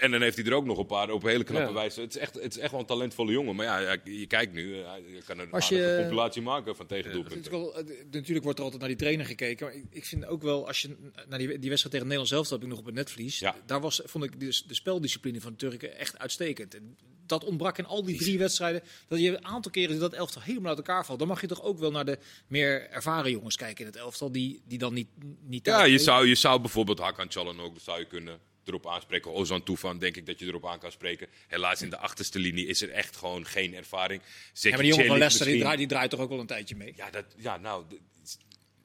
En, 0.00 0.10
dan 0.10 0.22
heeft 0.22 0.36
hij 0.36 0.46
er 0.46 0.52
ook 0.52 0.64
nog 0.64 0.78
een 0.78 0.86
paar 0.86 1.10
op 1.10 1.22
een 1.22 1.28
hele 1.30 1.44
knappe 1.44 1.66
Ja. 1.68 1.72
wijze. 1.74 2.00
Het 2.00 2.14
is, 2.14 2.20
echt, 2.20 2.34
het 2.34 2.56
is 2.56 2.58
echt 2.58 2.70
wel 2.70 2.80
een 2.80 2.86
talentvolle 2.86 3.32
jongen. 3.32 3.56
Maar 3.56 3.66
ja, 3.66 3.78
ja, 3.78 3.96
je 4.04 4.26
kijkt 4.26 4.52
nu, 4.52 4.74
eh, 4.82 4.90
je 5.14 5.22
kan 5.26 5.38
een 5.38 5.50
Als 5.52 5.68
je- 5.68 5.96
compilatie 6.00 6.42
maken 6.42 6.76
van 6.76 6.86
tegendoelpunten. 6.86 7.52
eh, 7.52 7.84
natuurlijk 8.10 8.44
wordt 8.44 8.58
er 8.58 8.64
altijd 8.64 8.80
naar 8.80 8.90
die 8.90 8.98
trainer 8.98 9.26
gekeken. 9.26 9.66
Maar 9.66 9.74
ik, 9.74 9.84
ik 9.90 10.04
vind 10.04 10.26
ook 10.26 10.42
wel, 10.42 10.66
als 10.66 10.80
je 10.82 10.96
naar 11.28 11.38
die, 11.38 11.46
die 11.48 11.68
wedstrijd 11.68 11.90
tegen 11.94 12.00
Nederland 12.06 12.28
zelf 12.28 12.48
heb 12.50 12.62
ik 12.62 12.68
nog 12.68 12.78
op 12.78 12.84
het 12.86 12.94
netvlies. 12.94 13.38
Ja. 13.38 13.56
Daar 13.66 13.80
was, 13.80 14.00
vond 14.04 14.24
ik 14.24 14.40
de, 14.40 14.62
de 14.66 14.74
speldiscipline 14.74 15.40
van 15.40 15.50
de 15.52 15.58
Turken 15.58 15.96
echt 15.98 16.18
uitstekend. 16.18 16.74
En 16.74 16.96
dat 17.26 17.44
ontbrak 17.44 17.78
in 17.78 17.86
al 17.86 18.04
die 18.04 18.18
drie 18.18 18.38
wedstrijden. 18.38 18.82
Dat 19.08 19.20
je 19.20 19.28
een 19.36 19.44
aantal 19.44 19.70
keren 19.70 19.98
dat 19.98 20.12
elftal 20.12 20.42
helemaal 20.42 20.68
uit 20.68 20.78
elkaar 20.78 21.04
valt. 21.06 21.18
Dan 21.18 21.28
mag 21.28 21.40
je 21.40 21.46
toch 21.46 21.62
ook 21.62 21.78
wel 21.78 21.90
naar 21.90 22.04
de 22.04 22.18
meer 22.46 22.90
ervaren 22.90 23.30
jongens 23.30 23.56
kijken 23.56 23.80
in 23.80 23.86
het 23.90 23.96
elftal. 24.00 24.32
Die, 24.32 24.62
die 24.66 24.78
dan 24.78 24.94
niet, 24.94 25.08
niet 25.46 25.66
Ja, 25.66 25.84
je 25.84 25.98
zou, 25.98 26.26
je 26.26 26.34
zou 26.34 26.60
bijvoorbeeld 26.60 26.98
Hakan 26.98 27.28
Çalhanoğlu 27.28 27.60
ook 27.60 27.74
zou 27.80 27.98
je 27.98 28.04
kunnen 28.04 28.38
erop 28.68 28.86
aanspreken. 28.86 29.32
Ozan 29.32 29.62
Tufan 29.62 29.98
denk 29.98 30.16
ik 30.16 30.26
dat 30.26 30.38
je 30.38 30.46
erop 30.46 30.66
aan 30.66 30.78
kan 30.78 30.92
spreken. 30.92 31.28
Helaas 31.46 31.82
in 31.82 31.90
de 31.90 31.98
achterste 31.98 32.38
linie 32.38 32.66
is 32.66 32.82
er 32.82 32.90
echt 32.90 33.16
gewoon 33.16 33.46
geen 33.46 33.74
ervaring. 33.74 34.22
Zet 34.52 34.62
Ja, 34.62 34.70
maar 34.70 34.78
die 34.78 34.94
jongen 34.94 35.30
van 35.30 35.46
die 35.46 35.60
draait, 35.60 35.78
die 35.78 35.86
draait 35.86 36.10
toch 36.10 36.20
ook 36.20 36.28
wel 36.28 36.40
een 36.40 36.46
tijdje 36.46 36.76
mee. 36.76 36.92
Ja, 36.96 37.10
dat, 37.10 37.24
ja 37.36 37.56
nou, 37.56 37.84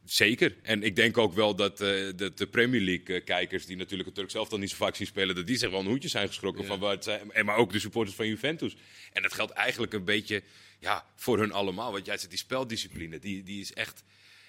zeker. 0.06 0.56
En 0.62 0.84
ik 0.84 0.96
denk 0.96 1.17
ook 1.17 1.34
wel 1.34 1.56
dat, 1.56 1.82
eh, 1.82 2.06
dat 2.15 2.38
de 2.38 2.48
Premier 2.48 2.82
League-kijkers, 2.82 3.65
die 3.65 3.78
natuurlijk 3.78 4.06
het 4.06 4.17
Turk 4.17 4.32
zelf 4.32 4.50
dan 4.50 4.60
niet 4.60 4.69
zo 4.69 4.76
vaak 4.76 4.96
zien 4.96 5.08
spelen, 5.08 5.36
dat 5.36 5.48
die 5.48 5.58
zich 5.58 5.69
wel 5.69 5.80
een 5.80 5.86
hoedje 5.86 6.10
zijn 6.10 6.28
geschrokken 6.28 6.65
van 6.65 6.80
wat 6.80 7.04
zij, 7.04 7.22
en 7.30 7.46
maar 7.46 7.56
ook 7.56 7.72
de 7.72 7.80
supporters 7.80 8.15
van 8.15 8.28
Juventus. 8.28 8.76
En 9.13 9.22
dat 9.22 9.34
geldt 9.34 9.52
eigenlijk 9.52 9.93
een 9.93 10.06
beetje 10.06 10.43
ja, 10.80 11.06
voor 11.15 11.39
hun 11.39 11.52
allemaal. 11.52 11.91
Want 11.91 12.06
jij 12.06 12.17
zegt, 12.17 12.30
die 12.30 12.39
speldiscipline, 12.39 13.19
die, 13.19 13.43
die 13.43 13.62
is 13.62 13.74
echt... 13.74 14.04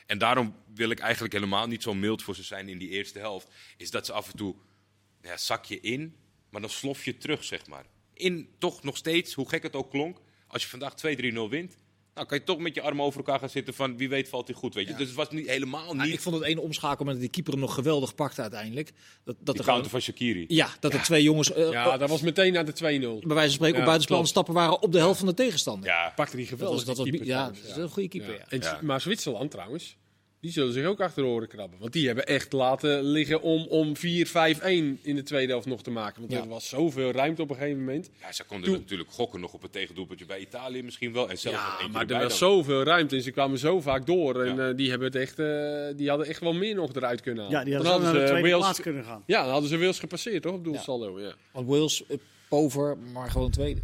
En 0.07 0.19
daarom 0.19 0.57
wil 0.75 0.91
ik 0.91 0.99
eigenlijk 0.99 1.33
helemaal 1.33 1.67
niet 1.67 1.83
zo 1.83 1.95
mild 1.95 2.23
voor 2.23 2.35
ze 2.35 2.43
zijn 2.43 2.69
in 2.69 2.79
die 2.79 2.89
eerste 2.89 3.19
helft. 3.19 3.49
Is 3.77 3.91
dat 3.91 4.07
ze 4.07 4.13
af 4.13 4.31
en 4.31 4.37
toe 4.37 4.55
ja, 5.25 5.37
zak 5.37 5.65
je 5.65 5.81
in, 5.81 6.17
maar 6.51 6.61
dan 6.61 6.71
slof 6.71 7.05
je 7.05 7.19
terug, 7.19 7.45
zeg 7.45 7.67
maar. 7.67 7.85
In 8.15 8.49
toch 8.59 8.83
nog 8.83 8.97
steeds, 8.97 9.35
hoe 9.35 9.49
gek 9.49 9.63
het 9.63 9.75
ook 9.77 9.91
klonk, 9.91 10.19
als 10.47 10.63
je 10.63 10.69
vandaag 10.69 10.95
2-3-0 10.95 11.49
wint, 11.51 11.77
nou 12.15 12.27
kan 12.27 12.39
je 12.39 12.45
toch 12.45 12.59
met 12.59 12.75
je 12.75 12.81
armen 12.81 13.05
over 13.05 13.19
elkaar 13.19 13.39
gaan 13.39 13.49
zitten 13.49 13.75
van 13.75 13.97
wie 13.97 14.09
weet 14.09 14.29
valt 14.29 14.47
hij 14.47 14.57
goed, 14.57 14.75
weet 14.75 14.89
je. 14.89 14.95
Dus 14.95 15.07
het 15.07 15.17
was 15.17 15.31
niet, 15.31 15.47
helemaal 15.47 15.95
niet 15.95 16.13
ik 16.13 16.21
vond 16.21 16.35
het 16.35 16.45
ene 16.45 16.61
omschakelmoment 16.61 17.13
dat 17.13 17.21
die 17.21 17.31
keeper 17.31 17.53
hem 17.53 17.63
nog 17.63 17.75
geweldig 17.75 18.15
pakte 18.15 18.41
uiteindelijk. 18.41 18.93
Dat, 19.25 19.37
dat 19.41 19.55
de 19.55 19.61
er 19.61 19.69
counter 19.69 19.91
van 19.91 20.01
Shakiri. 20.01 20.45
Ja, 20.49 20.69
dat 20.81 20.93
er 20.93 21.03
twee 21.03 21.23
jongens 21.23 21.53
eh, 21.53 21.71
Ja, 21.71 21.97
dat 21.97 22.09
was 22.09 22.21
meteen 22.21 22.53
na 22.53 22.63
de 22.63 22.73
2-0. 22.73 22.79
bij 22.79 22.99
wijze 22.99 23.21
van 23.27 23.51
spreken 23.51 23.75
Ja, 23.75 23.79
op 23.79 23.85
buitenspel 23.85 24.27
stappen 24.27 24.55
waren 24.55 24.83
op 24.83 24.93
de 24.93 24.99
helft 24.99 25.19
van 25.19 25.29
de 25.29 25.35
tegenstander. 25.35 25.89
Ja, 25.89 26.13
Pakte 26.17 26.37
die 26.37 26.47
dat 26.49 26.55
geweldig. 26.55 26.77
was, 26.77 26.87
dat 26.87 26.97
was, 26.97 27.09
keeper 27.09 27.27
ja, 27.27 27.47
dat 27.47 27.57
is 27.57 27.77
een 27.77 27.89
goede 27.89 28.09
keeper. 28.09 28.35
Ja. 28.35 28.45
En, 28.49 28.61
Ja. 28.61 28.79
Maar 28.83 29.01
Zwitserland 29.01 29.51
trouwens, 29.51 29.97
die 30.45 30.53
zullen 30.53 30.73
zich 30.73 30.87
ook 30.87 31.01
achter 31.01 31.23
de 31.23 31.29
oren 31.29 31.49
krabben. 31.49 31.79
Want 31.79 31.93
die 31.93 32.07
hebben 32.07 32.27
echt 32.27 32.53
laten 32.53 33.03
liggen 33.03 33.43
om, 33.43 33.67
om 33.67 33.93
4-5-1 33.97 34.01
in 35.03 35.15
de 35.15 35.23
tweede 35.23 35.53
helft 35.53 35.67
nog 35.67 35.83
te 35.83 35.91
maken. 35.91 36.21
Want 36.21 36.33
Ja. 36.33 36.41
er 36.43 36.49
was 36.49 36.69
zoveel 36.69 37.11
ruimte 37.11 37.43
op 37.43 37.51
een 37.51 37.57
gegeven 37.57 37.79
moment. 37.79 38.11
ja, 38.21 38.33
ze 38.33 38.45
konden 38.45 38.71
Toen- 38.71 38.79
natuurlijk 38.81 39.11
gokken 39.11 39.41
nog 39.41 39.53
op 39.53 39.63
het 39.63 39.73
tegendoelpuntje 39.73 40.27
bij 40.27 40.39
Italië 40.41 40.83
misschien 40.83 41.13
wel. 41.13 41.31
En 41.31 41.39
zelfs 41.39 41.59
Ja, 41.59 41.89
maar 41.89 42.07
er 42.07 42.13
was 42.13 42.39
dan. 42.39 42.49
zoveel 42.49 42.83
ruimte 42.83 43.17
en 43.17 43.23
ze 43.23 43.31
kwamen 43.31 43.59
zo 43.59 43.81
vaak 43.81 44.07
door. 44.07 44.43
En 44.45 44.57
Ja. 44.57 44.69
eh, 44.69 44.77
die, 44.77 44.91
hebben 44.91 45.07
het 45.07 45.17
echt, 45.17 45.39
eh, 45.39 45.97
die 45.97 46.09
hadden 46.09 46.27
echt 46.27 46.41
wel 46.41 46.53
meer 46.53 46.75
nog 46.75 46.95
eruit 46.95 47.21
kunnen 47.21 47.45
halen. 47.45 47.59
Ja, 47.59 47.65
die 47.65 47.75
Dan 47.75 47.85
hadden 47.87 48.07
zo 48.07 48.13
naar 48.13 48.21
de 48.21 48.27
ze 48.27 48.33
tweede 48.33 48.49
Wales- 48.49 48.65
plaats 48.65 48.81
kunnen 48.81 49.05
gaan. 49.05 49.23
Ja, 49.27 49.43
dan 49.43 49.51
hadden 49.51 49.69
ze 49.71 49.79
Wales 49.79 49.99
gepasseerd, 49.99 50.43
toch? 50.43 50.55
Op 50.55 50.65
doelsaldo, 50.65 51.21
ja. 51.21 51.35
Want 51.53 51.69
Wales, 51.69 52.07
eh, 52.07 52.17
pover, 52.49 52.99
maar 53.13 53.31
gewoon 53.31 53.51
tweede. 53.51 53.81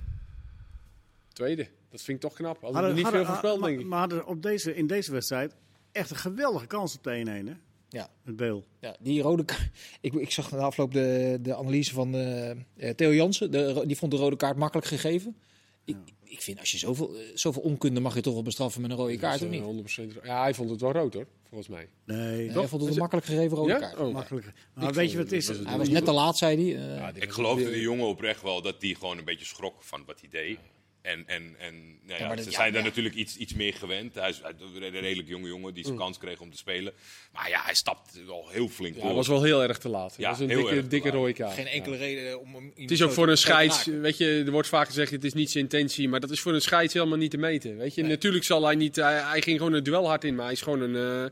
Tweede. 1.33 1.66
Dat 1.90 2.03
vind 2.03 2.16
ik 2.16 2.29
toch 2.29 2.38
knap. 2.38 2.53
Hadden 2.61 2.73
Hadden- 2.73 2.90
er 2.90 2.94
niet 2.96 3.03
hadden- 3.05 3.20
veel 3.25 3.31
voorspeld, 3.31 3.61
maar- 3.61 3.68
denk 3.68 3.81
ik. 3.81 3.87
Maar 3.87 3.99
hadden 3.99 4.27
op 4.27 4.42
deze, 4.42 4.75
in 4.77 4.87
deze 4.87 5.12
wedstrijd 5.12 5.55
echt 5.92 6.11
een 6.11 6.16
geweldige 6.16 6.66
kans 6.66 6.96
op 6.96 7.03
de 7.05 7.22
1-1, 7.44 7.46
hè? 7.48 7.53
Ja. 7.88 8.11
Met 8.24 8.37
Beel. 8.37 8.64
Ja, 8.81 8.96
die 9.00 9.22
rode 9.22 9.44
kaart. 9.44 9.70
Ik, 10.00 10.12
ik 10.14 10.31
zag 10.31 10.50
na 10.50 10.57
de 10.59 10.62
afloop 10.64 10.92
de, 10.92 11.38
de 11.42 11.57
analyse 11.57 11.92
van 11.94 12.14
eh, 12.14 12.50
eh, 12.50 12.57
Theo 12.96 13.14
Jansen. 13.14 13.50
De, 13.50 13.83
die 13.87 13.96
vond 13.96 14.11
de 14.12 14.16
rode 14.18 14.37
kaart 14.37 14.57
makkelijk 14.57 14.87
gegeven. 14.87 15.37
Ik, 15.85 15.96
ik 16.24 16.40
vind 16.42 16.59
als 16.59 16.70
je 16.70 16.79
zoveel, 16.79 17.14
eh, 17.16 17.22
zoveel 17.35 17.62
onkunde 17.62 18.00
mag 18.00 18.14
je 18.14 18.20
toch 18.20 18.33
wel 18.35 18.42
bestraffen 18.42 18.81
met 18.81 18.90
een 18.90 18.96
rode 18.96 19.16
kaart, 19.16 19.42
of 19.42 19.48
niet? 19.48 19.61
eh, 19.61 19.66
100% 20.11 20.14
ro- 20.14 20.20
Ja, 20.24 20.40
hij 20.42 20.55
vond 20.55 20.70
het 20.70 20.81
wel 20.81 20.92
rood 20.92 21.14
hoor, 21.14 21.26
volgens 21.48 21.68
mij. 21.68 21.88
Nee, 22.05 22.44
Ja, 22.44 22.53
hij 22.53 22.68
vond 22.68 22.83
het 22.83 22.90
een 22.90 22.98
makkelijk 22.98 23.26
gegeven 23.26 23.57
rode 23.57 23.72
Ja? 23.72 23.79
kaart. 23.79 23.98
Oh. 23.98 24.12
makkelijk. 24.12 24.53
Maar 24.74 24.88
Ik 24.88 24.94
weet 24.94 25.11
je 25.11 25.16
wat 25.16 25.24
het 25.26 25.35
is? 25.35 25.46
was 25.46 25.57
Hij 25.64 25.79
was 25.79 25.88
net 25.88 26.05
te 26.05 26.12
laat, 26.12 26.38
zei 26.38 26.74
hij. 26.74 26.98
Eh, 27.14 27.22
Ik 27.22 27.31
geloofde 27.31 27.70
die 27.70 27.81
jongen 27.81 28.07
oprecht 28.07 28.42
wel 28.42 28.62
dat 28.62 28.74
hij 28.79 28.94
gewoon 28.94 29.18
een 29.18 29.24
beetje 29.24 29.46
schrok 29.46 29.83
van 29.83 30.03
wat 30.07 30.20
hij 30.20 30.29
deed. 30.31 30.59
En, 31.03 31.25
en, 31.27 31.55
en 31.59 31.99
nou 32.07 32.21
ja, 32.21 32.29
dat- 32.29 32.45
ze 32.45 32.51
ja, 32.51 32.57
zijn 32.57 32.73
daar 32.73 32.83
ja. 32.83 32.87
natuurlijk 32.89 33.15
iets, 33.15 33.37
iets 33.37 33.55
meer 33.55 33.75
gewend. 33.75 34.15
Hij 34.15 34.29
is 34.29 34.41
een 34.81 34.91
redelijk 34.91 35.29
jonge 35.29 35.49
jongen 35.49 35.75
die 35.75 35.85
zijn 35.85 35.97
kans 35.97 36.19
kreeg 36.19 36.41
om 36.41 36.51
te 36.51 36.57
spelen. 36.57 36.93
Maar 37.33 37.49
ja, 37.49 37.63
hij 37.63 37.75
stapt 37.75 38.25
wel 38.27 38.49
heel 38.49 38.69
flink 38.69 38.93
Ja, 38.95 38.99
door. 38.99 39.07
hij 39.09 39.17
was 39.17 39.29
wel 39.29 39.43
heel 39.43 39.63
erg 39.63 39.79
te 39.79 39.89
laat. 39.89 40.15
Ja, 40.17 40.29
dat 40.31 40.39
was 40.39 40.49
een 40.49 40.57
dikke, 40.57 40.87
dikke 40.87 41.11
rode 41.11 41.33
kaart. 41.33 41.55
Geen 41.55 41.67
enkele 41.67 41.95
Ja. 41.95 42.01
reden 42.01 42.41
om 42.41 42.55
hem 42.55 42.73
Het 42.77 42.91
is 42.91 43.03
ook 43.03 43.13
voor 43.13 43.29
een 43.29 43.37
scheids, 43.39 43.85
weet 43.85 44.17
je, 44.19 44.43
er 44.47 44.51
wordt 44.53 44.69
vaak 44.69 44.87
gezegd 44.87 45.11
het 45.11 45.25
is 45.25 45.33
niet 45.33 45.51
zijn 45.51 45.65
intentie, 45.65 46.09
maar 46.09 46.21
dat 46.21 46.31
is 46.31 46.41
voor 46.41 46.55
een 46.55 46.61
scheids 46.61 46.95
helemaal 46.95 47.19
niet 47.19 47.31
te 47.31 47.37
meten. 47.37 47.77
Weet 47.77 47.95
je, 47.95 48.03
natuurlijk 48.03 48.45
zal 48.45 48.65
hij 48.65 48.75
niet, 48.75 48.97
hij, 48.97 49.21
hij 49.21 49.43
ging 49.43 49.59
gewoon 49.59 49.73
het 49.73 49.85
duel 49.85 50.07
hard 50.07 50.25
in, 50.25 50.35
maar 50.35 50.45
hij 50.45 50.55
is 50.55 50.63
gewoon 50.63 50.81
een, 50.81 51.25
eh, 51.25 51.31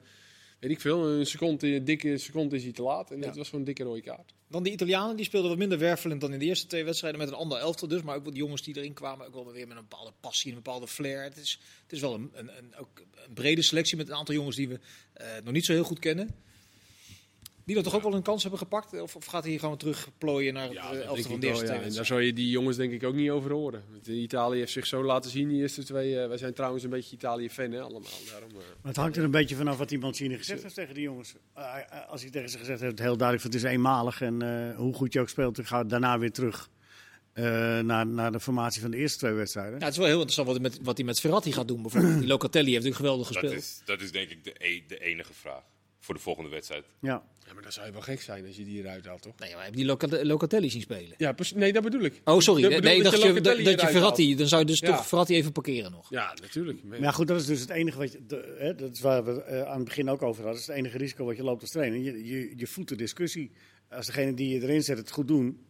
weet 0.58 0.70
ik 0.70 0.80
veel, 0.80 1.08
een 1.08 1.26
seconde, 1.26 1.66
een 1.66 1.84
dikke 1.84 2.18
seconde 2.18 2.56
is 2.56 2.62
hij 2.62 2.72
te 2.72 2.82
laat 2.82 3.10
en 3.10 3.20
dat 3.20 3.36
was 3.36 3.44
gewoon 3.44 3.60
een 3.60 3.66
dikke 3.66 3.82
rode 3.82 4.00
kaart. 4.00 4.34
Dan 4.50 4.62
die 4.62 4.72
Italianen, 4.72 5.16
die 5.16 5.24
speelden 5.24 5.50
wat 5.50 5.58
minder 5.58 5.78
wervelend 5.78 6.20
dan 6.20 6.32
in 6.32 6.38
de 6.38 6.44
eerste 6.44 6.66
twee 6.66 6.84
wedstrijden. 6.84 7.20
Met 7.20 7.28
een 7.28 7.34
ander 7.34 7.58
elftal 7.58 7.88
dus. 7.88 8.02
Maar 8.02 8.16
ook 8.16 8.24
de 8.24 8.32
jongens 8.32 8.62
die 8.62 8.76
erin 8.76 8.92
kwamen, 8.92 9.26
ook 9.26 9.34
wel 9.34 9.52
weer 9.52 9.66
met 9.66 9.76
een 9.76 9.86
bepaalde 9.88 10.12
passie, 10.20 10.50
een 10.50 10.62
bepaalde 10.62 10.88
flair. 10.88 11.22
Het 11.22 11.36
is, 11.36 11.60
het 11.82 11.92
is 11.92 12.00
wel 12.00 12.14
een, 12.14 12.30
een, 12.32 12.58
een, 12.58 12.76
ook 12.76 13.02
een 13.26 13.34
brede 13.34 13.62
selectie 13.62 13.96
met 13.96 14.08
een 14.08 14.14
aantal 14.14 14.34
jongens 14.34 14.56
die 14.56 14.68
we 14.68 14.80
eh, 15.12 15.26
nog 15.44 15.52
niet 15.52 15.64
zo 15.64 15.72
heel 15.72 15.84
goed 15.84 15.98
kennen. 15.98 16.34
Die 17.68 17.76
dan 17.76 17.84
toch 17.86 17.94
ook 17.94 18.02
wel 18.02 18.14
een 18.14 18.22
kans 18.22 18.42
hebben 18.42 18.60
gepakt? 18.60 19.00
Of, 19.00 19.16
of 19.16 19.24
gaat 19.24 19.42
hij 19.42 19.50
hier 19.50 19.60
gewoon 19.60 19.76
terug 19.76 20.08
plooien 20.18 20.54
naar 20.54 20.62
het 20.62 20.72
Ja, 20.72 20.82
eh, 20.82 20.96
dat 20.96 21.04
elftal 21.04 21.30
van 21.30 21.40
de 21.40 21.46
eerste 21.46 21.62
wel, 21.64 21.70
twee 21.72 21.80
ja. 21.84 21.88
En 21.88 21.94
daar 21.94 22.06
zou 22.06 22.22
je 22.22 22.32
die 22.32 22.50
jongens 22.50 22.76
denk 22.76 22.92
ik 22.92 23.04
ook 23.04 23.14
niet 23.14 23.30
over 23.30 23.50
horen. 23.52 23.82
Want 23.90 24.06
Italië 24.06 24.58
heeft 24.58 24.72
zich 24.72 24.86
zo 24.86 25.04
laten 25.04 25.30
zien, 25.30 25.48
die 25.48 25.60
eerste 25.60 25.84
twee. 25.84 26.20
eh, 26.20 26.28
wij 26.28 26.36
zijn 26.36 26.54
trouwens 26.54 26.84
een 26.84 26.90
beetje 26.90 27.16
Italië-fan, 27.16 27.70
hè, 27.72 27.80
allemaal. 27.80 28.10
Daarom, 28.30 28.50
eh. 28.50 28.56
Maar 28.56 28.66
het 28.82 28.96
hangt 28.96 29.16
er 29.16 29.24
een 29.24 29.30
beetje 29.30 29.56
vanaf 29.56 29.76
wat 29.78 29.88
die 29.88 29.98
Mancini 29.98 30.36
gezegd 30.36 30.62
heeft 30.62 30.74
tegen 30.74 30.94
die 30.94 31.02
jongens. 31.02 31.34
Als 32.08 32.22
hij 32.22 32.30
tegen 32.30 32.50
ze 32.50 32.58
gezegd 32.58 32.80
heeft, 32.80 32.98
heel 32.98 33.16
duidelijk, 33.16 33.40
van 33.40 33.50
het 33.50 33.64
is 33.64 33.70
eenmalig. 33.70 34.20
En 34.20 34.42
eh, 34.42 34.76
hoe 34.76 34.94
goed 34.94 35.12
je 35.12 35.20
ook 35.20 35.28
speelt, 35.28 35.56
je 35.56 35.64
gaat 35.64 35.90
daarna 35.90 36.18
weer 36.18 36.32
terug 36.32 36.68
eh, 37.32 37.44
naar, 37.78 38.06
naar 38.06 38.32
de 38.32 38.40
formatie 38.40 38.80
van 38.80 38.90
de 38.90 38.96
eerste 38.96 39.18
twee 39.18 39.32
wedstrijden. 39.32 39.78
Ja, 39.78 39.84
het 39.84 39.92
is 39.92 39.98
wel 39.98 40.06
heel 40.06 40.14
interessant 40.20 40.46
wat 40.48 40.56
hij 40.56 40.68
met, 40.70 40.78
wat 40.82 40.96
hij 40.96 41.06
met 41.06 41.20
Verratti 41.20 41.52
gaat 41.52 41.68
doen 41.68 41.82
bijvoorbeeld. 41.82 42.18
Die 42.24 42.28
Locatelli 42.28 42.70
heeft 42.72 42.84
natuurlijk 42.84 43.00
geweldig 43.10 43.26
dat, 43.26 43.36
gespeeld. 43.36 43.62
is, 43.62 43.82
dat 43.84 44.00
is 44.00 44.12
denk 44.12 44.30
ik 44.30 44.44
de, 44.44 44.54
e- 44.58 44.82
de 44.86 44.98
enige 44.98 45.32
vraag 45.34 45.62
voor 46.08 46.16
de 46.16 46.22
volgende 46.22 46.50
wedstrijd. 46.50 46.84
Ja. 47.00 47.22
Ja, 47.46 47.54
maar 47.54 47.62
dan 47.62 47.72
zou 47.72 47.86
je 47.86 47.92
wel 47.92 48.00
gek 48.00 48.20
zijn 48.20 48.46
als 48.46 48.56
je 48.56 48.64
die 48.64 48.78
eruit 48.82 49.06
haalt, 49.06 49.22
toch? 49.22 49.38
Nee, 49.38 49.54
maar 49.54 49.62
heb 49.64 49.70
je 49.70 49.76
die 49.76 49.86
Locate- 49.86 50.26
Locatelli 50.26 50.70
zien 50.70 50.80
spelen? 50.80 51.14
Ja, 51.16 51.34
nee, 51.54 51.72
dat 51.72 51.82
bedoel 51.82 52.00
ik. 52.02 52.20
Oh, 52.24 52.38
sorry. 52.40 52.62
Dat 52.62 52.70
Nee, 52.82 53.02
dat 53.02 53.12
je 53.22 53.32
je, 53.32 53.40
dat, 53.40 53.64
dat 53.64 53.80
je 53.80 53.88
Verratti, 53.88 54.34
dan 54.36 54.46
zou 54.48 54.60
je 54.60 54.66
dus 54.66 54.78
Ja. 54.78 54.86
toch 54.96 55.06
Verratti 55.06 55.34
even 55.34 55.52
parkeren 55.52 55.90
nog. 55.90 56.10
Ja, 56.10 56.34
natuurlijk. 56.40 56.82
Maar 56.84 57.00
ja, 57.00 57.10
goed, 57.10 57.26
dat 57.26 57.40
is 57.40 57.46
dus 57.46 57.60
het 57.60 57.70
enige 57.70 57.98
wat 57.98 58.12
je. 58.12 58.18
de- 58.26 58.54
hè, 58.58 58.74
dat 58.74 58.90
is 58.92 59.00
waar 59.00 59.24
we 59.24 59.42
eh, 59.42 59.62
aan 59.62 59.76
het 59.76 59.84
begin 59.84 60.08
ook 60.10 60.22
over 60.22 60.42
hadden. 60.44 60.52
Dat 60.52 60.60
is 60.60 60.66
het 60.66 60.76
enige 60.76 60.98
risico 60.98 61.24
wat 61.24 61.36
je 61.36 61.42
loopt 61.42 61.60
als 61.60 61.70
trainer. 61.70 61.98
Je, 62.00 62.24
je, 62.24 62.52
je 62.56 62.66
voedt 62.66 62.88
de 62.88 62.96
discussie. 62.96 63.50
Als 63.90 64.06
degene 64.06 64.34
die 64.34 64.48
je 64.48 64.62
erin 64.62 64.82
zet 64.82 64.96
het 64.98 65.10
goed 65.10 65.28
doen. 65.28 65.60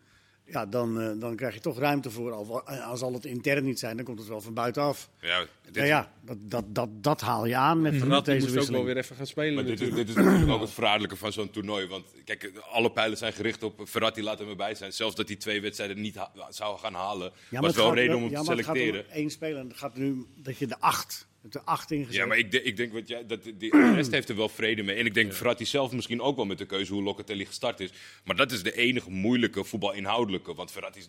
Ja, 0.51 0.67
dan, 0.67 1.01
eh, 1.01 1.11
dan 1.21 1.37
krijg 1.37 1.55
je 1.55 1.61
toch 1.61 1.79
ruimte 1.79 2.11
voor. 2.11 2.33
Al, 2.33 2.47
wa- 2.47 2.81
al 2.81 2.97
zal 2.97 3.13
het 3.13 3.25
intern 3.25 3.65
niet 3.65 3.79
zijn, 3.79 3.97
dan 3.97 4.05
komt 4.05 4.19
het 4.19 4.29
wel 4.29 4.41
van 4.41 4.55
buitenaf. 4.55 5.11
Ja, 5.21 5.45
dit, 5.65 5.75
Ja, 5.75 5.85
ja 5.85 6.13
dat, 6.21 6.37
dat, 6.41 6.65
dat, 6.75 6.89
dat 7.03 7.21
haal 7.21 7.47
je 7.47 7.57
aan 7.57 7.81
met, 7.81 7.93
met 7.93 8.01
Verratti 8.01 8.31
deze 8.33 8.55
moest 8.55 8.69
ook 8.69 8.75
wel 8.77 8.85
weer 8.85 8.97
even 8.97 9.17
gaan 9.17 9.27
spelen 9.27 9.55
Maar 9.55 9.65
dit, 9.65 9.73
is- 9.73 9.81
natuurlijk. 9.81 10.09
dit 10.09 10.17
is 10.19 10.25
natuurlijk 10.25 10.53
ook 10.53 10.61
het 10.67 10.71
verraderlijke 10.71 11.17
van 11.17 11.33
zo'n 11.33 11.51
toernooi. 11.51 11.87
Want 11.87 12.05
kijk, 12.25 12.53
alle 12.71 12.91
pijlen 12.93 13.17
zijn 13.19 13.33
gericht 13.33 13.63
op 13.63 13.81
Verratti, 13.85 14.23
laat 14.23 14.39
hem 14.39 14.49
erbij 14.49 14.75
zijn. 14.75 14.93
Zelfs 14.93 15.15
dat 15.15 15.29
hij 15.29 15.37
twee 15.37 15.61
wedstrijden 15.61 16.01
niet 16.01 16.15
ha- 16.17 16.33
zou 16.51 16.79
gaan 16.79 16.95
halen, 16.95 17.33
Ja, 17.51 17.61
was 17.61 17.75
wel 17.77 17.87
gaat- 17.87 17.95
reden 17.95 18.17
om 18.17 18.23
hem 18.23 18.31
ja, 18.31 18.41
te 18.41 18.45
maar 18.47 18.57
het 18.57 18.65
gaat 18.67 18.75
selecteren. 18.77 19.07
om 19.09 19.13
één 19.17 19.31
speler. 19.31 19.59
en 19.61 19.69
Het 19.69 19.77
gaat 19.77 19.97
nu 19.97 20.27
dat 20.37 20.59
je 20.59 20.67
de 20.67 20.81
acht, 20.81 21.27
de 21.43 21.63
acht 21.65 21.91
ingezet. 21.91 22.15
Ja, 22.15 22.27
maar 22.27 22.39
ik, 22.39 22.51
de- 22.51 22.63
ik 22.63 22.77
denk 22.77 22.93
wat 22.93 23.09
jij, 23.09 23.27
dat 23.27 23.45
de, 23.45 23.57
de 23.57 23.93
rest 23.95 24.11
heeft 24.11 24.29
er 24.29 24.37
wel 24.37 24.49
vrede 24.49 24.83
mee. 24.83 24.97
En 24.97 25.07
ik 25.07 25.15
denk 25.15 25.33
Verratti 25.33 25.65
zelf 25.65 25.93
misschien 25.93 26.21
ook 26.21 26.37
wel 26.37 26.45
met 26.45 26.59
de 26.59 26.67
keuze 26.67 26.93
hoe 26.93 27.03
Locatelli 27.03 27.47
gestart 27.47 27.81
is. 27.81 27.91
Maar 28.25 28.37
dat 28.37 28.53
is 28.53 28.63
de 28.63 28.77
enige 28.77 29.11
moeilijke 29.11 29.65
voetbalinhoudelijke. 29.65 30.55
Want 30.55 30.73
Verratti 30.73 30.99
is, 31.01 31.09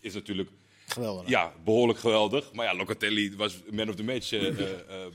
is 0.00 0.14
natuurlijk 0.14 0.50
Geweldig. 0.86 1.28
ja, 1.28 1.52
behoorlijk 1.64 1.98
geweldig. 1.98 2.52
Maar 2.52 2.66
ja, 2.66 2.74
Locatelli 2.74 3.36
was 3.36 3.58
man 3.70 3.88
of 3.88 3.94
the 3.94 4.02
match. 4.04 4.32
eh, 4.32 4.46
eh, 4.58 4.70
eh, 4.70 5.06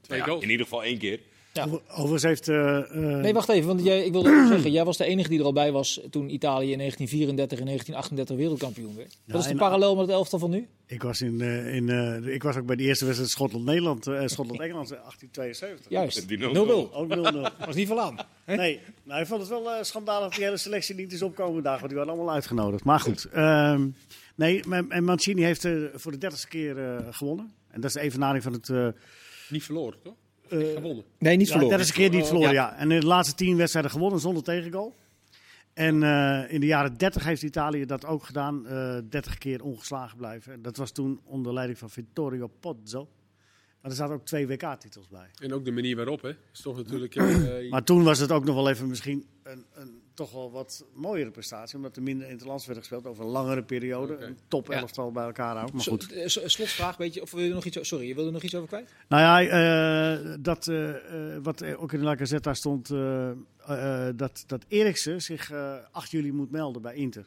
Twee 0.00 0.18
ja, 0.18 0.24
goals. 0.24 0.42
in 0.42 0.50
ieder 0.50 0.64
geval 0.66 0.84
één 0.84 0.98
keer. 0.98 1.20
Ja. 1.52 1.66
Overigens 1.88 2.22
heeft. 2.22 2.48
eh, 2.48 2.78
eh, 2.78 3.20
Nee, 3.20 3.32
wacht 3.32 3.48
even, 3.48 3.66
want 3.68 3.84
jij, 3.84 4.04
ik 4.04 4.12
wilde 4.12 4.46
zeggen, 4.52 4.70
jij 4.70 4.84
was 4.84 4.96
de 4.96 5.04
enige 5.04 5.28
die 5.28 5.38
er 5.38 5.44
al 5.44 5.52
bij 5.52 5.72
was 5.72 6.00
toen 6.10 6.28
Italië 6.30 6.70
in 6.72 6.78
1934 6.78 7.58
en 7.58 7.64
1938 7.64 8.36
wereldkampioen 8.36 8.96
werd. 8.96 9.18
Wat 9.26 9.40
is 9.40 9.46
de 9.50 9.56
parallel 9.56 9.96
met 9.96 10.06
het 10.06 10.14
elftal 10.14 10.38
van 10.38 10.50
nu? 10.50 10.68
ik, 10.86 11.02
was 11.02 11.22
in, 11.22 11.40
eh, 11.40 11.74
in, 11.74 11.88
eh, 11.88 12.34
ik 12.34 12.42
was 12.42 12.56
ook 12.56 12.66
bij 12.66 12.76
de 12.76 12.82
eerste 12.82 13.04
wedstrijd 13.04 13.30
Schotland-Nederland, 13.32 14.06
eh, 14.06 14.22
Schotland-Engeland 14.26 14.90
in 14.90 14.96
1872. 14.96 15.90
Juist, 15.90 16.28
Die 16.28 16.38
0-0. 16.38 16.52
0-0. 16.52 16.94
Ook 16.94 17.08
0-0. 17.08 17.48
Was 17.66 17.74
niet 17.74 17.90
aan. 17.90 18.16
Nee, 18.46 18.80
nou, 19.04 19.20
ik 19.20 19.26
vond 19.26 19.40
het 19.40 19.48
wel 19.50 19.70
eh, 19.72 19.82
schandalig 19.82 20.24
dat 20.24 20.34
die 20.34 20.44
hele 20.44 20.56
selectie 20.56 20.94
niet 20.94 21.12
is 21.12 21.22
opkomen 21.22 21.62
dagen, 21.62 21.78
want 21.80 21.90
die 21.92 21.98
waren 21.98 22.14
allemaal 22.14 22.34
uitgenodigd. 22.34 22.84
Maar 22.84 23.00
goed, 23.00 23.24
ehm, 23.32 23.88
nee, 24.34 24.62
maar- 24.66 24.84
en 24.88 25.04
Mancini 25.04 25.42
heeft 25.42 25.64
eh, 25.64 25.72
voor 25.94 26.12
de 26.12 26.18
dertigste 26.18 26.48
keer 26.48 26.78
eh, 26.78 26.96
gewonnen. 27.10 27.52
En 27.70 27.80
dat 27.80 27.90
is 27.90 27.96
de 27.96 28.00
evenaring 28.00 28.42
van 28.42 28.52
het... 28.52 28.68
eh 28.68 28.88
Niet 29.48 29.62
verloren, 29.64 29.98
toch? 30.02 30.14
Eh, 30.52 30.72
Gewonnen. 30.74 31.04
Nee, 31.18 31.36
niet 31.36 31.46
ja, 31.48 31.52
de 31.52 31.58
verloren. 31.58 31.68
dertigste 31.68 31.94
keer 31.94 32.10
niet 32.10 32.26
verloren, 32.26 32.52
Ja. 32.52 32.70
ja. 32.70 32.76
En 32.76 32.90
in 32.90 33.00
de 33.00 33.06
laatste 33.06 33.34
tien 33.34 33.56
wedstrijden 33.56 33.90
gewonnen 33.90 34.20
zonder 34.20 34.42
tegengoal. 34.42 34.96
En 35.74 36.02
eh, 36.02 36.52
in 36.52 36.60
de 36.60 36.66
jaren 36.66 36.96
30 36.98 37.24
heeft 37.24 37.42
Italië 37.42 37.84
dat 37.84 38.06
ook 38.06 38.22
gedaan. 38.24 38.66
eh 38.66 38.98
30 39.08 39.38
keer 39.38 39.62
ongeslagen 39.62 40.16
blijven. 40.16 40.52
En 40.52 40.62
dat 40.62 40.76
was 40.76 40.90
toen 40.92 41.20
onder 41.24 41.52
leiding 41.52 41.78
van 41.78 41.90
Vittorio 41.90 42.50
Pozzo. 42.60 43.08
Maar 43.80 43.90
er 43.90 43.96
zaten 43.96 44.14
ook 44.14 44.24
twee 44.24 44.46
WK-titels 44.46 45.08
bij. 45.08 45.26
En 45.40 45.52
ook 45.52 45.64
de 45.64 45.70
manier 45.70 45.96
waarop, 45.96 46.22
hè? 46.22 46.30
is 46.52 46.60
toch 46.60 46.76
natuurlijk... 46.76 47.16
eh, 47.16 47.70
Maar 47.70 47.84
toen 47.84 48.02
was 48.02 48.18
het 48.18 48.32
ook 48.32 48.44
nog 48.44 48.54
wel 48.54 48.68
even 48.68 48.88
misschien 48.88 49.26
een, 49.42 49.64
een 49.74 50.02
toch 50.14 50.32
wel 50.32 50.50
wat 50.50 50.84
mooiere 50.94 51.30
prestatie. 51.30 51.76
Omdat 51.76 51.96
er 51.96 52.02
minder 52.02 52.28
interlands 52.28 52.66
werd 52.66 52.78
gespeeld 52.78 53.06
over 53.06 53.24
een 53.24 53.30
langere 53.30 53.62
periode. 53.62 54.16
Een 54.16 54.38
top 54.48 54.66
Ja. 54.66 54.74
elftal 54.78 55.12
bij 55.12 55.24
elkaar 55.24 55.54
houden. 55.54 55.74
Maar 55.76 55.84
goed. 55.84 56.12
eh, 56.12 56.26
s- 56.26 56.40
Slotvraag, 56.44 56.96
weet 56.96 57.14
je, 57.14 57.22
of 57.22 57.30
wil 57.30 57.40
je 57.42 57.48
er 57.48 57.54
nog 57.54 57.64
iets, 57.64 57.88
sorry, 57.88 58.06
je 58.06 58.12
wilde 58.14 58.28
er 58.28 58.34
nog 58.34 58.42
iets 58.42 58.54
over 58.54 58.68
kwijt? 58.68 58.94
Nou 59.08 59.22
ja, 59.42 60.20
eh, 60.20 60.34
dat, 60.40 60.68
eh, 60.68 60.94
wat 61.42 61.64
ook 61.64 61.92
in 61.92 61.98
de 61.98 62.04
La 62.04 62.16
Gazzetta 62.16 62.54
stond, 62.54 62.90
eh, 62.90 63.30
eh, 63.30 63.36
eh, 64.08 64.16
dat, 64.16 64.44
dat 64.46 64.64
Eriksen 64.68 65.22
zich 65.22 65.50
eh 65.50 65.74
8 65.90 66.10
juli 66.10 66.32
moet 66.32 66.50
melden 66.50 66.82
bij 66.82 66.94
Inter. 66.94 67.26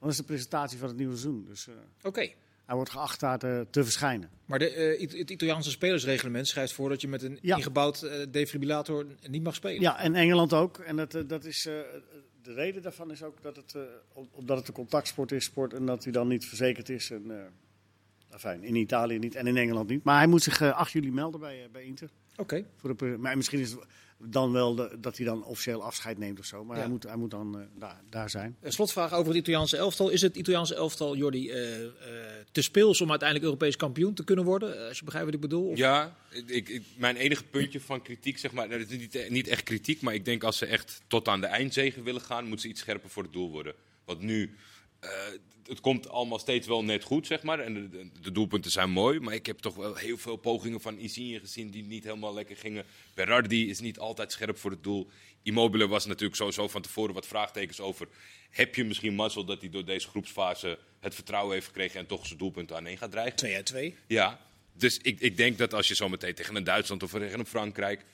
Dat 0.00 0.10
is 0.10 0.16
de 0.16 0.22
presentatie 0.24 0.78
van 0.78 0.88
het 0.88 0.96
nieuwe 0.96 1.16
seizoen. 1.16 1.44
Dus 1.48 1.68
eh, 1.68 1.74
Oké. 2.02 2.28
Hij 2.66 2.74
wordt 2.74 2.90
geacht 2.90 3.20
daar 3.20 3.38
te, 3.38 3.66
te 3.70 3.84
verschijnen. 3.84 4.30
Maar 4.44 4.58
de, 4.58 4.68
eh, 4.70 5.00
het 5.18 5.30
Italiaanse 5.30 5.70
spelersreglement 5.70 6.46
schrijft 6.48 6.72
voor 6.72 6.88
dat 6.88 7.00
je 7.00 7.08
met 7.08 7.22
een 7.22 7.38
Ja. 7.42 7.56
ingebouwd 7.56 8.02
eh, 8.02 8.26
defibrillator 8.30 9.06
niet 9.28 9.42
mag 9.42 9.54
spelen. 9.54 9.80
Ja, 9.80 9.98
en 10.00 10.14
Engeland 10.14 10.52
ook. 10.52 10.78
En 10.78 10.96
dat, 10.96 11.14
eh, 11.14 11.22
dat 11.26 11.44
is, 11.44 11.62
de 12.42 12.54
reden 12.54 12.82
daarvan 12.82 13.10
is 13.10 13.22
ook 13.22 13.42
dat 13.42 13.56
het, 13.56 13.76
om- 14.12 14.28
omdat 14.32 14.56
het 14.58 14.68
een 14.68 14.74
contactsport 14.74 15.32
is, 15.32 15.44
sport, 15.44 15.72
en 15.74 15.86
dat 15.86 16.04
hij 16.04 16.12
dan 16.12 16.28
niet 16.28 16.46
verzekerd 16.46 16.88
is. 16.88 17.10
En, 17.10 17.30
enfin, 18.30 18.62
in 18.64 18.74
Italië 18.74 19.18
niet 19.18 19.34
en 19.34 19.46
in 19.46 19.56
Engeland 19.56 19.88
niet. 19.88 20.04
Maar 20.04 20.16
hij 20.18 20.26
moet 20.26 20.42
zich 20.42 20.60
eh 20.60 20.76
8 20.76 20.92
juli 20.92 21.10
melden 21.12 21.40
bij, 21.40 21.68
bij 21.72 21.84
Inter. 21.84 22.08
Oké. 22.36 22.64
Maar 23.18 23.36
misschien 23.36 23.60
is 23.60 23.70
het 23.70 23.80
dan 24.18 24.52
wel 24.52 24.74
de- 24.74 24.96
dat 25.00 25.16
hij 25.16 25.26
dan 25.26 25.44
officieel 25.44 25.82
afscheid 25.82 26.18
neemt 26.18 26.38
of 26.38 26.44
zo. 26.44 26.64
Maar 26.64 26.76
Ja. 26.76 26.82
hij, 26.82 26.90
moet, 26.90 27.02
hij 27.02 27.16
moet 27.16 27.30
dan 27.30 27.58
eh, 27.60 27.66
daar, 27.78 28.00
daar 28.10 28.30
zijn. 28.30 28.56
Een 28.60 28.72
slotvraag 28.72 29.12
over 29.12 29.26
het 29.28 29.36
Italiaanse 29.36 29.76
elftal. 29.76 30.08
Is 30.08 30.22
het 30.22 30.36
Italiaanse 30.36 30.74
elftal, 30.74 31.16
Jordi, 31.16 31.50
eh, 31.50 31.84
eh, 31.84 31.90
te 32.52 32.62
speels 32.62 33.00
om 33.00 33.10
uiteindelijk 33.10 33.48
Europees 33.50 33.76
kampioen 33.76 34.14
te 34.14 34.24
kunnen 34.24 34.44
worden? 34.44 34.78
Eh, 34.80 34.88
als 34.88 34.98
je 34.98 35.04
begrijpt 35.04 35.26
wat 35.26 35.36
ik 35.36 35.48
bedoel? 35.50 35.68
Of- 35.68 35.78
Ja, 35.78 36.16
ik, 36.46 36.68
ik, 36.68 36.82
mijn 36.96 37.16
enige 37.16 37.44
puntje 37.44 37.80
van 37.80 38.02
kritiek, 38.02 38.38
zeg 38.38 38.52
maar, 38.52 38.68
nou, 38.68 38.80
dat 38.80 38.90
is 38.90 38.98
niet, 38.98 39.30
niet 39.30 39.48
echt 39.48 39.62
kritiek, 39.62 40.00
maar 40.00 40.14
ik 40.14 40.24
denk 40.24 40.42
als 40.44 40.58
ze 40.58 40.66
echt 40.66 41.02
tot 41.06 41.28
aan 41.28 41.40
de 41.40 41.46
eindzegen 41.46 42.02
willen 42.04 42.20
gaan, 42.20 42.42
moeten 42.42 42.60
ze 42.60 42.68
iets 42.68 42.80
scherper 42.80 43.10
voor 43.10 43.22
het 43.22 43.32
doel 43.32 43.50
worden. 43.50 43.74
Want 44.04 44.20
nu, 44.20 44.54
eh, 45.00 45.10
het 45.72 45.80
komt 45.80 46.08
allemaal 46.08 46.38
steeds 46.38 46.66
wel 46.66 46.84
net 46.84 47.04
goed, 47.04 47.26
zeg 47.26 47.42
maar, 47.42 47.58
en 47.58 47.90
de, 47.90 48.08
de, 48.20 48.32
doelpunten 48.32 48.70
zijn 48.70 48.90
mooi, 48.90 49.20
maar 49.20 49.34
ik 49.34 49.46
heb 49.46 49.58
toch 49.58 49.74
wel 49.74 49.94
heel 49.94 50.16
veel 50.16 50.36
pogingen 50.36 50.80
van 50.80 50.98
Insigne 50.98 51.40
gezien 51.40 51.70
die 51.70 51.84
niet 51.84 52.04
helemaal 52.04 52.34
lekker 52.34 52.56
gingen. 52.56 52.84
Berardi 53.14 53.70
is 53.70 53.80
niet 53.80 53.98
altijd 53.98 54.32
scherp 54.32 54.58
voor 54.58 54.70
het 54.70 54.82
doel. 54.82 55.10
Immobile 55.42 55.88
was 55.88 56.06
natuurlijk 56.06 56.36
sowieso 56.36 56.68
van 56.68 56.82
tevoren 56.82 57.14
wat 57.14 57.26
vraagtekens 57.26 57.80
over. 57.80 58.08
Heb 58.50 58.74
je 58.74 58.84
misschien 58.84 59.14
mazzel 59.14 59.44
dat 59.44 59.60
hij 59.60 59.70
door 59.70 59.84
deze 59.84 60.08
groepsfase 60.08 60.78
het 61.00 61.14
vertrouwen 61.14 61.54
heeft 61.54 61.66
gekregen 61.66 62.00
en 62.00 62.06
toch 62.06 62.26
zijn 62.26 62.38
doelpunten 62.38 62.76
aan 62.76 62.86
één 62.86 62.98
gaat 62.98 63.10
dreigen? 63.10 63.36
2 63.36 63.54
uit 63.54 63.66
2. 63.66 63.94
Ja, 64.06 64.40
dus 64.72 64.98
ik, 64.98 65.20
ik 65.20 65.36
denk 65.36 65.58
dat 65.58 65.74
als 65.74 65.88
je 65.88 65.94
zo 65.94 66.08
meteen 66.08 66.34
tegen 66.34 66.56
een 66.56 66.64
Duitsland 66.64 67.02
of 67.02 67.10
tegen 67.10 67.38
een 67.38 67.46
Frankrijk, 67.46 68.04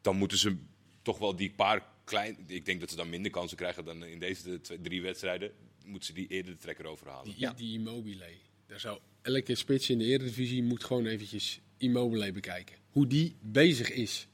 dan 0.00 0.16
moeten 0.16 0.38
ze 0.38 0.56
toch 1.02 1.18
wel 1.18 1.36
die 1.36 1.50
paar 1.50 1.82
klein. 2.04 2.44
Ik 2.46 2.64
denk 2.64 2.80
dat 2.80 2.90
ze 2.90 2.96
dan 2.96 3.10
minder 3.10 3.30
kansen 3.30 3.56
krijgen 3.56 3.84
dan 3.84 4.04
in 4.04 4.18
deze 4.18 4.60
twee, 4.60 4.80
drie 4.80 5.02
wedstrijden. 5.02 5.52
Moeten 5.84 6.06
ze 6.06 6.12
die 6.12 6.26
eerder 6.26 6.52
de 6.52 6.58
trekker 6.58 6.86
overhalen. 6.86 7.24
Die, 7.24 7.34
Ja. 7.38 7.52
die 7.52 7.72
Immobile. 7.78 8.24
Daar 8.66 8.80
zou 8.80 8.98
elke 9.22 9.54
spits 9.54 9.90
in 9.90 9.98
de 9.98 10.04
Eredivisie 10.04 10.62
moet 10.62 10.84
gewoon 10.84 11.06
eventjes 11.06 11.60
Immobile 11.78 12.32
bekijken. 12.32 12.76
Hoe 12.90 13.06
die 13.06 13.36
bezig 13.40 13.90
is. 13.90 14.26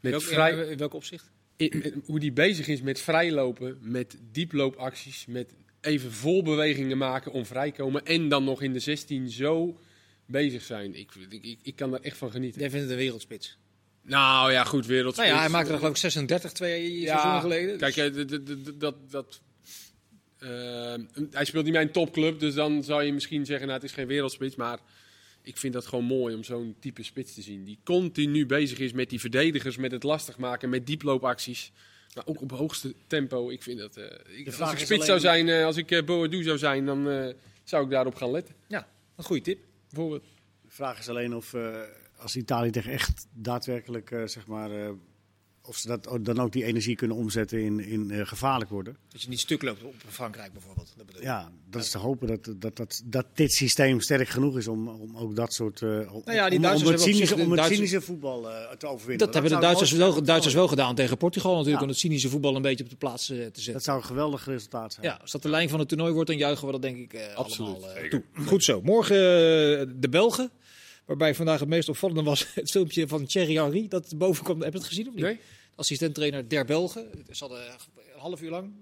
Met 0.00 0.12
Welk, 0.12 0.24
vrij, 0.24 0.52
in, 0.52 0.68
in 0.70 0.76
welk 0.78 0.94
opzicht? 0.94 1.30
in- 1.56 1.82
in- 1.82 2.02
hoe 2.04 2.18
die 2.20 2.32
bezig 2.32 2.66
is 2.68 2.80
met 2.80 3.00
vrijlopen, 3.00 3.78
met 3.80 4.16
dieploopacties, 4.32 5.26
met 5.26 5.54
even 5.80 6.12
vol 6.12 6.42
bewegingen 6.42 6.98
maken 6.98 7.32
om 7.32 7.46
vrijkomen. 7.46 8.04
En 8.06 8.28
dan 8.28 8.44
nog 8.44 8.62
in 8.62 8.72
de 8.72 8.78
16 8.78 9.30
zo 9.30 9.78
bezig 10.26 10.62
zijn. 10.62 10.94
Ik, 10.94 11.10
ik, 11.28 11.42
ik, 11.44 11.58
ik 11.62 11.76
kan 11.76 11.90
daar 11.90 12.00
echt 12.00 12.16
van 12.16 12.30
genieten. 12.30 12.60
Jij 12.60 12.70
vindt 12.70 12.84
het 12.84 12.94
een 12.94 13.02
wereldspits. 13.02 13.58
Nou 14.02 14.52
ja, 14.52 14.64
goed, 14.64 14.86
wereldspits. 14.86 15.28
Nou 15.28 15.38
ja, 15.40 15.44
hij 15.44 15.52
maakte 15.54 15.72
er 15.72 15.76
geloof 15.78 15.92
ik 15.92 15.98
36 15.98 16.52
twee 16.52 17.06
seizoenen 17.06 17.40
geleden. 17.40 17.78
Kijk, 17.78 17.94
dus- 17.94 18.04
eh, 18.16 18.38
d- 18.38 18.46
d- 18.64 18.80
dat, 18.80 19.10
dat, 19.10 19.40
eh, 19.40 19.40
hij 21.30 21.44
speelt 21.44 21.64
niet 21.64 21.72
bij 21.72 21.82
een 21.82 21.90
topclub, 21.92 22.38
dus 22.40 22.54
dan 22.54 22.82
zou 22.84 23.02
je 23.02 23.12
misschien 23.12 23.46
zeggen, 23.46 23.66
nou, 23.66 23.80
het 23.80 23.88
is 23.88 23.94
geen 23.94 24.06
wereldspits. 24.06 24.56
Maar 24.56 24.78
ik 25.42 25.56
vind 25.56 25.72
dat 25.72 25.86
gewoon 25.86 26.04
mooi 26.04 26.34
om 26.34 26.44
zo'n 26.44 26.74
type 26.80 27.02
spits 27.02 27.34
te 27.34 27.42
zien. 27.42 27.64
Die 27.64 27.78
continu 27.84 28.46
bezig 28.46 28.78
is 28.78 28.92
met 28.92 29.10
die 29.10 29.20
verdedigers, 29.20 29.76
met 29.76 29.92
het 29.92 30.02
lastig 30.02 30.38
maken, 30.38 30.68
met 30.68 30.86
dieploopacties. 30.86 31.72
Maar 32.14 32.26
ook 32.26 32.40
op 32.40 32.50
hoogste 32.50 32.94
tempo. 33.06 33.50
Ik 33.50 33.62
vind 33.62 33.78
dat... 33.78 33.96
eh, 33.96 34.04
ik, 34.38 34.46
als 34.46 34.54
vraag 34.54 34.72
ik 34.72 34.78
spits 34.78 34.90
alleen- 34.92 35.06
zou 35.06 35.20
zijn, 35.20 35.48
eh, 35.48 35.64
als 35.64 35.76
ik 35.76 35.90
uh, 35.90 36.02
Boadu 36.04 36.42
zou 36.42 36.58
zijn, 36.58 36.86
dan 36.86 37.08
eh, 37.10 37.26
zou 37.64 37.84
ik 37.84 37.90
daarop 37.90 38.14
gaan 38.14 38.30
letten. 38.30 38.54
ja, 38.66 38.88
een 39.16 39.24
goede 39.24 39.42
tip. 39.42 39.58
Bijvoorbeeld. 39.90 40.22
De 40.62 40.70
vraag 40.70 40.98
is 40.98 41.08
alleen 41.08 41.34
of 41.34 41.54
eh, 41.54 41.80
als 42.16 42.36
Italië 42.36 42.70
tegen 42.70 42.92
echt 42.92 43.26
daadwerkelijk, 43.32 44.10
eh, 44.10 44.26
zeg 44.26 44.46
maar, 44.46 44.70
eh, 44.70 44.90
of 45.66 45.76
ze 45.76 45.86
dat, 45.88 46.08
dan 46.20 46.38
ook 46.40 46.52
die 46.52 46.64
energie 46.64 46.96
kunnen 46.96 47.16
omzetten 47.16 47.60
in, 47.62 47.80
in 47.80 48.10
eh, 48.10 48.26
gevaarlijk 48.26 48.70
worden. 48.70 48.96
Dat 49.08 49.22
je 49.22 49.28
niet 49.28 49.40
stuk 49.40 49.62
loopt 49.62 49.82
op 49.82 49.94
Frankrijk 50.08 50.52
bijvoorbeeld. 50.52 50.92
Dat 50.96 51.06
bedoel 51.06 51.20
je. 51.20 51.26
Ja, 51.26 51.50
dat 51.70 51.82
is 51.82 51.90
te 51.90 51.98
hopen 51.98 52.26
dat, 52.28 52.48
dat, 52.56 52.76
dat, 52.76 53.02
dat 53.04 53.26
dit 53.34 53.52
systeem 53.52 54.00
sterk 54.00 54.28
genoeg 54.28 54.56
is 54.58 54.68
om, 54.68 54.88
om 54.88 55.16
ook 55.16 55.36
dat 55.36 55.52
soort. 55.52 55.82
eh, 55.82 55.88
om, 55.88 56.22
Nou 56.24 56.36
ja, 56.36 56.48
die 56.48 56.58
om- 56.58 56.64
om, 56.64 56.86
het 56.86 57.00
cynische, 57.00 57.34
de 57.34 57.42
om 57.42 57.48
het 57.50 57.56
Duitsers- 57.58 57.74
cynische 57.74 58.00
voetbal 58.00 58.50
eh, 58.50 58.70
te 58.76 58.86
overwinnen. 58.86 59.26
Dat 59.26 59.34
hebben 59.34 59.52
de 59.52 59.58
Duitsers 59.58 59.92
wel, 59.92 60.22
Duitsers 60.22 60.54
wel 60.54 60.68
gedaan 60.68 60.94
tegen 60.94 61.16
Portugal 61.16 61.50
natuurlijk. 61.50 61.76
Ja. 61.78 61.82
Om 61.84 61.88
het 61.90 61.98
cynische 61.98 62.28
voetbal 62.28 62.56
een 62.56 62.62
beetje 62.62 62.84
op 62.84 62.90
de 62.90 62.96
plaats 62.96 63.26
te 63.26 63.34
zetten. 63.34 63.72
Dat 63.72 63.82
zou 63.84 63.98
een 63.98 64.04
geweldig 64.04 64.44
resultaat 64.46 64.92
zijn. 64.92 65.06
Ja, 65.06 65.18
als 65.20 65.30
dat 65.30 65.42
de 65.42 65.48
lijn 65.48 65.68
van 65.68 65.78
het 65.78 65.88
toernooi 65.88 66.12
wordt, 66.12 66.28
dan 66.28 66.38
juichen 66.38 66.66
we 66.66 66.72
dat 66.72 66.82
denk 66.82 66.96
ik 66.96 67.20
Absoluut, 67.34 67.70
allemaal 67.74 68.08
toe. 68.10 68.22
Goed 68.46 68.64
zo. 68.64 68.80
Morgen 68.82 69.14
de 70.00 70.08
Belgen. 70.10 70.50
Waarbij 71.04 71.34
vandaag 71.34 71.60
het 71.60 71.68
meest 71.68 71.88
opvallende 71.88 72.22
was 72.22 72.46
het 72.54 72.70
filmpje 72.70 73.08
van 73.08 73.26
Thierry 73.26 73.56
Henry. 73.56 73.88
Dat 73.88 74.12
boven 74.16 74.44
kwam. 74.44 74.62
Heb 74.62 74.72
je 74.72 74.78
het 74.78 74.88
gezien 74.88 75.08
of 75.08 75.14
niet? 75.14 75.24
Nee? 75.24 75.38
Assistent-trainer 75.74 76.48
der 76.48 76.64
Belgen. 76.64 77.10
Ze 77.30 77.44
hadden 77.44 77.66
een 77.66 77.76
half 78.16 78.42
uur 78.42 78.50
lang. 78.50 78.72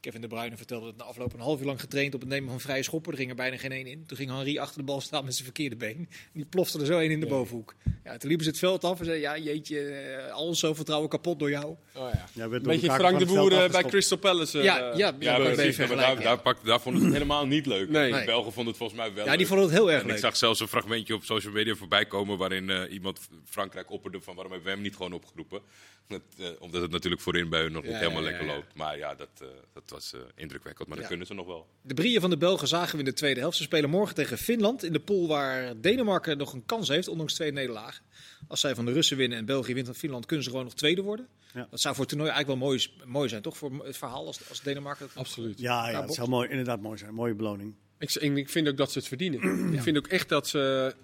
Kevin 0.00 0.20
de 0.20 0.26
Bruyne 0.26 0.56
vertelde 0.56 0.86
het 0.86 0.96
na 0.96 1.04
afloop 1.04 1.32
een 1.32 1.40
half 1.40 1.60
uur 1.60 1.66
lang 1.66 1.80
getraind 1.80 2.14
op 2.14 2.20
het 2.20 2.28
nemen 2.28 2.50
van 2.50 2.60
vrije 2.60 2.82
schoppen. 2.82 3.12
Er 3.12 3.18
ging 3.18 3.30
er 3.30 3.36
bijna 3.36 3.56
geen 3.56 3.72
één 3.72 3.86
in. 3.86 4.04
Toen 4.06 4.16
ging 4.16 4.30
Henry 4.30 4.58
achter 4.58 4.78
de 4.78 4.84
bal 4.84 5.00
staan 5.00 5.24
met 5.24 5.32
zijn 5.32 5.44
verkeerde 5.44 5.76
been. 5.76 6.08
Die 6.32 6.44
plofte 6.44 6.80
er 6.80 6.86
zo 6.86 6.98
één 6.98 7.10
in 7.10 7.20
de 7.20 7.26
bovenhoek. 7.26 7.74
Ja, 8.04 8.16
toen 8.16 8.28
liepen 8.28 8.44
ze 8.44 8.50
het 8.50 8.58
veld 8.60 8.84
af 8.84 8.98
en 8.98 9.04
zeiden: 9.04 9.24
Ja, 9.24 9.38
jeetje, 9.44 9.80
eh, 9.88 10.32
al 10.32 10.46
ons 10.46 10.60
zo 10.60 10.74
vertrouwen 10.74 11.08
kapot 11.08 11.38
door 11.38 11.50
jou. 11.50 11.66
Oh, 11.66 11.76
ja. 12.12 12.28
Ja, 12.32 12.48
werd 12.48 12.64
door 12.64 12.72
Een 12.72 12.80
beetje 12.80 12.94
Frank 12.96 13.18
de 13.18 13.26
Boer 13.26 13.64
eh, 13.64 13.70
bij. 13.70 13.82
Crystal 13.84 14.18
Palace. 14.18 14.58
eh, 14.58 14.64
ja, 14.64 14.76
ja, 14.96 15.16
Ja, 15.18 15.38
precies. 15.38 15.76
daar, 15.76 16.20
daar, 16.22 16.38
pak- 16.40 16.64
daar 16.64 16.80
vonden 16.80 17.00
ze 17.00 17.06
het 17.06 17.16
helemaal 17.16 17.46
niet 17.46 17.66
leuk. 17.66 17.88
Nee. 17.88 18.12
De. 18.12 18.22
Belgen 18.24 18.52
vonden 18.52 18.66
het 18.72 18.76
volgens 18.76 18.98
mij 19.00 19.14
wel 19.14 19.24
Ja, 19.24 19.30
die 19.30 19.38
leuk. 19.38 19.46
vonden 19.48 19.66
het 19.66 19.74
heel 19.76 19.90
erg 19.90 20.00
En 20.00 20.06
ik 20.06 20.12
leuk. 20.12 20.20
zag 20.20 20.36
zelfs 20.36 20.60
een 20.60 20.68
fragmentje 20.68 21.14
op 21.14 21.24
social 21.24 21.52
media 21.52 21.74
voorbij 21.74 22.06
komen 22.06 22.38
waarin 22.38 22.70
eh, 22.70 22.92
iemand 22.92 23.20
Frankrijk 23.44 23.90
opperde 23.90 24.20
van 24.20 24.34
waarom 24.34 24.52
hebben 24.52 24.70
we 24.70 24.76
hem 24.76 24.84
niet 24.86 24.96
gewoon 24.96 25.12
opgeroepen. 25.12 25.60
Dat, 26.08 26.20
eh, 26.38 26.46
omdat 26.58 26.82
het 26.82 26.90
natuurlijk 26.90 27.22
voorin 27.22 27.48
bij 27.48 27.60
hun 27.60 27.72
nog 27.72 27.82
Ja, 27.84 27.88
niet 27.90 27.98
helemaal 27.98 28.22
ja, 28.22 28.28
lekker 28.28 28.44
ja, 28.46 28.50
ja. 28.52 28.56
loopt. 28.56 28.74
Maar 28.74 28.98
ja, 28.98 29.14
dat, 29.14 29.28
eh, 29.40 29.46
dat 29.88 29.98
was 29.98 30.12
eh, 30.12 30.20
indrukwekkend. 30.34 30.88
Maar 30.88 30.96
Ja. 30.96 31.02
dat 31.02 31.10
kunnen 31.10 31.26
ze 31.26 31.34
nog 31.34 31.46
wel. 31.46 31.66
De 31.82 31.94
brieën 31.94 32.20
van 32.20 32.30
de 32.30 32.36
Belgen 32.36 32.68
zagen 32.68 32.92
we 32.92 32.98
in 32.98 33.04
de 33.04 33.12
tweede 33.12 33.40
helft. 33.40 33.56
Ze 33.56 33.62
spelen 33.62 33.90
morgen 33.90 34.14
tegen 34.14 34.38
Finland 34.38 34.82
in 34.82 34.92
de 34.92 35.00
pool 35.00 35.28
waar 35.28 35.80
Denemarken 35.80 36.38
nog 36.38 36.52
een 36.52 36.66
kans 36.66 36.88
heeft, 36.88 37.08
ondanks 37.08 37.34
twee 37.34 37.52
nederlagen. 37.52 38.04
Als 38.48 38.60
zij 38.60 38.74
van 38.74 38.84
de 38.84 38.92
Russen 38.92 39.16
winnen 39.16 39.38
en 39.38 39.44
België 39.44 39.74
wint 39.74 39.86
van 39.86 39.94
Finland, 39.94 40.26
kunnen 40.26 40.44
ze 40.44 40.50
gewoon 40.50 40.64
nog 40.64 40.74
tweede 40.74 41.02
worden. 41.02 41.28
Ja. 41.54 41.66
Dat 41.70 41.80
zou 41.80 41.94
voor 41.94 42.04
het 42.04 42.12
toernooi 42.12 42.32
eigenlijk 42.34 42.60
wel 42.60 42.68
mooi, 42.70 42.90
mooi 43.04 43.28
zijn, 43.28 43.42
toch? 43.42 43.56
Voor 43.56 43.84
het 43.86 43.96
verhaal 43.96 44.26
als, 44.26 44.48
als 44.48 44.62
Denemarken. 44.62 45.08
Absoluut. 45.14 45.58
Ja, 45.58 45.90
ja, 45.90 46.02
het 46.02 46.14
zou 46.14 46.28
mooi, 46.28 46.48
inderdaad 46.48 46.80
mooi 46.80 46.98
zijn. 46.98 47.14
Mooie 47.14 47.34
beloning. 47.34 47.74
Ik, 47.98 48.14
ik 48.14 48.48
vind 48.48 48.68
ook 48.68 48.76
dat 48.76 48.92
ze 48.92 48.98
het 48.98 49.08
verdienen. 49.08 49.72
Ik 49.74 49.82
vind 49.82 49.96
ook 49.96 50.06
echt 50.06 50.28
dat 50.28 50.48
ze. 50.48 50.94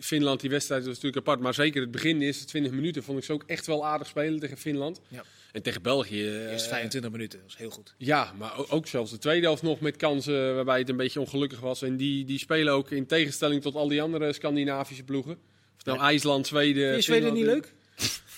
Finland, 0.00 0.40
die 0.40 0.50
wedstrijd 0.50 0.84
was 0.84 0.94
natuurlijk 0.94 1.26
apart. 1.26 1.40
Maar 1.40 1.54
zeker 1.54 1.80
het 1.80 1.90
begin, 1.90 2.18
de 2.18 2.24
eerste 2.24 2.44
20 2.44 2.72
minuten, 2.72 3.02
vond 3.02 3.18
ik 3.18 3.24
ze 3.24 3.32
ook 3.32 3.42
echt 3.46 3.66
wel 3.66 3.86
aardig 3.86 4.06
spelen 4.08 4.40
tegen 4.40 4.56
Finland. 4.56 5.00
Ja. 5.08 5.24
En 5.52 5.62
tegen 5.62 5.82
België. 5.82 6.26
eh, 6.26 6.52
Eerst 6.52 6.66
25 6.66 7.10
minuten, 7.10 7.38
dat 7.40 7.48
is 7.48 7.56
heel 7.56 7.70
goed. 7.70 7.94
Ja, 7.98 8.32
maar 8.38 8.52
ook 8.70 8.86
zelfs 8.86 9.10
de 9.10 9.18
tweede 9.18 9.46
helft 9.46 9.62
nog 9.62 9.80
met 9.80 9.96
kansen 9.96 10.54
waarbij 10.54 10.78
het 10.78 10.88
een 10.88 10.96
beetje 10.96 11.20
ongelukkig 11.20 11.60
was. 11.60 11.82
En 11.82 11.96
die, 11.96 12.24
die 12.24 12.38
spelen 12.38 12.72
ook 12.72 12.90
in 12.90 13.06
tegenstelling 13.06 13.62
tot 13.62 13.74
al 13.74 13.88
die 13.88 14.02
andere 14.02 14.32
Scandinavische 14.32 15.02
ploegen. 15.04 15.38
Of 15.76 15.84
nou 15.84 15.98
IJsland, 15.98 16.46
Zweden. 16.46 16.90
Vind 16.92 17.04
je 17.04 17.12
Zweden 17.12 17.32
niet 17.34 17.44
leuk? 17.44 17.72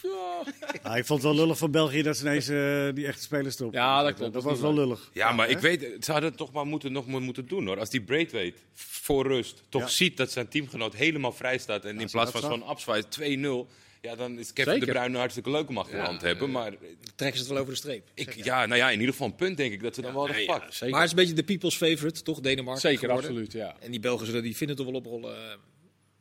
Ja, 0.03 0.43
Ja, 0.83 0.97
ik 0.97 1.05
vond 1.07 1.23
het 1.23 1.33
wel 1.33 1.41
lullig 1.41 1.59
van 1.59 1.71
België 1.71 2.03
dat 2.03 2.17
ze 2.17 2.23
ineens 2.25 2.49
eh, 2.49 2.89
die 2.95 3.07
echte 3.07 3.23
spelers 3.23 3.59
erop. 3.61 3.73
Ja, 3.73 4.03
dat 4.03 4.15
klopt. 4.15 4.33
Dat 4.33 4.43
was 4.43 4.55
is 4.55 4.61
wel 4.61 4.75
lullig. 4.75 5.11
Ja, 5.13 5.33
maar 5.33 5.47
hè? 5.47 5.53
ik 5.53 5.59
weet, 5.59 5.81
ze 6.05 6.13
hadden 6.13 6.29
het 6.31 6.39
toch 6.39 6.53
maar 6.53 6.67
moeten, 6.67 6.93
nog 6.93 7.07
moeten 7.07 7.47
doen 7.49 7.67
hoor. 7.67 7.79
Als 7.79 7.91
die 7.91 8.01
Braithwaite 8.03 8.59
voor 8.75 9.27
rust 9.27 9.63
toch 9.69 9.83
Ja. 9.83 9.89
ziet 9.89 10.17
dat 10.17 10.31
zijn 10.33 10.49
teamgenoot 10.49 10.95
helemaal 10.95 11.33
vrij 11.33 11.59
staat. 11.59 11.85
En 11.85 12.01
in 12.01 12.11
plaats 12.11 12.31
van 12.31 12.41
zo'n 12.41 12.63
abzwaai 12.63 13.03
2-0. 13.09 13.69
Ja, 14.03 14.15
dan 14.17 14.39
is 14.39 14.53
Kevin 14.53 14.73
Zeker. 14.73 14.87
de 14.87 14.93
Bruyne 14.93 15.19
hartstikke 15.19 15.51
leuk 15.51 15.69
om 15.69 15.79
achterhand 15.79 16.21
Ja, 16.21 16.27
hebben. 16.27 16.51
Maar 16.51 16.73
Trekken 17.15 17.39
ze 17.39 17.45
het 17.45 17.53
wel 17.53 17.59
over 17.59 17.73
de 17.73 17.79
streep. 17.79 18.09
ik, 18.15 18.45
ja, 18.45 18.67
nou 18.67 18.79
ja, 18.81 18.87
in 18.91 18.99
ieder 18.99 19.11
geval 19.13 19.27
een 19.27 19.35
punt 19.35 19.57
denk 19.57 19.73
ik 19.73 19.83
dat 19.83 19.95
ze 19.95 20.01
dan 20.03 20.13
wel 20.13 20.27
hadden 20.27 20.43
ja, 20.43 20.53
gepakt. 20.53 20.75
zeker. 20.75 20.91
Maar 20.91 21.01
het 21.01 21.11
is 21.13 21.17
een 21.19 21.23
beetje 21.25 21.43
de 21.43 21.45
people's 21.53 21.77
favorite, 21.77 22.23
toch? 22.23 22.41
Denemarken 22.41 22.81
zeker, 22.81 22.99
geworden. 22.99 23.25
absoluut. 23.25 23.53
Ja. 23.53 23.77
En 23.81 23.91
die 23.91 24.01
Belgen 24.01 24.27
zullen 24.27 24.43
die 24.43 24.57
vinden 24.57 24.77
toch 24.77 24.87
wel 24.87 24.95
oprollen, 24.95 25.37
eh, 25.37 25.55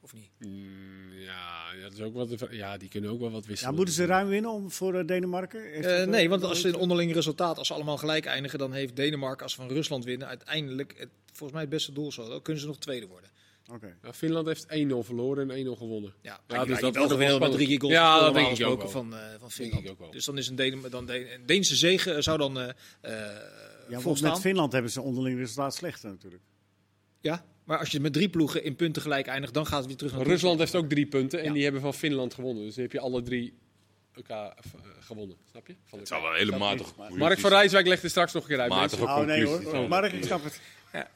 of 0.02 0.14
niet? 0.14 0.30
Mm, 0.40 1.12
ja, 1.14 1.82
dat 1.82 1.94
is 1.94 2.02
ook 2.02 2.14
wat, 2.14 2.30
ja, 2.52 2.78
die 2.78 2.90
kunnen 2.90 3.10
ook 3.10 3.20
wel 3.20 3.32
wat 3.32 3.44
Ja, 3.44 3.50
wisselen. 3.50 3.76
moeten 3.76 3.94
ze 3.94 4.06
ruim 4.06 4.28
winnen 4.28 4.52
om, 4.52 4.72
voor 4.72 4.96
eh, 4.96 5.06
Denemarken? 5.08 5.74
Eh, 5.74 6.02
eh, 6.02 6.08
nee, 6.08 6.30
want 6.30 6.44
als 6.44 6.62
ze 6.62 6.68
een 6.68 6.76
onderling 6.76 7.14
resultaat, 7.14 7.58
als 7.58 7.68
ze 7.68 7.74
allemaal 7.74 7.98
gelijk 7.98 8.26
eindigen, 8.26 8.60
dan 8.60 8.74
heeft 8.74 8.96
Denemarken, 8.96 9.44
als 9.44 9.54
ze 9.54 9.62
van 9.62 9.70
Rusland 9.70 10.06
winnen, 10.06 10.28
uiteindelijk 10.28 10.94
het, 10.98 11.10
volgens 11.26 11.52
mij 11.52 11.62
het 11.62 11.70
beste 11.70 11.92
doel 11.94 12.12
zo. 12.12 12.30
Dan 12.30 12.42
kunnen 12.42 12.62
ze 12.62 12.68
nog 12.68 12.78
tweede 12.78 13.08
worden. 13.08 13.30
Finland 14.11 14.47
heeft 14.47 14.65
1-0 14.65 14.67
verloren 15.05 15.51
en 15.51 15.65
1-0 15.65 15.69
gewonnen. 15.78 16.13
Ja, 16.22 16.39
Ja, 16.47 16.55
ja 16.55 16.65
dus 16.65 16.80
dat 16.80 16.95
wordt 16.95 17.13
ook 17.13 17.19
met 17.19 17.38
wel 17.39 17.49
drie 17.51 17.80
goals. 17.80 17.93
Ja, 17.95 18.19
dat 18.19 18.34
denk 18.34 18.57
ik 18.57 18.65
ook 18.65 18.80
wel. 18.82 18.89
Van, 18.89 19.15
eh, 19.15 19.19
van 19.39 19.51
Finland. 19.51 19.84
ik 19.84 19.91
ook 19.91 19.99
wel. 19.99 20.11
Dus 20.11 20.26
dan 20.26 20.38
is 20.38 20.47
een, 20.47 20.55
dan 20.89 21.05
Dene- 21.05 21.34
een 21.34 21.45
Deense 21.45 21.76
zege 21.76 22.22
zou 22.22 22.38
dan 22.38 22.59
eh 22.59 22.69
eh 23.01 23.39
Ja, 23.89 23.99
volstaan. 23.99 24.32
met 24.32 24.39
Finland 24.39 24.72
hebben 24.72 24.91
ze 24.91 25.01
onderling 25.01 25.38
resultaat 25.39 25.76
slechter 25.76 26.09
natuurlijk. 26.09 26.43
Ja, 27.22 27.45
maar 27.63 27.80
als 27.80 27.89
je 27.89 27.99
met 27.99 28.13
drie 28.13 28.30
ploegen 28.30 28.63
in 28.63 28.76
punten 28.76 29.01
gelijk 29.01 29.28
eindigt, 29.28 29.53
dan 29.53 29.65
gaat 29.65 29.78
het 29.78 29.88
weer 29.88 29.95
terug 29.97 30.13
naar 30.13 30.26
Rusland 30.26 30.59
heeft 30.59 30.76
ook 30.76 30.89
drie 30.89 31.05
punten 31.05 31.39
en 31.39 31.45
Ja. 31.45 31.53
die 31.53 31.63
hebben 31.63 31.82
van 31.82 31.93
Finland 31.93 32.34
gewonnen. 32.34 32.63
Dus 32.63 32.74
dan 32.74 32.84
heb 32.84 32.91
je 32.93 32.99
alle 32.99 33.22
drie 33.22 33.53
elkaar 34.13 34.47
eh, 34.47 34.61
gewonnen. 34.99 35.38
Snap 35.51 35.67
je? 35.67 35.76
Van 35.86 35.99
Het 35.99 36.07
zou 36.07 36.22
wel 36.22 36.34
hele 36.34 36.57
matige 36.57 36.93
conclusies 36.93 37.17
Mark 37.17 37.39
van 37.39 37.49
Rijswijk 37.49 37.88
legt 37.88 38.03
er 38.03 38.09
straks 38.09 38.34
nog 38.34 38.43
een 38.43 38.49
keer 38.49 38.59
uit. 38.59 38.69
Matige. 38.69 39.03
Oh 39.03 39.19
nee 39.19 39.45
hoor. 39.45 39.88
Mark, 39.88 40.11
ik 40.13 40.24
snap 40.24 40.43
het. 40.43 40.61
Ja, 40.94 41.10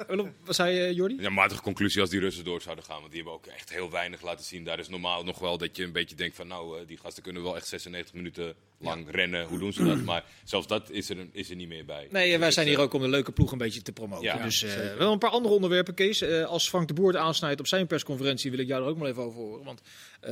wat 0.44 0.56
zei 0.56 0.76
je, 0.76 0.94
Jordi? 0.94 1.22
Ja, 1.22 1.30
matige 1.30 1.62
conclusie 1.62 2.02
als 2.02 2.10
die 2.10 2.20
Russen 2.20 2.44
door 2.44 2.62
zouden 2.62 2.86
gaan. 2.86 3.00
Want 3.00 3.12
die 3.12 3.22
hebben 3.22 3.40
ook 3.40 3.46
echt 3.46 3.70
heel 3.74 3.92
weinig 3.92 4.22
laten 4.22 4.46
zien. 4.46 4.64
Daar 4.64 4.80
is 4.80 4.90
normaal 4.90 5.24
nog 5.24 5.40
wel 5.40 5.58
dat 5.58 5.78
je 5.78 5.84
een 5.84 5.92
beetje 5.92 6.16
denkt 6.16 6.36
van... 6.36 6.48
nou, 6.48 6.80
eh, 6.80 6.88
die 6.88 6.98
gasten 6.98 7.24
kunnen 7.24 7.44
wel 7.44 7.56
echt 7.56 7.68
96 7.68 8.14
minuten 8.14 8.54
lang 8.78 9.12
rennen. 9.12 9.46
Hoe 9.46 9.60
doen 9.60 9.74
ze 9.74 9.84
dat? 9.84 10.02
Maar 10.04 10.24
zelfs 10.44 10.68
dat 10.68 10.90
is 10.90 11.10
er, 11.10 11.18
is 11.32 11.50
er 11.50 11.56
niet 11.56 11.68
meer 11.68 11.86
bij. 11.86 12.08
Nee, 12.12 12.30
wij 12.38 12.46
Dus, 12.46 12.54
zijn 12.56 12.68
hier 12.68 12.76
eh, 12.78 12.82
ook 12.84 12.94
om 12.94 13.02
de 13.02 13.08
leuke 13.08 13.32
ploeg 13.32 13.52
een 13.52 13.58
beetje 13.58 13.82
te 13.82 13.92
promoten. 13.92 14.24
Ja, 14.24 14.44
dus 14.44 14.64
eh, 14.64 14.98
wel 14.98 15.12
een 15.12 15.20
paar 15.20 15.30
andere 15.30 15.54
onderwerpen, 15.56 15.94
Kees. 15.94 16.22
Eh, 16.22 16.44
als 16.46 16.70
Frank 16.70 16.88
de 16.88 16.94
Boer 16.94 17.08
het 17.08 17.22
aansnijdt 17.22 17.60
op 17.60 17.68
zijn 17.68 17.88
persconferentie, 17.88 18.52
wil 18.52 18.60
ik 18.60 18.68
jou 18.68 18.84
er 18.84 18.90
ook 18.90 18.98
maar 18.98 19.10
even 19.10 19.24
over 19.24 19.40
horen. 19.42 19.66
Want 19.66 19.82
eh, 20.22 20.32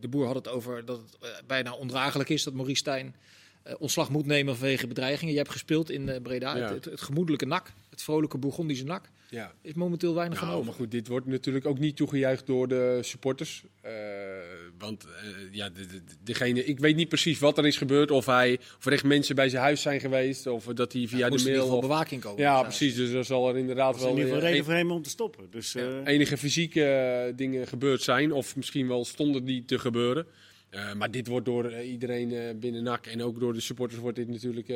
de 0.00 0.08
Boer 0.08 0.26
had 0.26 0.34
het 0.34 0.48
over 0.48 0.84
dat 0.84 0.98
het 0.98 1.16
eh, 1.20 1.28
bijna 1.46 1.72
ondraaglijk 1.72 2.28
is 2.28 2.42
dat 2.42 2.54
Maurice 2.54 2.76
Stijn 2.80 3.16
ontslag 3.78 4.10
moet 4.10 4.26
nemen 4.26 4.56
vanwege 4.56 4.86
bedreigingen. 4.86 5.32
Je 5.32 5.38
hebt 5.38 5.50
gespeeld 5.52 5.90
in 5.90 6.08
eh, 6.08 6.20
Breda. 6.22 6.56
Ja. 6.56 6.62
Het, 6.62 6.70
het, 6.74 6.84
het 6.84 7.00
gemoedelijke 7.00 7.46
nak, 7.46 7.72
het 7.90 8.02
vrolijke 8.02 8.38
Bourgondische 8.38 8.84
nak, 8.84 9.08
Ja. 9.30 9.52
is 9.62 9.72
momenteel 9.74 10.14
weinig 10.14 10.40
Nou, 10.40 10.64
maar 10.64 10.74
goed, 10.74 10.90
dit 10.90 11.08
wordt 11.08 11.26
natuurlijk 11.26 11.66
ook 11.66 11.78
niet 11.78 11.96
toegejuicht 11.96 12.46
door 12.46 12.68
de 12.68 12.98
supporters. 13.02 13.64
Eh, 13.80 13.92
want 14.78 15.04
eh, 15.04 15.10
ja, 15.50 15.68
de, 15.68 15.86
de- 15.86 16.02
degene, 16.24 16.64
ik 16.64 16.78
weet 16.78 16.96
niet 16.96 17.08
precies 17.08 17.38
wat 17.38 17.58
er 17.58 17.66
is 17.66 17.76
gebeurd. 17.76 18.10
Of, 18.10 18.26
hij, 18.26 18.58
of 18.78 18.86
er 18.86 18.92
echt 18.92 19.04
mensen 19.04 19.34
bij 19.34 19.48
zijn 19.48 19.62
huis 19.62 19.82
zijn 19.82 20.00
geweest. 20.00 20.46
Of 20.46 20.64
dat 20.64 20.92
hij 20.92 21.06
via 21.08 21.18
Ja, 21.18 21.28
de 21.30 21.42
mail... 21.44 21.66
Of, 21.76 21.80
bewaking 21.80 22.20
komen. 22.22 22.40
ja, 22.40 22.62
precies. 22.62 22.94
Dus 22.94 23.10
er 23.10 23.24
zal 23.24 23.48
er 23.48 23.56
inderdaad 23.56 23.92
Dat 23.92 24.00
is 24.02 24.06
in 24.06 24.08
wel 24.08 24.16
ieder 24.18 24.32
geval 24.34 24.48
reden 24.48 24.64
voor 24.64 24.74
hem 24.74 24.90
om 24.90 25.02
te 25.02 25.10
stoppen. 25.10 25.46
Dus 25.50 25.74
eh, 25.74 25.84
enige 26.04 26.36
fysieke 26.36 27.32
dingen 27.36 27.66
gebeurd 27.66 28.02
zijn. 28.02 28.32
Of 28.32 28.56
misschien 28.56 28.88
wel 28.88 29.04
stonden 29.04 29.44
die 29.44 29.64
te 29.64 29.78
gebeuren. 29.78 30.26
Eh, 30.72 30.92
maar 30.92 31.10
dit 31.10 31.26
wordt 31.26 31.46
door 31.46 31.64
eh, 31.64 31.90
iedereen 31.90 32.32
eh, 32.32 32.54
binnen 32.54 32.82
NAC 32.82 33.06
en 33.06 33.22
ook 33.22 33.40
door 33.40 33.52
de 33.52 33.60
supporters 33.60 34.00
wordt 34.00 34.16
dit 34.16 34.28
natuurlijk... 34.28 34.68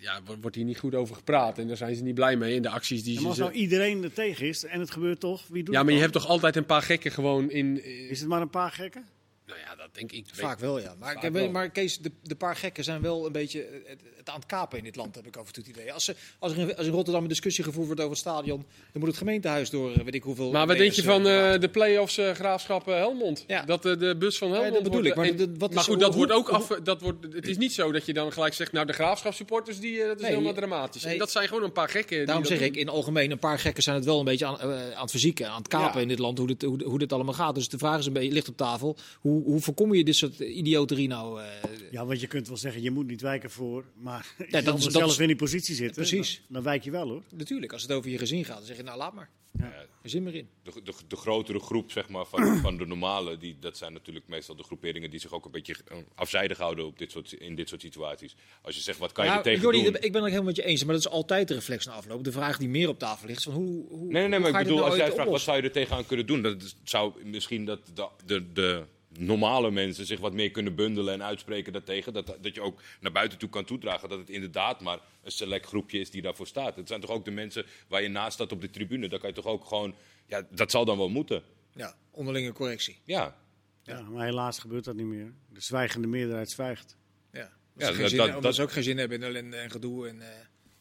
ja, 0.00 0.20
wo- 0.24 0.36
wordt 0.40 0.56
hier 0.56 0.64
niet 0.64 0.78
goed 0.78 0.94
over 0.94 1.14
gepraat. 1.14 1.58
En 1.58 1.66
daar 1.66 1.76
zijn 1.76 1.94
ze 1.94 2.02
niet 2.02 2.14
blij 2.14 2.36
mee. 2.36 2.56
En 2.56 2.62
de 2.62 2.68
acties 2.68 3.02
die 3.02 3.14
en 3.16 3.22
ze... 3.22 3.28
als 3.28 3.38
nou 3.38 3.52
iedereen 3.52 4.02
er 4.02 4.12
tegen 4.12 4.46
is 4.46 4.64
en 4.64 4.80
het 4.80 4.90
gebeurt 4.90 5.20
toch, 5.20 5.46
wie 5.48 5.62
doet 5.62 5.74
Ja, 5.74 5.82
maar 5.82 5.92
je 5.92 6.00
hebt 6.00 6.12
toch 6.12 6.26
altijd 6.26 6.56
een 6.56 6.66
paar 6.66 6.82
gekken 6.82 7.10
gewoon 7.10 7.50
in... 7.50 7.84
Is 8.10 8.20
het 8.20 8.28
maar 8.28 8.40
een 8.40 8.50
paar 8.50 8.70
gekken? 8.70 9.04
Nou 9.46 9.58
ja, 9.60 9.74
dat 9.76 9.88
denk 9.92 10.12
ik. 10.12 10.24
Vaak 10.32 10.58
wel, 10.58 10.78
ja. 10.80 10.94
Maar, 10.98 11.12
Vaak 11.14 11.22
ik, 11.22 11.32
wel. 11.32 11.50
maar 11.50 11.70
Kees, 11.70 11.98
de, 11.98 12.10
de 12.22 12.34
paar 12.34 12.56
gekken 12.56 12.84
zijn 12.84 13.00
wel 13.02 13.26
een 13.26 13.32
beetje 13.32 13.66
het, 13.86 14.00
het 14.16 14.28
aan 14.28 14.34
het 14.34 14.46
kapen 14.46 14.78
in 14.78 14.84
dit 14.84 14.96
land, 14.96 15.14
heb 15.14 15.26
ik 15.26 15.36
af 15.36 15.46
en 15.46 15.52
toe 15.52 15.62
het 15.66 15.76
idee. 15.76 15.92
Als, 15.92 16.04
ze, 16.04 16.14
als, 16.38 16.52
er 16.52 16.58
in, 16.58 16.76
als 16.76 16.86
in 16.86 16.92
Rotterdam 16.92 17.22
een 17.22 17.28
discussie 17.28 17.64
gevoerd 17.64 17.86
wordt 17.86 18.00
over 18.00 18.12
het 18.12 18.20
stadion, 18.22 18.58
dan 18.92 19.00
moet 19.00 19.08
het 19.08 19.16
gemeentehuis 19.18 19.70
door, 19.70 19.92
eh, 19.92 20.04
weet 20.04 20.14
ik 20.14 20.22
hoeveel... 20.22 20.50
Maar 20.50 20.66
wat 20.66 20.76
denk 20.76 20.92
je 20.92 21.02
van 21.02 21.26
eh, 21.26 21.54
eh, 21.54 21.60
de 21.60 21.68
play-offs 21.68 22.18
eh, 22.18 22.30
Graafschap 22.30 22.88
eh, 22.88 22.94
Helmond? 22.94 23.44
Ja. 23.46 23.62
Dat 23.64 23.86
eh, 23.86 23.98
de 23.98 24.16
bus 24.16 24.38
van 24.38 24.50
Helmond 24.52 24.72
dat 24.74 24.82
bedoel 24.82 24.92
wordt, 25.02 25.08
ik, 25.08 25.14
maar 25.16 25.26
en- 25.26 25.36
de- 25.36 25.58
wat 25.58 25.70
maar 25.70 25.78
is- 25.82 25.88
goed, 25.88 26.00
dat 26.00 26.08
hoe- 26.14 26.16
wordt 26.26 26.32
ook 26.32 26.48
af. 26.48 26.66
Dat 26.82 27.00
wordt, 27.00 27.34
het 27.34 27.48
is 27.48 27.56
niet 27.56 27.72
zo 27.72 27.92
dat 27.92 28.06
je 28.06 28.12
dan 28.12 28.32
gelijk 28.32 28.54
zegt, 28.54 28.72
nou 28.72 28.86
de 28.86 28.92
Graafschap 28.92 29.34
supporters, 29.34 29.80
die, 29.80 30.00
eh, 30.00 30.06
dat 30.06 30.16
is 30.16 30.22
Nee, 30.22 30.30
helemaal 30.30 30.54
dramatisch. 30.54 31.02
nee. 31.04 31.12
En 31.12 31.18
dat 31.18 31.30
zijn 31.30 31.48
gewoon 31.48 31.62
een 31.62 31.72
paar 31.72 31.88
gekken. 31.88 32.26
Daarom 32.26 32.44
zeg 32.44 32.60
ik, 32.60 32.76
in 32.76 32.88
algemeen, 32.88 33.30
een 33.30 33.38
paar 33.38 33.58
gekken 33.58 33.82
zijn 33.82 33.96
het 33.96 34.04
wel 34.04 34.18
een 34.18 34.24
beetje 34.24 34.46
aan, 34.46 34.60
eh, 34.60 34.92
aan 34.94 35.00
het 35.02 35.10
verzieken, 35.10 35.48
aan 35.48 35.58
het 35.58 35.68
kapen 35.68 35.94
Ja. 35.96 36.00
in 36.00 36.08
dit 36.08 36.18
land, 36.18 36.38
hoe 36.38 36.46
dit, 36.46 36.62
hoe, 36.62 36.84
hoe 36.84 36.98
dit 36.98 37.12
allemaal 37.12 37.34
gaat. 37.34 37.54
Dus 37.54 37.68
de 37.68 37.78
vraag 37.78 37.98
is 37.98 38.06
een 38.06 38.12
beetje, 38.12 38.32
ligt 38.32 38.48
op 38.48 38.56
tafel, 38.56 38.96
hoe, 39.20 39.31
hoe 39.40 39.60
voorkom 39.60 39.94
je 39.94 40.04
dit 40.04 40.16
soort 40.16 40.38
idioterie 40.40 41.08
nou? 41.08 41.40
eh, 41.42 41.46
Ja, 41.90 42.06
want 42.06 42.20
je 42.20 42.26
kunt 42.26 42.48
wel 42.48 42.56
zeggen, 42.56 42.82
je 42.82 42.90
moet 42.90 43.06
niet 43.06 43.20
wijken 43.20 43.50
voor. 43.50 43.84
Maar 43.96 44.34
als 44.38 44.50
dat 44.50 44.64
je 44.64 44.72
is- 44.72 44.82
dat 44.84 44.92
zelf 44.92 45.10
is- 45.10 45.18
in 45.18 45.26
die 45.26 45.36
positie 45.36 45.74
zit, 45.74 45.92
Precies. 45.94 46.34
Dan, 46.36 46.46
dan 46.48 46.62
wijk 46.62 46.84
je 46.84 46.90
wel 46.90 47.08
hoor. 47.08 47.22
natuurlijk, 47.34 47.72
als 47.72 47.82
het 47.82 47.92
over 47.92 48.10
je 48.10 48.18
gezin 48.18 48.44
gaat, 48.44 48.56
dan 48.56 48.66
zeg 48.66 48.76
je, 48.76 48.82
nou 48.82 48.98
laat 48.98 49.14
maar. 49.14 49.28
Ja. 49.58 49.72
Er 50.02 50.10
zin 50.10 50.22
meer 50.22 50.34
in. 50.34 50.48
De, 50.62 50.72
de, 50.84 50.92
de 51.08 51.16
grotere 51.16 51.58
groep 51.58 51.90
zeg 51.90 52.08
maar, 52.08 52.26
van, 52.26 52.56
van 52.66 52.76
de 52.76 52.86
normale, 52.86 53.38
die, 53.38 53.56
dat 53.60 53.76
zijn 53.76 53.92
natuurlijk 53.92 54.28
meestal 54.28 54.56
de 54.56 54.62
groeperingen 54.62 55.10
die 55.10 55.20
zich 55.20 55.32
ook 55.32 55.44
een 55.44 55.50
beetje 55.50 55.74
eh, 55.88 55.96
afzijdig 56.14 56.58
houden 56.58 56.86
op 56.86 56.98
dit 56.98 57.10
soort, 57.10 57.32
in 57.32 57.54
dit 57.54 57.68
soort 57.68 57.80
situaties. 57.80 58.34
Als 58.62 58.74
je 58.76 58.80
zegt, 58.82 58.98
wat 58.98 59.12
kan 59.12 59.24
je 59.24 59.30
Ja, 59.30 59.36
er 59.36 59.42
tegen 59.42 59.60
Jordi, 59.62 59.82
doen? 59.82 59.94
ik 59.94 60.12
ben 60.12 60.12
het 60.22 60.24
helemaal 60.30 60.42
met 60.42 60.56
je 60.56 60.64
eens, 60.64 60.84
maar 60.84 60.94
dat 60.94 61.04
is 61.04 61.10
altijd 61.10 61.48
de 61.48 61.54
reflex 61.54 61.86
na 61.86 61.92
afloop. 61.92 62.24
De 62.24 62.32
vraag 62.32 62.58
die 62.58 62.68
meer 62.68 62.88
op 62.88 62.98
tafel 62.98 63.26
ligt, 63.26 63.38
is 63.38 63.44
van 63.44 63.52
hoe, 63.54 63.86
hoe 63.88 63.98
Nee, 63.98 64.08
nee, 64.12 64.22
nee, 64.22 64.30
hoe 64.30 64.38
maar 64.40 64.50
ga 64.52 64.58
ik 64.58 64.64
bedoel, 64.64 64.78
nou 64.78 64.90
als 64.90 64.98
jij 65.00 65.12
vraagt 65.12 65.28
wat 65.30 65.40
zou 65.40 65.56
je 65.56 65.62
er 65.62 65.72
tegenaan 65.72 66.06
kunnen 66.06 66.26
doen, 66.26 66.42
dat 66.42 66.74
zou 66.84 67.24
misschien 67.24 67.64
dat 67.64 67.80
de, 67.94 68.08
de, 68.26 68.52
de 68.52 68.84
normale 69.18 69.70
mensen 69.70 70.06
zich 70.06 70.20
wat 70.20 70.32
meer 70.32 70.50
kunnen 70.50 70.74
bundelen 70.74 71.14
en 71.14 71.22
uitspreken 71.22 71.72
daartegen. 71.72 72.12
Dat, 72.12 72.36
dat 72.40 72.54
je 72.54 72.60
ook 72.60 72.80
naar 73.00 73.12
buiten 73.12 73.38
toe 73.38 73.48
kan 73.48 73.64
toedragen 73.64 74.08
dat 74.08 74.18
het 74.18 74.30
inderdaad 74.30 74.80
maar 74.80 74.98
een 75.22 75.30
select 75.30 75.66
groepje 75.66 75.98
is 76.00 76.10
die 76.10 76.22
daarvoor 76.22 76.46
staat. 76.46 76.76
Het 76.76 76.88
zijn 76.88 77.00
toch 77.00 77.10
ook 77.10 77.24
de 77.24 77.30
mensen 77.30 77.66
waar 77.88 78.02
je 78.02 78.08
naast 78.08 78.32
staat 78.34 78.52
op 78.52 78.60
de 78.60 78.70
tribune. 78.70 79.08
Dan 79.08 79.18
kan 79.18 79.28
je 79.28 79.34
toch 79.34 79.46
ook 79.46 79.64
gewoon, 79.64 79.94
ja, 80.26 80.46
dat 80.50 80.70
zal 80.70 80.84
dan 80.84 80.98
wel 80.98 81.08
moeten. 81.08 81.42
Ja, 81.74 81.94
onderlinge 82.10 82.52
correctie. 82.52 82.98
Ja, 83.04 83.36
Ja, 83.84 84.00
maar 84.02 84.24
helaas 84.24 84.58
gebeurt 84.58 84.84
dat 84.84 84.94
niet 84.94 85.06
meer. 85.06 85.32
De 85.48 85.60
zwijgende 85.60 86.06
meerderheid 86.06 86.50
zwijgt. 86.50 86.96
Ja, 87.32 87.38
Ja, 87.40 87.50
ja 87.76 87.86
dat, 87.90 87.96
dat- 88.00 88.08
zin, 88.08 88.18
dat- 88.18 88.26
omdat 88.26 88.42
dat- 88.42 88.54
ze 88.54 88.62
ook 88.62 88.72
geen 88.72 88.82
zin 88.82 88.98
hebben 88.98 89.18
in 89.18 89.24
ellende 89.24 89.56
en 89.56 89.70
gedoe. 89.70 90.08
En, 90.08 90.20
eh, 90.20 90.28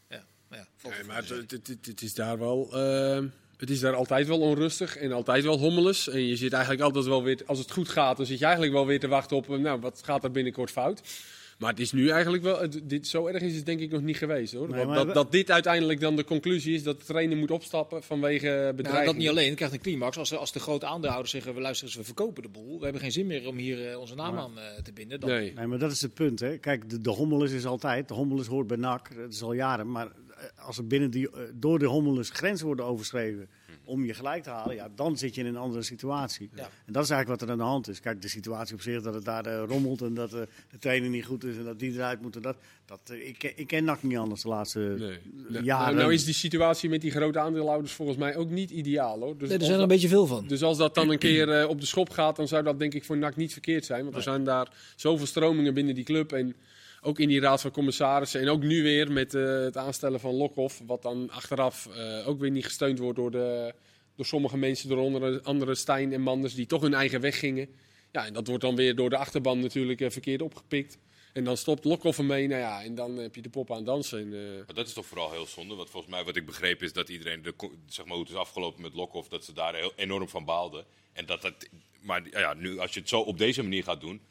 ja, 0.09 0.25
maar 0.47 0.59
ja, 0.59 0.89
Nee, 0.89 1.03
maar 1.03 1.15
het, 1.15 1.29
het, 1.51 1.67
het- 1.67 1.86
het 1.86 2.01
is 2.01 2.13
daar 2.13 2.39
wel. 2.39 2.69
eh, 2.73 3.23
het 3.62 3.70
is 3.70 3.80
daar 3.80 3.93
altijd 3.95 4.28
wel 4.28 4.39
onrustig 4.39 4.97
en 4.97 5.12
altijd 5.12 5.43
wel 5.43 5.57
hommeles. 5.59 6.09
En 6.09 6.28
je 6.28 6.36
zit 6.36 6.53
eigenlijk 6.53 6.84
altijd 6.84 7.05
wel 7.05 7.24
weer. 7.24 7.39
Als 7.45 7.59
het 7.59 7.72
goed 7.72 7.89
gaat, 7.89 8.18
dan 8.18 8.26
zit 8.26 8.39
je 8.39 8.43
eigenlijk 8.45 8.74
wel 8.74 8.86
weer 8.86 8.99
te 8.99 9.07
wachten 9.07 9.38
op. 9.38 9.47
Nou, 9.47 9.80
wat 9.80 10.01
gaat 10.05 10.24
er 10.24 10.32
binnenkort 10.32 10.72
fout? 10.72 11.01
Maar 11.57 11.70
het 11.70 11.80
is 11.80 11.91
nu 11.91 12.09
eigenlijk 12.09 12.43
wel. 12.43 12.59
het- 12.62 12.80
dit, 12.84 13.07
zo 13.07 13.28
erg 13.28 13.41
is 13.41 13.55
het 13.55 13.66
denk 13.66 13.80
ik 13.80 13.91
nog 13.91 14.01
niet 14.01 14.18
geweest 14.18 14.53
hoor. 14.53 14.68
Nee, 14.68 14.76
Want 14.76 14.88
maar 14.88 14.97
dat, 14.97 15.07
we- 15.07 15.14
dat 15.14 15.32
dit 15.32 15.51
uiteindelijk 15.51 15.99
dan 15.99 16.16
de 16.16 16.24
conclusie 16.24 16.74
is 16.76 16.84
dat 16.84 16.99
de 16.99 17.05
trainer 17.05 17.38
moet 17.38 17.51
opstappen 17.51 18.03
vanwege 18.03 18.47
bedreiging. 18.47 18.93
Nou, 18.93 19.05
dat 19.05 19.16
niet 19.16 19.30
alleen. 19.30 19.45
Het 19.47 19.55
krijgt 19.55 19.74
een 19.76 19.82
climax 19.82 20.18
als 20.18 20.30
de, 20.30 20.38
als 20.38 20.51
de 20.51 20.59
grote 20.59 20.86
aandeelhouders 20.86 21.32
zeggen: 21.32 21.53
we 21.53 21.62
luisteren 21.62 21.89
eens, 21.89 21.99
we 22.01 22.05
verkopen 22.14 22.43
de 22.43 22.49
boel. 22.49 22.78
We 22.78 22.84
hebben 22.84 23.01
geen 23.01 23.12
zin 23.12 23.28
meer 23.28 23.47
om 23.47 23.57
hier 23.57 23.89
eh, 23.91 23.99
onze 23.99 24.16
naam 24.16 24.38
aan 24.38 24.59
eh, 24.59 24.82
te 24.84 24.93
binden. 24.93 25.20
Dan, 25.20 25.30
Nee. 25.30 25.53
Nee, 25.55 25.68
maar 25.68 25.80
dat 25.80 25.91
is 25.91 26.01
het 26.01 26.14
punt. 26.14 26.39
Hè. 26.39 26.57
Kijk, 26.57 26.89
de, 26.89 27.01
de 27.01 27.09
hommeles 27.09 27.51
is 27.51 27.66
altijd. 27.66 28.07
De 28.07 28.14
hommeles 28.14 28.47
hoort 28.47 28.68
bij 28.68 28.78
NAC. 28.78 29.16
Dat 29.16 29.34
is 29.34 29.41
al 29.41 29.53
jaren. 29.53 29.91
Maar 29.91 30.07
als 30.59 30.77
er 30.77 30.87
binnen 30.87 31.11
die, 31.11 31.29
eh, 31.31 31.39
door 31.53 31.79
de 31.79 31.85
hommeles 31.85 32.29
grenzen 32.29 32.65
worden 32.65 32.85
overschreden 32.85 33.49
om 33.83 34.05
je 34.05 34.13
gelijk 34.13 34.43
te 34.43 34.49
halen, 34.49 34.75
ja, 34.75 34.89
dan 34.95 35.17
zit 35.17 35.35
je 35.35 35.41
in 35.41 35.47
een 35.47 35.57
andere 35.57 35.83
situatie. 35.83 36.49
Ja. 36.55 36.69
En 36.85 36.93
dat 36.93 37.03
is 37.03 37.09
eigenlijk 37.09 37.39
wat 37.39 37.49
er 37.49 37.53
aan 37.55 37.59
de 37.61 37.69
hand 37.71 37.87
is. 37.87 37.99
Kijk, 37.99 38.21
de 38.21 38.27
situatie 38.27 38.75
op 38.75 38.81
zich, 38.81 39.01
dat 39.01 39.13
het 39.13 39.25
daar 39.25 39.45
eh, 39.45 39.63
rommelt 39.67 40.01
en 40.01 40.13
dat 40.13 40.33
eh, 40.33 40.41
de 40.71 40.77
trainer 40.79 41.09
niet 41.09 41.25
goed 41.25 41.43
is 41.43 41.57
en 41.57 41.63
dat 41.63 41.79
die 41.79 41.93
eruit 41.93 42.21
moet. 42.21 42.35
en 42.35 42.41
Dat, 42.41 42.55
dat, 42.85 42.99
eh, 43.09 43.27
ik, 43.27 43.37
ken- 43.37 43.51
ik 43.55 43.67
ken 43.67 43.83
NAC 43.83 44.03
niet 44.03 44.17
anders 44.17 44.41
de 44.41 44.47
laatste 44.47 44.79
Nee. 44.79 45.17
Nou, 45.49 45.63
jaren. 45.65 45.95
nou 45.95 46.13
is 46.13 46.25
die 46.25 46.33
situatie 46.33 46.89
met 46.89 47.01
die 47.01 47.11
grote 47.11 47.39
aandeelhouders 47.39 47.93
volgens 47.93 48.17
mij 48.17 48.35
ook 48.35 48.49
niet 48.49 48.69
ideaal 48.71 49.19
hoor. 49.19 49.37
Dus 49.37 49.49
Nee, 49.49 49.57
er 49.57 49.63
zijn 49.63 49.75
er 49.77 49.81
een 49.81 49.87
beetje 49.87 50.07
veel 50.07 50.25
van. 50.27 50.47
Dus 50.47 50.63
als 50.63 50.77
dat 50.77 50.95
dan 50.95 51.09
een 51.09 51.17
keer 51.19 51.49
eh, 51.59 51.69
op 51.69 51.79
de 51.79 51.85
schop 51.85 52.09
gaat, 52.09 52.35
dan 52.35 52.47
zou 52.47 52.63
dat 52.63 52.79
denk 52.79 52.93
ik 52.93 53.03
voor 53.03 53.17
NAC 53.17 53.35
niet 53.35 53.51
verkeerd 53.51 53.85
zijn. 53.85 54.03
Want 54.03 54.15
er 54.15 54.21
zijn 54.21 54.43
daar 54.43 54.71
zoveel 54.95 55.25
stromingen 55.25 55.73
binnen 55.73 55.95
die 55.95 56.03
club. 56.03 56.31
En 56.31 56.55
ook 57.02 57.20
in 57.20 57.28
die 57.28 57.39
raad 57.39 57.62
van 57.62 57.72
commissarissen. 57.72 58.41
En 58.41 58.49
ook 58.49 58.64
nu 58.64 58.84
weer 58.84 59.12
met 59.12 59.34
eh, 59.34 59.43
het 59.43 59.78
aanstellen 59.78 60.20
van 60.20 60.34
Lokhoff. 60.34 60.82
Wat 60.86 61.02
dan 61.02 61.30
achteraf 61.30 61.88
eh, 61.88 62.28
ook 62.28 62.39
weer 62.39 62.52
niet 62.52 62.66
gesteund 62.66 62.99
wordt 62.99 63.18
door, 63.18 63.32
de, 63.32 63.74
door 64.16 64.26
sommige 64.26 64.58
mensen. 64.58 64.89
Door 64.89 64.99
andere, 64.99 65.43
andere 65.43 65.76
Stijn 65.76 66.14
en 66.14 66.22
Manders 66.22 66.56
die 66.56 66.66
toch 66.66 66.82
hun 66.82 66.93
eigen 66.93 67.22
weg 67.22 67.39
gingen. 67.39 67.70
Ja, 68.12 68.26
en 68.26 68.34
dat 68.34 68.47
wordt 68.47 68.64
dan 68.64 68.76
weer 68.76 68.95
door 68.95 69.10
de 69.10 69.18
achterban 69.18 69.60
natuurlijk 69.60 70.02
eh, 70.02 70.10
verkeerd 70.10 70.41
opgepikt. 70.41 70.97
En 71.34 71.43
dan 71.43 71.58
stopt 71.58 71.86
Lokhoff 71.86 72.18
ermee. 72.18 72.47
Nou 72.47 72.62
ja, 72.62 72.84
en 72.84 72.95
dan 72.95 73.18
heb 73.18 73.36
je 73.36 73.41
de 73.41 73.49
pop 73.49 73.72
aan 73.72 73.84
dansen. 73.84 74.20
En, 74.20 74.56
maar 74.66 74.76
dat 74.76 74.88
is 74.88 74.93
toch 74.93 75.06
vooral 75.06 75.32
heel 75.32 75.45
zonde. 75.45 75.76
Want 75.76 75.89
volgens 75.89 76.12
mij, 76.12 76.24
wat 76.24 76.36
ik 76.36 76.45
begreep, 76.45 76.84
is 76.84 76.93
dat 76.93 77.10
iedereen, 77.10 77.41
de, 77.41 77.54
zeg 77.88 78.06
maar 78.06 78.14
hoe 78.14 78.24
het 78.24 78.34
is 78.34 78.39
afgelopen 78.39 78.82
met 78.82 78.93
Lokhoff, 78.93 79.30
dat 79.30 79.45
ze 79.45 79.54
daar 79.54 79.91
enorm 79.95 80.30
van 80.30 80.45
baalden. 80.45 80.86
En 81.14 81.26
dat 81.26 81.41
dat, 81.41 81.70
maar 82.02 82.22
ja, 82.30 82.54
nu, 82.54 82.80
als 82.80 82.93
je 82.93 82.99
het 82.99 83.10
zo 83.10 83.20
op 83.20 83.38
deze 83.38 83.62
manier 83.62 83.84
gaat 83.84 84.02
doen, 84.02 84.22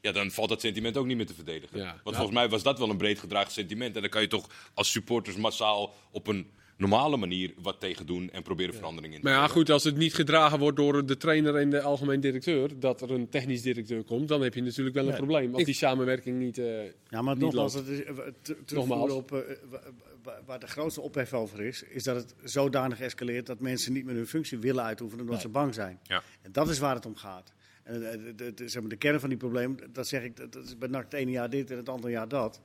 ja, 0.00 0.12
dan 0.12 0.30
valt 0.30 0.48
dat 0.48 0.60
sentiment 0.60 0.96
ook 0.96 1.06
niet 1.06 1.16
meer 1.16 1.26
te 1.26 1.34
verdedigen. 1.34 1.78
Ja. 1.78 1.84
Want 1.84 1.96
Ja. 2.04 2.12
volgens 2.12 2.34
mij 2.38 2.48
was 2.48 2.62
dat 2.62 2.78
wel 2.78 2.90
een 2.90 2.96
breed 2.96 3.18
gedragen 3.18 3.52
sentiment. 3.52 3.94
En 3.94 4.00
dan 4.00 4.10
kan 4.10 4.20
je 4.22 4.28
toch 4.28 4.46
als 4.74 4.90
supporters 4.90 5.36
massaal 5.36 5.94
op 6.10 6.26
een 6.26 6.46
normale 6.76 7.16
manier 7.16 7.52
wat 7.62 7.80
tegen 7.80 8.06
doen 8.06 8.30
en 8.30 8.42
proberen 8.42 8.74
verandering 8.74 9.14
in 9.14 9.20
te 9.20 9.26
Maar 9.28 9.34
ja, 9.36 9.48
goed, 9.48 9.70
als 9.70 9.84
het 9.84 9.96
niet 9.96 10.14
gedragen 10.14 10.58
wordt 10.58 10.76
door 10.76 11.06
de 11.06 11.16
trainer 11.16 11.56
en 11.56 11.70
de 11.70 11.80
algemeen 11.80 12.20
directeur, 12.20 12.80
dat 12.80 13.00
er 13.00 13.10
een 13.10 13.28
technisch 13.28 13.62
directeur 13.62 14.04
komt, 14.04 14.28
dan 14.28 14.42
heb 14.42 14.54
je 14.54 14.62
natuurlijk 14.62 14.96
wel 14.96 15.08
een 15.08 15.14
probleem. 15.14 15.50
Als 15.50 15.60
Ik- 15.60 15.66
die 15.66 15.74
samenwerking 15.74 16.38
niet. 16.38 16.58
eh, 16.58 16.84
Ja, 17.08 17.22
maar 17.22 17.34
niet 17.34 17.42
nogmaals, 17.42 17.74
loopt. 17.74 17.86
het 17.86 17.98
is, 17.98 18.04
eh, 18.04 18.76
Nogmaals. 18.76 19.12
op 19.12 19.32
eh, 19.32 19.38
wa- 19.70 19.80
wa- 20.22 20.40
waar 20.46 20.60
de 20.60 20.66
grootste 20.66 21.00
ophef 21.00 21.32
over 21.34 21.60
is, 21.60 21.82
is 21.82 22.02
dat 22.02 22.16
het 22.16 22.34
zodanig 22.44 23.00
escaleert 23.00 23.46
dat 23.46 23.60
mensen 23.60 23.92
niet 23.92 24.04
meer 24.04 24.14
hun 24.14 24.26
functie 24.26 24.58
willen 24.58 24.84
uitoefenen 24.84 25.24
omdat 25.24 25.40
ze 25.40 25.48
bang 25.48 25.74
zijn. 25.74 25.98
Ja. 26.02 26.22
En 26.42 26.52
dat 26.52 26.68
is 26.68 26.78
waar 26.78 26.94
het 26.94 27.06
om 27.06 27.16
gaat. 27.16 27.52
En, 27.88 28.10
eh, 28.10 28.18
de, 28.24 28.34
de, 28.34 28.54
de- 28.54 28.68
zeg 28.68 28.80
maar, 28.80 28.90
de 28.90 28.96
kern 28.96 29.20
van 29.20 29.28
die 29.28 29.38
probleem, 29.38 29.76
dat 29.92 30.08
zeg 30.08 30.22
ik, 30.22 30.36
dat 30.36 30.52
dat 30.52 30.64
is 30.64 30.78
bij 30.78 30.88
NAC 30.88 31.04
het 31.04 31.12
ene 31.12 31.30
jaar 31.30 31.50
dit 31.50 31.70
en 31.70 31.76
het 31.76 31.88
andere 31.88 32.12
jaar 32.12 32.28
dat. 32.28 32.60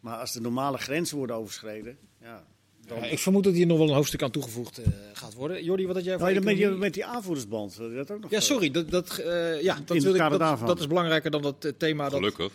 Maar 0.00 0.18
als 0.18 0.32
de 0.32 0.40
normale 0.40 0.78
grenzen 0.78 1.16
worden 1.16 1.36
overschreden, 1.36 1.96
ja, 2.20 2.44
dan... 2.86 2.98
Ja, 2.98 3.04
ik 3.04 3.18
vermoed 3.18 3.44
dat 3.44 3.52
hier 3.52 3.66
nog 3.66 3.78
wel 3.78 3.88
een 3.88 3.94
hoofdstuk 3.94 4.22
aan 4.22 4.30
toegevoegd 4.30 4.78
eh, 4.78 4.86
gaat 5.12 5.34
worden. 5.34 5.64
Jordi, 5.64 5.86
wat 5.86 5.94
had 5.96 6.04
jij 6.04 6.18
voor 6.18 6.32
Nou, 6.32 6.56
ja, 6.56 6.68
met, 6.68 6.78
met 6.78 6.94
die 6.94 7.04
aanvoerdersband, 7.04 7.74
je 7.74 7.94
dat 7.94 8.10
ook 8.10 8.20
nog 8.20 8.30
Ja, 8.30 8.36
eh, 8.36 8.42
sorry. 8.42 8.70
Dat, 8.70 8.90
dat, 8.90 9.18
eh, 9.18 9.62
ja, 9.62 9.78
dat, 9.84 10.02
wil 10.02 10.14
ik, 10.14 10.30
dat, 10.30 10.66
dat 10.66 10.78
is 10.80 10.86
belangrijker 10.86 11.30
dan 11.30 11.42
dat 11.42 11.64
eh, 11.64 11.72
thema. 11.78 12.04
Dat, 12.08 12.18
Gelukkig. 12.18 12.52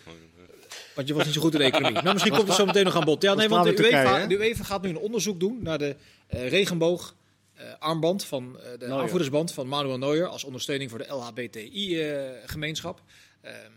want 0.95 1.07
je 1.07 1.13
was 1.13 1.25
niet 1.25 1.33
zo 1.33 1.41
goed 1.41 1.53
in 1.53 1.59
de 1.59 1.65
economie. 1.65 2.01
nou, 2.01 2.13
misschien 2.13 2.35
komt 2.35 2.47
het 2.47 2.57
zo 2.57 2.65
meteen 2.65 2.83
nog 2.85 2.95
aan 2.95 3.05
bod. 3.05 3.21
Ja, 3.21 3.33
nee, 3.33 3.49
want 3.49 3.77
de 3.77 3.83
UEFA, 3.83 4.27
de 4.27 4.35
UEFA 4.37 4.63
gaat 4.63 4.81
nu 4.81 4.89
een 4.89 4.97
onderzoek 4.97 5.39
doen 5.39 5.59
naar 5.61 5.77
de 5.77 5.95
eh, 6.27 6.49
regenboog. 6.49 7.15
Eh, 7.61 7.75
armband 7.79 8.25
van 8.25 8.59
eh, 8.59 8.71
de 8.71 8.77
Neuer. 8.87 9.01
aanvoerdersband 9.01 9.53
van 9.53 9.67
Manuel 9.67 9.97
Neuer 9.97 10.27
als 10.27 10.43
ondersteuning 10.43 10.89
voor 10.89 10.99
de 10.99 11.07
LHBTI-gemeenschap. 11.13 13.01
Ehm, 13.41 13.71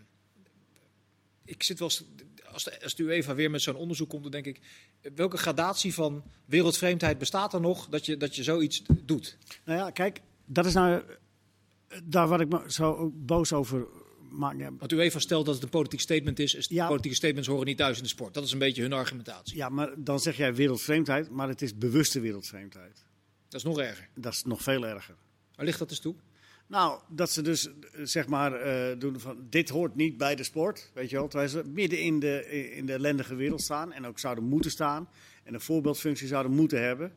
ik 1.45 1.63
zit 1.63 1.79
wel 1.79 1.87
eens, 1.87 2.03
als 2.51 2.63
de, 2.63 2.83
als 2.83 2.95
de 2.95 3.03
UEFA 3.03 3.35
weer 3.35 3.51
met 3.51 3.61
zo'n 3.61 3.75
onderzoek 3.75 4.09
komt, 4.09 4.23
dan 4.23 4.31
denk 4.31 4.45
ik, 4.45 4.59
eh, 5.01 5.11
welke 5.15 5.37
gradatie 5.37 5.93
van 5.93 6.23
wereldvreemdheid 6.45 7.17
bestaat 7.17 7.53
er 7.53 7.61
nog 7.61 7.87
dat 7.89 8.05
je, 8.05 8.17
dat 8.17 8.35
je 8.35 8.43
zoiets 8.43 8.83
doet? 9.03 9.37
Nou 9.65 9.79
ja, 9.79 9.91
kijk, 9.91 10.21
dat 10.45 10.65
is 10.65 10.73
nou 10.73 11.01
eh, 11.87 11.97
daar 12.03 12.27
waar 12.27 12.41
ik 12.41 12.49
me 12.49 12.61
zo 12.67 13.11
boos 13.15 13.53
over 13.53 13.87
maak. 14.29 14.57
Ja, 14.57 14.71
Want 14.77 14.91
UEFA 14.91 15.19
stelt 15.19 15.45
dat 15.45 15.55
het 15.55 15.63
een 15.63 15.69
politiek 15.69 15.99
statement 15.99 16.39
is. 16.39 16.53
is 16.53 16.67
Ja. 16.67 16.87
Politieke 16.87 17.15
statements 17.15 17.47
horen 17.47 17.65
niet 17.65 17.77
thuis 17.77 17.97
in 17.97 18.03
de 18.03 18.09
sport. 18.09 18.33
Dat 18.33 18.43
is 18.43 18.51
een 18.51 18.59
beetje 18.59 18.81
hun 18.81 18.93
argumentatie. 18.93 19.55
Ja, 19.57 19.69
maar 19.69 19.93
dan 19.97 20.19
zeg 20.19 20.37
jij 20.37 20.55
wereldvreemdheid, 20.55 21.29
maar 21.29 21.47
het 21.47 21.61
is 21.61 21.77
bewuste 21.77 22.19
wereldvreemdheid. 22.19 23.05
Dat 23.55 23.63
is 23.63 23.69
nog 23.69 23.79
erger. 23.79 24.07
Dat 24.15 24.33
is 24.33 24.43
nog 24.43 24.61
veel 24.61 24.85
erger. 24.85 25.15
Waar 25.55 25.65
ligt 25.65 25.79
dat 25.79 25.89
dus 25.89 25.99
toe? 25.99 26.15
Nou, 26.67 26.99
dat 27.09 27.31
ze 27.31 27.41
dus 27.41 27.67
eh, 27.67 27.73
zeg 28.03 28.27
maar 28.27 28.53
eh, 28.53 28.99
doen 28.99 29.19
van 29.19 29.37
dit 29.49 29.69
hoort 29.69 29.95
niet 29.95 30.17
bij 30.17 30.35
de 30.35 30.43
sport, 30.43 30.91
weet 30.93 31.09
je 31.09 31.15
wel. 31.15 31.27
Terwijl 31.27 31.49
ze 31.49 31.63
midden 31.65 31.99
in 31.99 32.19
de, 32.19 32.49
in 32.75 32.85
de 32.85 32.93
ellendige 32.93 33.35
wereld 33.35 33.61
staan 33.61 33.93
en 33.93 34.05
ook 34.05 34.19
zouden 34.19 34.43
moeten 34.43 34.71
staan 34.71 35.09
en 35.43 35.53
een 35.53 35.61
voorbeeldfunctie 35.61 36.27
zouden 36.27 36.51
moeten 36.51 36.81
hebben. 36.81 37.11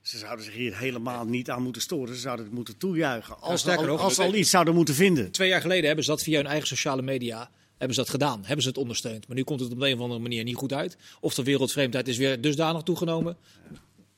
Ze 0.00 0.18
zouden 0.18 0.44
zich 0.44 0.54
hier 0.54 0.78
helemaal 0.78 1.24
niet 1.24 1.50
aan 1.50 1.62
moeten 1.62 1.82
storen. 1.82 2.14
Ze 2.14 2.20
zouden 2.20 2.44
het 2.44 2.54
moeten 2.54 2.76
toejuichen. 2.76 3.40
Als, 3.40 3.60
ze 3.60 3.68
sterker 3.68 3.88
al, 3.88 3.98
als 3.98 4.14
ze 4.14 4.22
al 4.22 4.34
iets 4.34 4.50
zouden 4.50 4.74
moeten 4.74 4.94
vinden. 4.94 5.30
Twee 5.30 5.48
jaar 5.48 5.60
geleden 5.60 5.86
hebben 5.86 6.04
ze 6.04 6.10
dat 6.10 6.22
via 6.22 6.36
hun 6.36 6.46
eigen 6.46 6.68
sociale 6.68 7.02
media 7.02 7.50
hebben 7.70 7.94
ze 7.94 8.00
dat 8.00 8.10
gedaan. 8.10 8.44
Hebben 8.44 8.62
ze 8.62 8.68
het 8.68 8.78
ondersteund. 8.78 9.26
Maar 9.26 9.36
nu 9.36 9.42
komt 9.42 9.60
het 9.60 9.72
op 9.72 9.80
de 9.80 9.88
een 9.88 9.94
of 9.94 10.00
andere 10.00 10.20
manier 10.20 10.44
niet 10.44 10.56
goed 10.56 10.72
uit. 10.72 10.96
Of 11.20 11.34
de 11.34 11.42
wereldvreemdheid 11.42 12.08
is 12.08 12.16
weer 12.16 12.40
dusdanig 12.40 12.82
toegenomen 12.82 13.36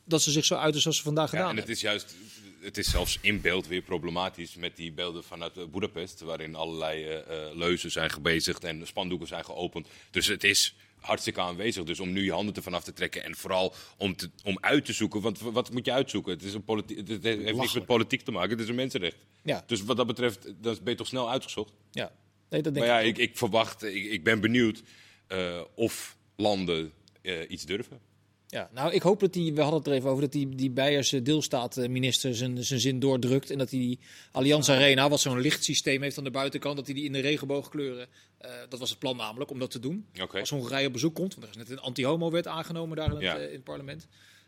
dat 0.05 0.23
ze 0.23 0.31
zich 0.31 0.45
zo 0.45 0.55
uiten 0.55 0.81
zoals 0.81 0.97
ze 0.97 1.03
vandaag 1.03 1.31
Ja, 1.33 1.37
gedaan 1.39 1.51
en 1.51 1.57
het 1.57 1.69
hebben. 1.69 1.75
is 1.75 1.81
juist, 1.91 2.15
het 2.61 2.79
is 2.79 2.91
zelfs 2.91 3.19
in 3.21 3.41
beeld 3.41 3.67
weer 3.67 3.83
problematisch 3.83 4.55
met 4.55 4.77
die 4.77 4.93
beelden 4.93 5.25
vanuit 5.25 5.57
eh, 5.57 5.65
Budapest, 5.65 6.21
waarin 6.21 6.55
allerlei 6.55 7.05
eh, 7.05 7.19
eh, 7.49 7.57
leuzen 7.57 7.91
zijn 7.91 8.11
gebezigd 8.11 8.65
en 8.65 8.87
spandoeken 8.87 9.29
zijn 9.29 9.45
geopend. 9.45 9.87
Dus 10.11 10.27
het 10.27 10.45
is 10.45 10.75
hartstikke 11.01 11.41
aanwezig. 11.41 11.85
Dus 11.85 12.01
om 12.01 12.13
nu 12.13 12.25
je 12.25 12.33
handen 12.33 12.55
ervan 12.55 12.75
af 12.75 12.85
te 12.85 12.93
trekken 12.93 13.25
en 13.25 13.37
vooral 13.37 13.75
om, 13.97 14.17
te, 14.17 14.31
om 14.45 14.59
uit 14.61 14.85
te 14.85 14.93
zoeken. 14.93 15.21
Want 15.21 15.41
wat 15.41 15.73
moet 15.73 15.85
je 15.85 15.93
uitzoeken? 15.93 16.33
Het, 16.33 16.43
is 16.43 16.55
een 16.55 16.65
het 16.67 17.23
heeft 17.25 17.57
niks 17.57 17.75
met 17.75 17.87
politiek 17.87 18.23
te 18.23 18.31
maken, 18.31 18.51
het 18.51 18.61
is 18.61 18.69
een 18.69 18.75
mensenrecht. 18.75 19.17
Ja, 19.45 19.65
Dus 19.67 19.83
wat 19.83 19.97
dat 19.97 20.07
betreft, 20.07 20.45
dan 20.61 20.79
ben 20.83 20.93
je 20.93 20.95
toch 20.95 21.07
snel 21.07 21.31
uitgezocht. 21.31 21.73
ja. 21.93 22.13
Nee, 22.49 22.63
dat 22.63 22.75
denk 22.75 22.87
Maar 22.87 22.95
ja, 22.95 23.09
ik. 23.09 23.17
ik, 23.19 23.29
ik 23.31 23.37
verwacht, 23.37 23.83
ik, 23.83 24.05
ik 24.05 24.25
ben 24.25 24.41
benieuwd 24.41 24.83
eh, 25.27 25.61
of 25.75 26.17
landen 26.37 26.93
eh, 27.23 27.51
iets 27.51 27.65
durven. 27.65 28.01
Ja, 28.53 28.69
nou, 28.73 28.93
ik 28.93 29.03
hoop 29.03 29.21
dat 29.21 29.33
die, 29.33 29.55
we 29.55 29.61
hadden 29.61 29.79
het 29.79 29.89
er 29.89 29.93
even 29.95 30.09
over, 30.11 30.23
dat 30.23 30.33
die, 30.33 30.49
die 30.49 30.71
Beierse 30.71 31.23
deelstaatminister 31.23 32.35
zijn, 32.35 32.65
zijn 32.65 32.81
zin 32.81 32.99
doordrukt. 32.99 33.51
En 33.51 33.59
dat 33.59 33.71
hij 33.71 33.79
die 33.79 33.99
Allianz 34.33 34.69
Arena, 34.69 35.09
wat 35.09 35.21
zo'n 35.21 35.41
lichtsysteem 35.41 36.03
heeft 36.03 36.19
aan 36.19 36.25
de 36.25 36.31
buitenkant, 36.31 36.77
dat 36.77 36.87
hij 36.87 36.95
die 36.95 37.05
in 37.05 37.13
de 37.13 37.21
regenboogkleuren, 37.21 38.07
eh, 38.39 38.51
dat 38.69 38.79
was 38.79 38.91
het 38.91 38.99
plan 38.99 39.17
namelijk, 39.17 39.51
om 39.51 39.59
dat 39.59 39.71
te 39.71 39.79
doen. 39.79 40.07
Als 40.41 40.51
Hongarije 40.51 40.87
op 40.87 40.93
bezoek 40.93 41.15
komt, 41.15 41.35
want 41.35 41.45
er 41.47 41.51
is 41.53 41.57
net 41.57 41.71
een 41.71 41.79
anti-homo-wet 41.85 42.47
aangenomen 42.47 42.97
daar 42.97 43.07
in 43.07 43.13
het, 43.13 43.21
Ja. 43.23 43.37
eh, 43.39 43.47
in 43.47 43.53
het 43.53 43.65
parlement. 43.65 44.07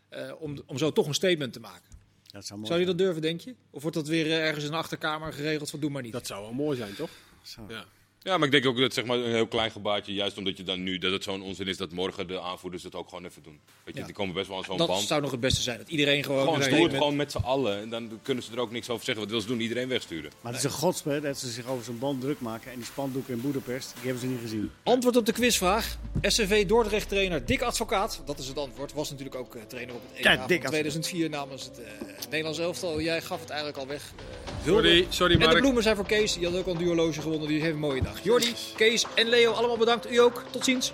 eh, 0.09 0.31
om, 0.39 0.61
om 0.65 0.77
zo 0.77 0.91
toch 0.91 1.07
een 1.07 1.13
statement 1.13 1.53
te 1.53 1.59
maken. 1.59 1.89
Dat 2.31 2.45
zou 2.45 2.59
mooi 2.59 2.71
Zou 2.71 2.79
je 2.79 2.85
zijn. 2.85 2.97
dat 2.97 3.05
durven, 3.05 3.21
denk 3.21 3.41
je? 3.41 3.55
Of 3.69 3.81
wordt 3.81 3.97
dat 3.97 4.07
weer 4.07 4.25
eh, 4.25 4.45
ergens 4.47 4.65
in 4.65 4.71
de 4.71 4.77
achterkamer 4.77 5.33
geregeld 5.33 5.69
van 5.69 5.79
doe 5.79 5.89
maar 5.89 6.01
niet? 6.01 6.11
Dat 6.11 6.27
zou 6.27 6.41
wel 6.41 6.53
mooi 6.53 6.77
zijn, 6.77 6.95
toch? 6.95 7.09
Zo. 7.43 7.61
Ja. 7.69 7.85
Ja, 8.25 8.37
maar 8.37 8.45
ik 8.45 8.51
denk 8.51 8.65
ook 8.65 8.77
dat 8.77 8.93
zeg 8.93 9.05
maar, 9.05 9.17
een 9.17 9.31
heel 9.33 9.47
klein 9.47 9.71
gebaartje, 9.71 10.13
juist 10.13 10.37
omdat 10.37 10.57
je 10.57 10.63
dan 10.63 10.83
nu, 10.83 10.97
dat 10.97 11.11
het 11.11 11.23
zo'n 11.23 11.41
onzin 11.41 11.67
is, 11.67 11.77
dat 11.77 11.91
morgen 11.91 12.27
de 12.27 12.41
aanvoerders 12.41 12.83
het 12.83 12.95
ook 12.95 13.09
gewoon 13.09 13.25
even 13.25 13.43
doen. 13.43 13.59
Weet 13.83 13.93
je, 13.93 13.99
Ja. 13.99 14.05
die 14.05 14.15
komen 14.15 14.33
best 14.33 14.47
wel 14.47 14.57
aan 14.57 14.63
zo'n 14.63 14.77
dat 14.77 14.87
band. 14.87 15.01
zou 15.07 15.21
nog 15.21 15.31
het 15.31 15.39
beste 15.39 15.61
zijn. 15.61 15.77
Dat 15.77 15.89
iedereen 15.89 16.23
gewoon... 16.23 16.39
Gewoon 16.39 16.57
met 16.57 16.67
een 16.67 16.73
stoer 16.73 16.83
het 16.87 16.95
statement- 16.95 17.03
gewoon 17.03 17.15
met 17.15 17.31
z'n 17.31 17.51
allen. 17.71 17.81
En 17.81 17.89
dan 17.89 18.19
kunnen 18.21 18.43
ze 18.43 18.51
er 18.51 18.59
ook 18.59 18.71
niks 18.71 18.89
over 18.89 19.05
zeggen. 19.05 19.23
Wat 19.23 19.31
wil 19.31 19.41
ze 19.41 19.47
doen? 19.47 19.59
Iedereen 19.59 19.87
wegsturen. 19.87 20.31
Maar 20.41 20.51
het 20.53 20.63
is 20.63 20.71
een 20.71 20.77
godspe 20.77 21.19
dat 21.21 21.37
ze 21.39 21.49
zich 21.49 21.67
over 21.67 21.83
zo'n 21.85 21.99
band 21.99 22.21
druk 22.21 22.39
maken. 22.41 22.71
En 22.71 22.77
die 22.77 22.85
spandoeken 22.85 23.33
in 23.33 23.41
Boedapest, 23.41 23.93
die 23.93 24.03
hebben 24.03 24.21
ze 24.21 24.27
niet 24.27 24.41
gezien. 24.41 24.71
Antwoord 24.83 25.15
op 25.15 25.25
de 25.25 25.31
quizvraag. 25.31 25.97
SCV 26.21 26.65
Dordrecht 26.65 27.09
trainer 27.09 27.45
Dick 27.45 27.61
Advocaat. 27.61 28.21
Dat 28.25 28.39
is 28.39 28.47
het 28.47 28.57
antwoord. 28.57 28.93
Was 28.93 29.09
natuurlijk 29.09 29.35
ook 29.37 29.55
eh, 29.55 29.61
trainer 29.67 29.95
op 29.95 30.01
het 30.07 30.17
EK 30.17 30.23
Ja, 30.23 30.37
van 30.37 30.47
Dick 30.47 30.65
Advocaat. 30.65 30.71
2004 30.71 31.29
namens 31.29 31.63
het 31.63 31.79
eh, 31.79 31.85
Nederlands 32.29 32.59
elftal. 32.59 33.01
Jij 33.01 33.21
gaf 33.21 33.39
het 33.39 33.49
eigenlijk 33.49 33.79
al 33.79 33.87
weg. 33.87 34.11
Eh, 34.17 34.65
Sorry, 34.65 35.05
sorry 35.09 35.41
En 35.41 35.49
de 35.49 35.59
bloemen 35.59 35.83
zijn 35.83 35.95
voor 35.95 36.05
Kees. 36.05 36.33
Die 36.33 36.45
had 36.45 36.55
ook 36.55 36.65
al 36.65 36.71
een 36.71 36.77
duologe 36.77 37.21
gewonnen. 37.21 37.47
Die 37.47 37.61
heeft 37.61 37.73
een 37.73 37.79
mooie 37.79 38.01
dag. 38.01 38.14
Jordi, 38.23 38.55
Kees 38.75 39.05
en 39.13 39.27
Leo, 39.27 39.51
allemaal 39.51 39.77
bedankt. 39.77 40.11
U 40.11 40.17
ook. 40.17 40.43
Tot 40.51 40.63
ziens. 40.63 40.93